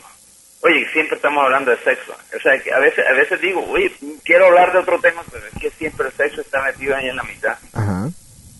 oye, 0.60 0.86
siempre 0.92 1.16
estamos 1.16 1.42
hablando 1.42 1.70
de 1.70 1.78
sexo. 1.78 2.12
O 2.12 2.40
sea, 2.42 2.62
que 2.62 2.70
a 2.74 2.78
veces, 2.78 3.06
a 3.08 3.14
veces 3.14 3.40
digo, 3.40 3.64
oye, 3.70 3.90
quiero 4.22 4.48
hablar 4.48 4.70
de 4.74 4.80
otro 4.80 5.00
tema, 5.00 5.24
pero 5.32 5.46
es 5.46 5.58
que 5.58 5.70
siempre 5.78 6.08
el 6.08 6.12
sexo 6.12 6.42
está 6.42 6.62
metido 6.62 6.94
ahí 6.94 7.08
en 7.08 7.16
la 7.16 7.22
mitad. 7.22 7.56
Ajá. 7.72 8.10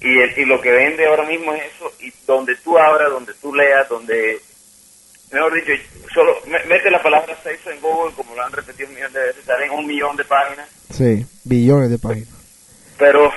Y, 0.00 0.18
el- 0.18 0.38
y 0.38 0.46
lo 0.46 0.58
que 0.62 0.72
vende 0.72 1.06
ahora 1.06 1.24
mismo 1.26 1.52
es 1.52 1.64
eso. 1.76 1.92
Y 2.00 2.10
donde 2.26 2.56
tú 2.64 2.78
abras, 2.78 3.10
donde 3.10 3.34
tú 3.34 3.54
leas, 3.54 3.86
donde... 3.90 4.40
Mejor 5.32 5.52
dicho, 5.52 5.72
solo 6.14 6.32
me- 6.46 6.64
mete 6.64 6.90
la 6.90 7.02
palabra 7.02 7.36
sexo 7.42 7.70
en 7.70 7.78
Google, 7.82 8.14
como 8.16 8.34
lo 8.34 8.42
han 8.42 8.52
repetido 8.52 8.88
millón 8.88 9.12
de 9.12 9.20
veces, 9.20 9.44
salen 9.44 9.70
un 9.70 9.86
millón 9.86 10.16
de 10.16 10.24
páginas. 10.24 10.66
Sí, 10.90 11.26
billones 11.44 11.90
de 11.90 11.98
páginas. 11.98 12.37
Pero, 12.98 13.30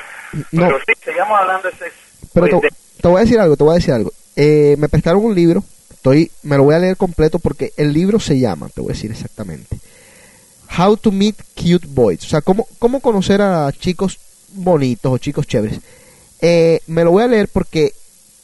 No. 0.52 0.68
pero 0.68 0.78
sí, 0.80 0.94
sigamos 1.04 1.40
hablando 1.40 1.70
de 1.70 1.76
sexo. 1.78 1.98
Pero 2.34 2.62
te 3.02 3.08
voy 3.08 3.18
a 3.18 3.24
decir 3.24 3.40
algo, 3.40 3.58
te 3.58 3.64
voy 3.64 3.72
a 3.74 3.76
decir 3.76 3.94
algo. 3.94 4.12
Eh, 4.36 4.76
me 4.80 4.90
prestaron 4.90 5.24
un 5.26 5.36
libro, 5.36 5.64
estoy, 5.92 6.32
me 6.44 6.58
lo 6.58 6.64
voy 6.64 6.76
a 6.76 6.80
leer 6.80 6.98
completo 6.98 7.40
porque 7.40 7.74
el 7.78 7.92
libro 7.94 8.20
se 8.20 8.40
llama, 8.40 8.70
te 8.70 8.82
voy 8.82 8.92
a 8.92 8.94
decir 8.94 9.12
exactamente, 9.12 9.78
How 10.78 10.96
to 10.98 11.12
Meet 11.12 11.36
Cute 11.56 11.88
Boys. 11.90 12.24
O 12.26 12.30
sea, 12.30 12.42
cómo, 12.42 12.66
cómo 12.80 13.02
conocer 13.02 13.42
a 13.42 13.72
chicos 13.74 14.18
bonitos 14.54 15.12
o 15.12 15.18
chicos 15.18 15.46
chéveres. 15.48 15.80
Eh, 16.42 16.80
me 16.88 17.04
lo 17.04 17.12
voy 17.12 17.24
a 17.24 17.28
leer 17.28 17.50
porque 17.50 17.94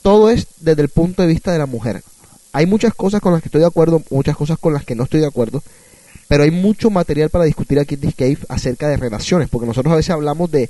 todo 0.01 0.29
es 0.29 0.45
desde 0.59 0.81
el 0.81 0.89
punto 0.89 1.21
de 1.21 1.27
vista 1.29 1.51
de 1.51 1.57
la 1.59 1.65
mujer. 1.65 2.03
Hay 2.51 2.65
muchas 2.65 2.93
cosas 2.93 3.21
con 3.21 3.31
las 3.33 3.41
que 3.41 3.47
estoy 3.47 3.61
de 3.61 3.67
acuerdo, 3.67 4.01
muchas 4.09 4.35
cosas 4.35 4.57
con 4.59 4.73
las 4.73 4.83
que 4.83 4.95
no 4.95 5.03
estoy 5.03 5.21
de 5.21 5.27
acuerdo, 5.27 5.63
pero 6.27 6.43
hay 6.43 6.51
mucho 6.51 6.89
material 6.89 7.29
para 7.29 7.45
discutir 7.45 7.79
aquí 7.79 7.95
en 7.95 8.01
This 8.01 8.15
Cave 8.15 8.37
acerca 8.49 8.87
de 8.89 8.97
relaciones, 8.97 9.47
porque 9.49 9.67
nosotros 9.67 9.93
a 9.93 9.97
veces 9.97 10.11
hablamos 10.11 10.51
de 10.51 10.69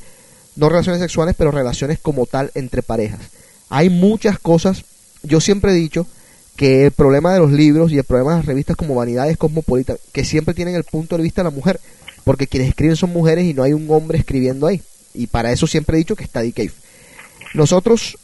no 0.58 0.70
relaciones 0.70 1.02
sexuales, 1.02 1.36
pero 1.38 1.52
relaciones 1.52 2.00
como 2.00 2.26
tal 2.26 2.52
entre 2.56 2.84
parejas. 2.84 3.22
Hay 3.70 3.90
muchas 3.90 4.40
cosas, 4.40 4.84
yo 5.24 5.40
siempre 5.40 5.72
he 5.72 5.76
dicho 5.76 6.06
que 6.56 6.86
el 6.86 6.92
problema 6.92 7.34
de 7.34 7.40
los 7.40 7.52
libros 7.52 7.92
y 7.92 7.98
el 7.98 8.04
problema 8.04 8.32
de 8.32 8.38
las 8.38 8.46
revistas 8.46 8.76
como 8.76 8.96
Vanidades 8.96 9.38
Cosmopolitan, 9.38 9.98
que 10.12 10.26
siempre 10.26 10.56
tienen 10.56 10.76
el 10.76 10.84
punto 10.84 11.16
de 11.16 11.24
vista 11.24 11.42
de 11.42 11.50
la 11.50 11.56
mujer, 11.56 11.80
porque 12.24 12.48
quienes 12.48 12.70
escriben 12.70 12.96
son 12.96 13.14
mujeres 13.14 13.46
y 13.46 13.54
no 13.54 13.64
hay 13.64 13.74
un 13.74 13.90
hombre 13.90 14.18
escribiendo 14.18 14.68
ahí. 14.68 14.82
Y 15.14 15.28
para 15.28 15.52
eso 15.52 15.68
siempre 15.68 15.96
he 15.96 16.00
dicho 16.00 16.16
que 16.16 16.24
está 16.24 16.42
Cave. 16.42 16.72
Nosotros, 17.54 18.18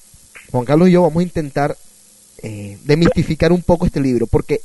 Juan 0.51 0.65
Carlos 0.65 0.89
y 0.89 0.93
yo, 0.93 1.03
vamos 1.03 1.21
a 1.21 1.23
intentar 1.23 1.77
eh, 2.39 2.77
demistificar 2.83 3.51
un 3.51 3.61
poco 3.61 3.85
este 3.85 4.01
libro, 4.01 4.25
porque 4.25 4.61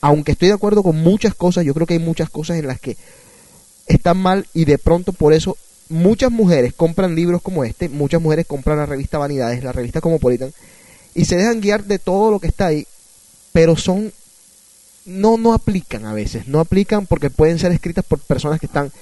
aunque 0.00 0.32
estoy 0.32 0.48
de 0.48 0.54
acuerdo 0.54 0.82
con 0.82 0.96
muchas 0.96 1.34
cosas, 1.34 1.64
yo 1.64 1.74
creo 1.74 1.86
que 1.86 1.94
hay 1.94 2.00
muchas 2.00 2.28
cosas 2.30 2.58
en 2.58 2.66
las 2.66 2.80
que 2.80 2.96
están 3.86 4.18
mal 4.18 4.46
y 4.54 4.64
de 4.64 4.78
pronto 4.78 5.12
por 5.12 5.32
eso 5.32 5.56
muchas 5.90 6.30
mujeres 6.30 6.72
compran 6.72 7.14
libros 7.14 7.42
como 7.42 7.64
este, 7.64 7.88
muchas 7.88 8.22
mujeres 8.22 8.46
compran 8.46 8.78
la 8.78 8.86
revista 8.86 9.18
Vanidades, 9.18 9.62
la 9.62 9.72
revista 9.72 10.00
Cosmopolitan, 10.00 10.52
y 11.14 11.26
se 11.26 11.36
dejan 11.36 11.60
guiar 11.60 11.84
de 11.84 11.98
todo 11.98 12.30
lo 12.30 12.38
que 12.38 12.46
está 12.46 12.68
ahí, 12.68 12.86
pero 13.52 13.76
son 13.76 14.12
no 15.04 15.36
no 15.36 15.52
aplican 15.52 16.06
a 16.06 16.14
veces, 16.14 16.46
no 16.46 16.60
aplican 16.60 17.06
porque 17.06 17.28
pueden 17.28 17.58
ser 17.58 17.72
escritas 17.72 18.04
por 18.04 18.20
personas 18.20 18.60
que 18.60 18.66
están 18.66 18.92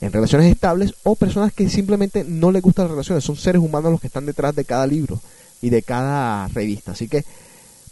en 0.00 0.12
relaciones 0.12 0.50
estables 0.50 0.94
o 1.02 1.16
personas 1.16 1.52
que 1.52 1.68
simplemente 1.68 2.24
no 2.24 2.50
les 2.50 2.62
gustan 2.62 2.86
las 2.86 2.92
relaciones, 2.92 3.24
son 3.24 3.36
seres 3.36 3.60
humanos 3.60 3.92
los 3.92 4.00
que 4.00 4.06
están 4.06 4.26
detrás 4.26 4.54
de 4.56 4.64
cada 4.64 4.86
libro 4.86 5.20
y 5.60 5.70
de 5.70 5.82
cada 5.82 6.48
revista, 6.48 6.92
así 6.92 7.08
que 7.08 7.24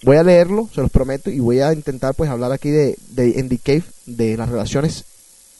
voy 0.02 0.16
a 0.16 0.22
leerlo, 0.22 0.70
se 0.74 0.80
los 0.80 0.90
prometo, 0.90 1.30
y 1.30 1.40
voy 1.40 1.60
a 1.60 1.72
intentar 1.74 2.14
pues 2.14 2.30
hablar 2.30 2.52
aquí 2.52 2.70
de, 2.70 2.96
de 3.10 3.38
en 3.38 3.48
Cave 3.58 3.84
de 4.06 4.36
las 4.36 4.48
relaciones 4.48 5.04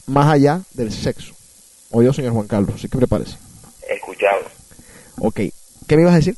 más 0.07 0.33
allá 0.33 0.63
del 0.73 0.93
sexo. 0.93 1.36
Oye, 1.91 2.13
señor 2.13 2.33
Juan 2.33 2.47
Carlos, 2.47 2.75
así 2.75 2.89
que 2.89 2.99
prepárese. 2.99 3.39
Escuchado. 3.89 4.43
Ok, 5.19 5.41
¿qué 5.89 5.97
me 5.97 6.03
ibas 6.03 6.15
a 6.15 6.19
decir? 6.19 6.37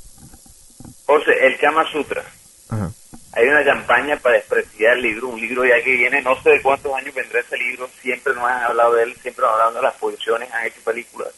José, 1.06 1.32
el 1.46 1.58
Kama 1.58 1.90
Sutra. 1.90 2.24
Ajá. 2.68 2.92
Hay 3.32 3.46
una 3.46 3.64
campaña 3.64 4.16
para 4.16 4.36
desprestigiar 4.36 4.96
el 4.96 5.02
libro, 5.02 5.28
un 5.28 5.40
libro 5.40 5.64
ya 5.64 5.82
que 5.82 5.92
viene, 5.92 6.22
no 6.22 6.40
sé 6.42 6.50
de 6.50 6.62
cuántos 6.62 6.94
años 6.94 7.14
vendrá 7.14 7.40
ese 7.40 7.56
libro, 7.56 7.88
siempre 8.02 8.34
nos 8.34 8.44
han 8.44 8.62
hablado 8.64 8.94
de 8.94 9.04
él, 9.04 9.16
siempre 9.22 9.42
nos 9.44 9.54
han 9.54 9.60
hablado 9.60 9.76
de 9.76 9.82
las 9.82 9.94
posiciones, 9.94 10.52
han 10.52 10.66
hecho 10.66 10.80
películas. 10.84 11.28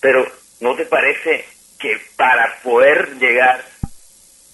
Pero, 0.00 0.26
¿no 0.60 0.74
te 0.74 0.84
parece 0.86 1.44
que 1.78 1.96
para 2.16 2.60
poder 2.62 3.16
llegar 3.18 3.64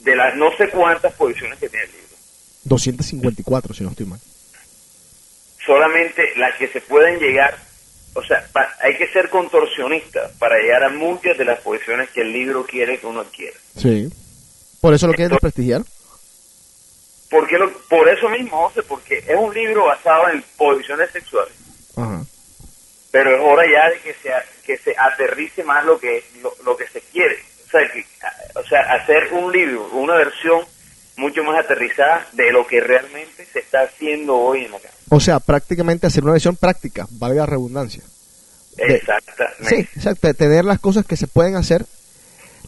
de 0.01 0.17
las 0.17 0.37
no 0.37 0.55
sé 0.57 0.69
cuántas 0.69 1.15
posiciones 1.15 1.59
que 1.59 1.69
tiene 1.69 1.85
el 1.85 1.93
libro, 1.93 2.17
254, 2.65 3.75
si 3.75 3.85
no 3.85 3.91
estoy 3.91 4.07
mal. 4.07 4.21
solamente 5.65 6.23
las 6.37 6.57
que 6.57 6.69
se 6.69 6.81
pueden 6.81 7.19
llegar, 7.19 7.57
o 8.15 8.23
sea, 8.25 8.47
pa- 8.53 8.75
hay 8.81 8.97
que 8.97 9.09
ser 9.09 9.29
contorsionista 9.31 10.31
para 10.39 10.59
llegar 10.59 10.85
a 10.85 10.91
muchas 10.91 11.37
de 11.39 11.45
las 11.45 11.61
posiciones 11.61 12.11
que 12.11 12.21
el 12.23 12.33
libro 12.33 12.65
quiere 12.67 12.99
que 12.99 13.07
uno 13.07 13.21
adquiera. 13.21 13.57
Sí. 13.77 14.09
¿Por 14.81 14.95
eso 14.95 15.07
lo 15.07 15.15
quieres 15.15 15.31
desprestigiar? 15.31 15.83
Porque 17.31 17.57
lo, 17.57 17.73
por 17.89 18.09
eso 18.09 18.29
mismo, 18.29 18.69
José, 18.69 18.83
porque 18.83 19.19
es 19.19 19.37
un 19.37 19.55
libro 19.55 19.87
basado 19.87 20.29
en 20.29 20.45
posiciones 20.57 21.11
sexuales. 21.11 21.53
Ajá. 21.97 22.25
pero 23.11 23.35
es 23.35 23.41
hora 23.43 23.63
ya 23.71 23.91
de 23.91 24.01
que 24.01 24.15
se, 24.15 24.31
que 24.65 24.79
se 24.79 24.95
aterrice 24.99 25.63
más 25.65 25.85
lo 25.85 25.99
que 25.99 26.25
lo, 26.43 26.55
lo 26.65 26.77
que 26.77 26.87
se 26.89 27.01
quiere. 27.03 27.39
O 27.67 27.71
sea, 27.71 27.81
que, 27.91 28.05
o 28.59 28.65
sea, 28.65 28.81
hacer 28.95 29.33
un 29.33 29.51
libro, 29.53 29.87
una 29.93 30.15
versión 30.15 30.65
mucho 31.23 31.43
más 31.45 31.59
aterrizada 31.65 32.27
de 32.33 32.53
lo 32.53 32.67
que 32.67 32.81
realmente 32.81 33.47
se 33.51 33.61
está 33.61 33.83
haciendo 33.83 34.37
hoy 34.37 34.65
en 34.65 34.73
la 34.73 34.79
casa. 34.81 34.95
O 35.09 35.21
sea, 35.21 35.41
prácticamente 35.41 36.07
hacer 36.07 36.23
una 36.25 36.33
versión 36.33 36.57
práctica, 36.57 37.07
valga 37.13 37.41
la 37.43 37.47
redundancia. 37.47 38.03
De- 38.77 38.97
Exactamente. 38.97 39.65
Sí, 39.69 39.75
exacto, 39.97 40.27
de 40.27 40.35
tener 40.35 40.65
las 40.65 40.81
cosas 40.81 41.07
que 41.07 41.17
se 41.17 41.27
pueden 41.27 41.57
hacer. 41.57 41.87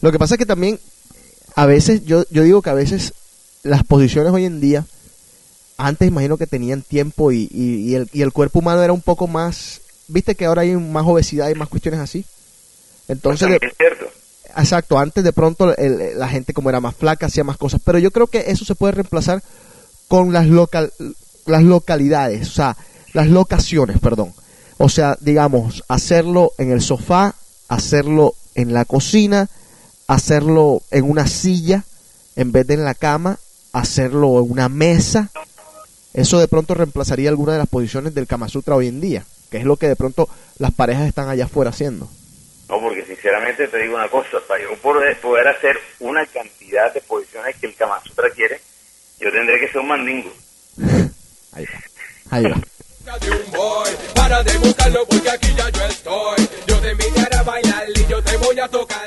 Lo 0.01 0.11
que 0.11 0.19
pasa 0.19 0.35
es 0.35 0.39
que 0.39 0.45
también, 0.45 0.79
a 1.55 1.65
veces, 1.65 2.05
yo, 2.05 2.23
yo 2.29 2.43
digo 2.43 2.61
que 2.61 2.69
a 2.69 2.73
veces 2.75 3.13
las 3.63 3.83
posiciones 3.83 4.31
hoy 4.31 4.45
en 4.45 4.59
día, 4.61 4.85
antes 5.77 6.07
imagino 6.07 6.37
que 6.37 6.47
tenían 6.47 6.81
tiempo 6.83 7.31
y, 7.31 7.49
y, 7.51 7.89
y 7.91 7.95
el, 7.95 8.09
y 8.13 8.21
el 8.21 8.31
cuerpo 8.31 8.59
humano 8.59 8.81
era 8.83 8.93
un 8.93 9.01
poco 9.01 9.27
más, 9.27 9.81
viste 10.07 10.35
que 10.35 10.45
ahora 10.45 10.61
hay 10.61 10.75
más 10.75 11.05
obesidad 11.05 11.49
y 11.49 11.55
más 11.55 11.67
cuestiones 11.69 11.99
así. 11.99 12.25
Entonces, 13.07 13.49
de- 13.49 13.59
es 13.67 13.73
cierto. 13.77 14.07
Exacto, 14.57 14.97
antes 14.97 15.23
de 15.23 15.33
pronto 15.33 15.75
el- 15.75 16.17
la 16.17 16.29
gente 16.29 16.53
como 16.53 16.69
era 16.69 16.79
más 16.79 16.95
flaca 16.95 17.25
hacía 17.25 17.43
más 17.43 17.57
cosas, 17.57 17.81
pero 17.83 17.99
yo 17.99 18.11
creo 18.11 18.27
que 18.27 18.45
eso 18.47 18.63
se 18.65 18.75
puede 18.75 18.93
reemplazar 18.93 19.43
con 20.07 20.31
las 20.33 20.47
local 20.47 20.91
las 21.45 21.61
localidades, 21.63 22.47
o 22.47 22.51
sea, 22.51 22.77
las 23.13 23.27
locaciones, 23.27 23.99
perdón. 23.99 24.33
O 24.77 24.89
sea, 24.89 25.15
digamos, 25.21 25.83
hacerlo 25.87 26.53
en 26.57 26.71
el 26.71 26.81
sofá, 26.81 27.35
hacerlo 27.67 28.33
en 28.55 28.73
la 28.73 28.83
cocina, 28.85 29.47
hacerlo 30.07 30.81
en 30.91 31.09
una 31.09 31.27
silla 31.27 31.83
en 32.35 32.51
vez 32.51 32.65
de 32.67 32.73
en 32.75 32.83
la 32.83 32.95
cama, 32.95 33.37
hacerlo 33.73 34.39
en 34.39 34.51
una 34.51 34.69
mesa. 34.69 35.29
Eso 36.13 36.39
de 36.39 36.47
pronto 36.47 36.73
reemplazaría 36.73 37.29
alguna 37.29 37.53
de 37.53 37.59
las 37.59 37.67
posiciones 37.67 38.15
del 38.15 38.25
Kama 38.27 38.49
Sutra 38.49 38.75
hoy 38.75 38.87
en 38.87 39.01
día, 39.01 39.23
que 39.51 39.57
es 39.57 39.65
lo 39.65 39.77
que 39.77 39.87
de 39.87 39.95
pronto 39.95 40.27
las 40.57 40.71
parejas 40.73 41.07
están 41.07 41.29
allá 41.29 41.45
afuera 41.45 41.69
haciendo. 41.71 42.09
Sinceramente 43.25 43.67
te 43.69 43.79
digo 43.79 43.95
una 43.95 44.07
cosa, 44.07 44.37
para 44.47 44.61
yo 44.61 44.75
poder, 44.77 45.19
poder 45.19 45.47
hacer 45.47 45.75
una 45.99 46.23
cantidad 46.27 46.93
de 46.93 47.01
posiciones 47.01 47.55
que 47.59 47.65
el 47.65 47.73
Kama 47.75 47.99
Sutra 48.05 48.29
quiere, 48.29 48.61
yo 49.19 49.31
tendré 49.31 49.59
que 49.59 49.67
ser 49.67 49.77
un 49.81 49.87
mandingo. 49.87 50.31
Ahí 51.53 51.65
va. 51.65 51.81
Ahí 52.29 52.43
va. 52.43 52.61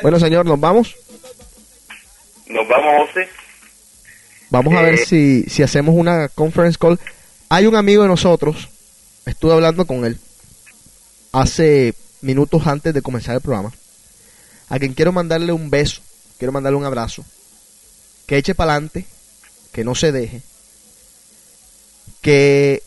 Bueno, 0.03 0.19
señor, 0.19 0.47
nos 0.47 0.59
vamos. 0.59 0.97
Nos 2.49 2.67
vamos, 2.69 3.09
José. 3.09 3.29
Vamos 4.51 4.75
a 4.75 4.83
ver 4.83 4.95
Eh. 4.95 5.07
si, 5.07 5.45
si 5.45 5.63
hacemos 5.63 5.95
una 5.95 6.29
conference 6.29 6.77
call. 6.77 6.99
Hay 7.51 7.67
un 7.67 7.77
amigo 7.77 8.03
de 8.03 8.09
nosotros, 8.09 8.69
estuve 9.27 9.53
hablando 9.53 9.87
con 9.87 10.05
él 10.05 10.19
hace 11.33 11.95
minutos 12.21 12.67
antes 12.67 12.93
de 12.93 13.01
comenzar 13.01 13.37
el 13.37 13.41
programa, 13.43 13.73
a 14.69 14.79
quien 14.79 14.95
quiero 14.95 15.13
mandarle 15.13 15.53
un 15.53 15.71
beso, 15.71 16.01
quiero 16.39 16.53
mandarle 16.53 16.79
un 16.79 16.85
abrazo, 16.85 17.25
que 18.27 18.37
eche 18.37 18.55
para 18.55 18.73
adelante, 18.73 19.07
que 19.73 19.85
no 19.85 19.95
se 19.95 20.13
deje, 20.13 20.43
que 22.21 22.83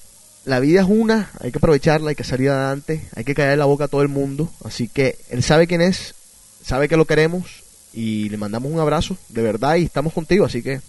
la 0.45 0.59
vida 0.59 0.81
es 0.81 0.87
una, 0.87 1.31
hay 1.39 1.51
que 1.51 1.57
aprovecharla, 1.57 2.09
hay 2.09 2.15
que 2.15 2.23
salir 2.23 2.49
adelante, 2.49 3.07
hay 3.15 3.23
que 3.23 3.35
caer 3.35 3.57
la 3.57 3.65
boca 3.65 3.85
a 3.85 3.87
todo 3.87 4.01
el 4.01 4.07
mundo, 4.07 4.51
así 4.63 4.87
que 4.87 5.17
él 5.29 5.43
sabe 5.43 5.67
quién 5.67 5.81
es, 5.81 6.15
sabe 6.63 6.87
que 6.87 6.97
lo 6.97 7.05
queremos 7.05 7.63
y 7.93 8.29
le 8.29 8.37
mandamos 8.37 8.71
un 8.71 8.79
abrazo, 8.79 9.17
de 9.29 9.41
verdad, 9.41 9.75
y 9.75 9.85
estamos 9.85 10.13
contigo, 10.13 10.45
así 10.45 10.63
que 10.63 10.81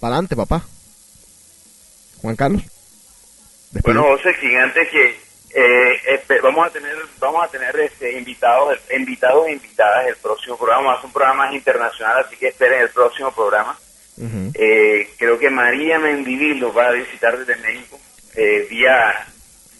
para 0.00 0.16
adelante, 0.16 0.36
papá. 0.36 0.66
Juan 2.20 2.36
Carlos. 2.36 2.62
despide. 3.70 3.94
Bueno, 3.94 4.16
José, 4.16 4.34
gigante 4.34 4.80
que 4.90 5.23
eh, 5.54 5.92
este, 6.08 6.40
vamos 6.40 6.66
a 6.66 6.70
tener 6.70 6.96
vamos 7.18 7.44
a 7.44 7.48
tener 7.48 7.74
este, 7.80 8.12
invitados 8.18 8.76
invitados 8.94 9.46
e 9.46 9.52
invitadas 9.52 10.06
el 10.08 10.16
próximo 10.16 10.56
programa. 10.58 10.96
Es 10.98 11.04
un 11.04 11.12
programa 11.12 11.44
más 11.46 11.54
internacional, 11.54 12.24
así 12.24 12.36
que 12.36 12.48
esperen 12.48 12.80
el 12.82 12.90
próximo 12.90 13.32
programa. 13.32 13.78
Eh, 14.54 15.10
creo 15.18 15.38
que 15.38 15.50
María 15.50 15.98
Mendivil 15.98 16.60
nos 16.60 16.76
va 16.76 16.86
a 16.88 16.92
visitar 16.92 17.36
desde 17.36 17.56
México 17.62 17.98
eh, 18.36 18.66
vía 18.70 19.26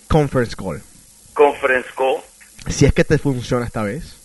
Conference 0.08 0.56
call. 0.56 0.82
conference 1.34 1.88
call. 1.96 2.20
Si 2.68 2.84
es 2.86 2.92
que 2.92 3.04
te 3.04 3.18
funciona 3.18 3.66
esta 3.66 3.82
vez, 3.82 4.16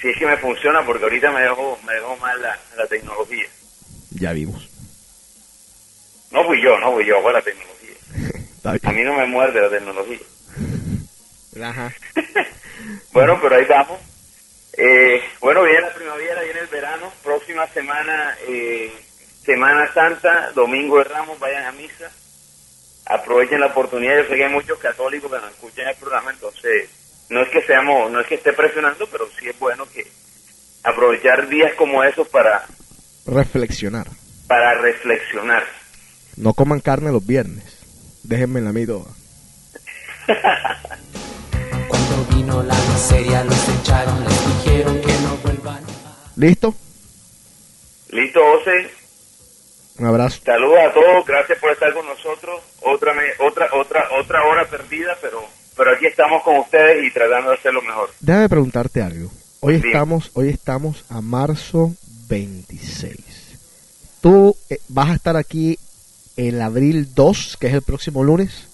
Si 0.00 0.08
es 0.10 0.18
que 0.18 0.26
me 0.26 0.36
funciona, 0.36 0.84
porque 0.86 1.04
ahorita 1.04 1.30
me 1.32 1.42
dejó, 1.42 1.76
me 1.84 1.92
dejó 1.94 2.16
mal 2.18 2.40
la, 2.40 2.56
la 2.76 2.86
tecnología. 2.86 3.46
ya 4.10 4.32
vimos. 4.32 4.68
No 6.30 6.44
fui 6.44 6.62
yo, 6.62 6.78
no 6.78 6.92
fui 6.92 7.04
yo, 7.06 7.20
fue 7.22 7.32
la 7.32 7.42
tecnología. 7.42 7.94
A 8.88 8.92
mí 8.92 9.02
no 9.02 9.14
me 9.14 9.26
muerde 9.26 9.60
la 9.60 9.70
tecnología. 9.70 10.18
Ajá. 11.62 11.92
Bueno, 13.12 13.38
pero 13.42 13.56
ahí 13.56 13.64
vamos. 13.64 13.98
Eh, 14.74 15.20
bueno, 15.40 15.64
viene 15.64 15.80
la 15.80 15.92
primavera, 15.94 16.42
viene 16.42 16.60
el 16.60 16.68
verano. 16.68 17.12
Próxima 17.24 17.66
semana, 17.68 18.36
eh, 18.46 18.92
Semana 19.44 19.92
Santa, 19.92 20.52
Domingo 20.52 20.98
de 20.98 21.04
Ramos, 21.04 21.38
vayan 21.40 21.64
a 21.66 21.72
misa. 21.72 22.08
Aprovechen 23.06 23.58
la 23.60 23.66
oportunidad. 23.66 24.16
Yo 24.18 24.28
sé 24.28 24.36
que 24.36 24.44
hay 24.44 24.52
muchos 24.52 24.78
católicos 24.78 25.30
que 25.30 25.38
nos 25.40 25.50
escuchan 25.50 25.88
el 25.88 25.96
programa, 25.96 26.30
entonces 26.30 26.88
no 27.30 27.42
es 27.42 27.48
que 27.48 27.62
seamos, 27.62 28.10
no 28.12 28.20
es 28.20 28.26
que 28.28 28.36
esté 28.36 28.52
presionando, 28.52 29.08
pero 29.10 29.26
sí 29.38 29.48
es 29.48 29.58
bueno 29.58 29.84
que 29.92 30.06
aprovechar 30.84 31.48
días 31.48 31.74
como 31.74 32.04
esos 32.04 32.28
para, 32.28 32.64
Reflexionar. 33.26 34.06
para 34.46 34.74
reflexionar. 34.80 35.64
No 36.36 36.54
coman 36.54 36.78
carne 36.80 37.10
los 37.10 37.26
viernes. 37.26 37.64
Déjenme 38.22 38.60
la 38.60 38.72
mí 38.72 38.86
toda. 38.86 39.06
Los 42.98 43.68
echaron, 43.68 44.24
les 44.24 44.64
dijeron 44.64 45.00
que 45.00 45.12
no 45.22 45.36
vuelvan. 45.44 45.84
¿Listo? 46.34 46.74
Listo, 48.10 48.40
José. 48.40 48.90
Un 49.98 50.06
abrazo. 50.06 50.40
Saludos 50.44 50.78
a 50.80 50.92
todos, 50.92 51.24
gracias 51.24 51.60
por 51.60 51.70
estar 51.70 51.94
con 51.94 52.04
nosotros. 52.06 52.60
Otra 52.82 53.14
me- 53.14 53.46
otra 53.46 53.68
otra 53.72 54.02
otra 54.20 54.42
hora 54.44 54.64
perdida, 54.68 55.16
pero 55.22 55.44
pero 55.76 55.92
aquí 55.92 56.06
estamos 56.06 56.42
con 56.42 56.58
ustedes 56.58 57.04
y 57.04 57.12
tratando 57.12 57.50
de 57.50 57.56
hacer 57.58 57.72
lo 57.72 57.82
mejor. 57.82 58.10
Déjame 58.18 58.48
preguntarte 58.48 59.00
algo. 59.00 59.30
Hoy 59.60 59.76
estamos, 59.76 60.32
hoy 60.34 60.48
estamos 60.48 61.04
a 61.08 61.20
marzo 61.20 61.92
26. 62.28 63.14
tú 64.20 64.56
eh, 64.70 64.80
vas 64.88 65.10
a 65.10 65.14
estar 65.14 65.36
aquí 65.36 65.78
el 66.36 66.60
abril 66.60 67.14
2, 67.14 67.58
que 67.60 67.68
es 67.68 67.74
el 67.74 67.82
próximo 67.82 68.24
lunes, 68.24 68.66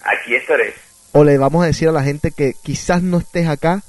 Aquí 0.00 0.36
estaré. 0.36 0.74
O 1.14 1.24
le 1.24 1.38
vamos 1.38 1.62
a 1.62 1.66
decir 1.66 1.88
a 1.88 1.92
la 1.92 2.02
gente 2.02 2.32
que 2.32 2.54
quizás 2.62 3.02
no 3.02 3.18
estés 3.18 3.48
acá 3.48 3.82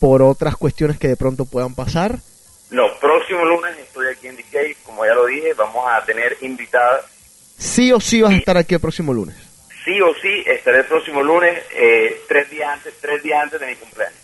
por 0.00 0.22
otras 0.22 0.56
cuestiones 0.56 0.98
que 0.98 1.08
de 1.08 1.16
pronto 1.16 1.44
puedan 1.44 1.74
pasar. 1.74 2.18
No, 2.70 2.84
próximo 3.00 3.44
lunes 3.44 3.76
estoy 3.78 4.06
aquí 4.08 4.28
en 4.28 4.36
DK, 4.36 4.82
como 4.82 5.04
ya 5.04 5.12
lo 5.14 5.26
dije, 5.26 5.52
vamos 5.52 5.84
a 5.86 6.02
tener 6.04 6.38
invitada. 6.40 7.02
Sí 7.58 7.92
o 7.92 8.00
sí 8.00 8.22
vas 8.22 8.32
a 8.32 8.36
estar 8.36 8.56
aquí 8.56 8.74
el 8.74 8.80
próximo 8.80 9.12
lunes. 9.12 9.36
Sí 9.84 10.00
o 10.00 10.14
sí, 10.14 10.42
estaré 10.46 10.78
el 10.78 10.86
próximo 10.86 11.22
lunes, 11.22 11.62
eh, 11.76 12.22
tres 12.26 12.50
días 12.50 12.70
antes, 12.72 12.94
tres 12.98 13.22
días 13.22 13.42
antes 13.42 13.60
de 13.60 13.66
mi 13.66 13.76
cumpleaños. 13.76 14.18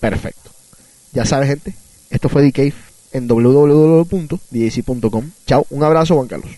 Perfecto. 0.00 0.50
Ya 1.12 1.26
sabes, 1.26 1.50
gente, 1.50 1.74
esto 2.10 2.30
fue 2.30 2.50
Cave 2.52 2.72
en 3.12 3.28
www.djc.com. 3.28 5.30
Chao, 5.46 5.66
un 5.68 5.84
abrazo, 5.84 6.14
Juan 6.14 6.28
Carlos. 6.28 6.52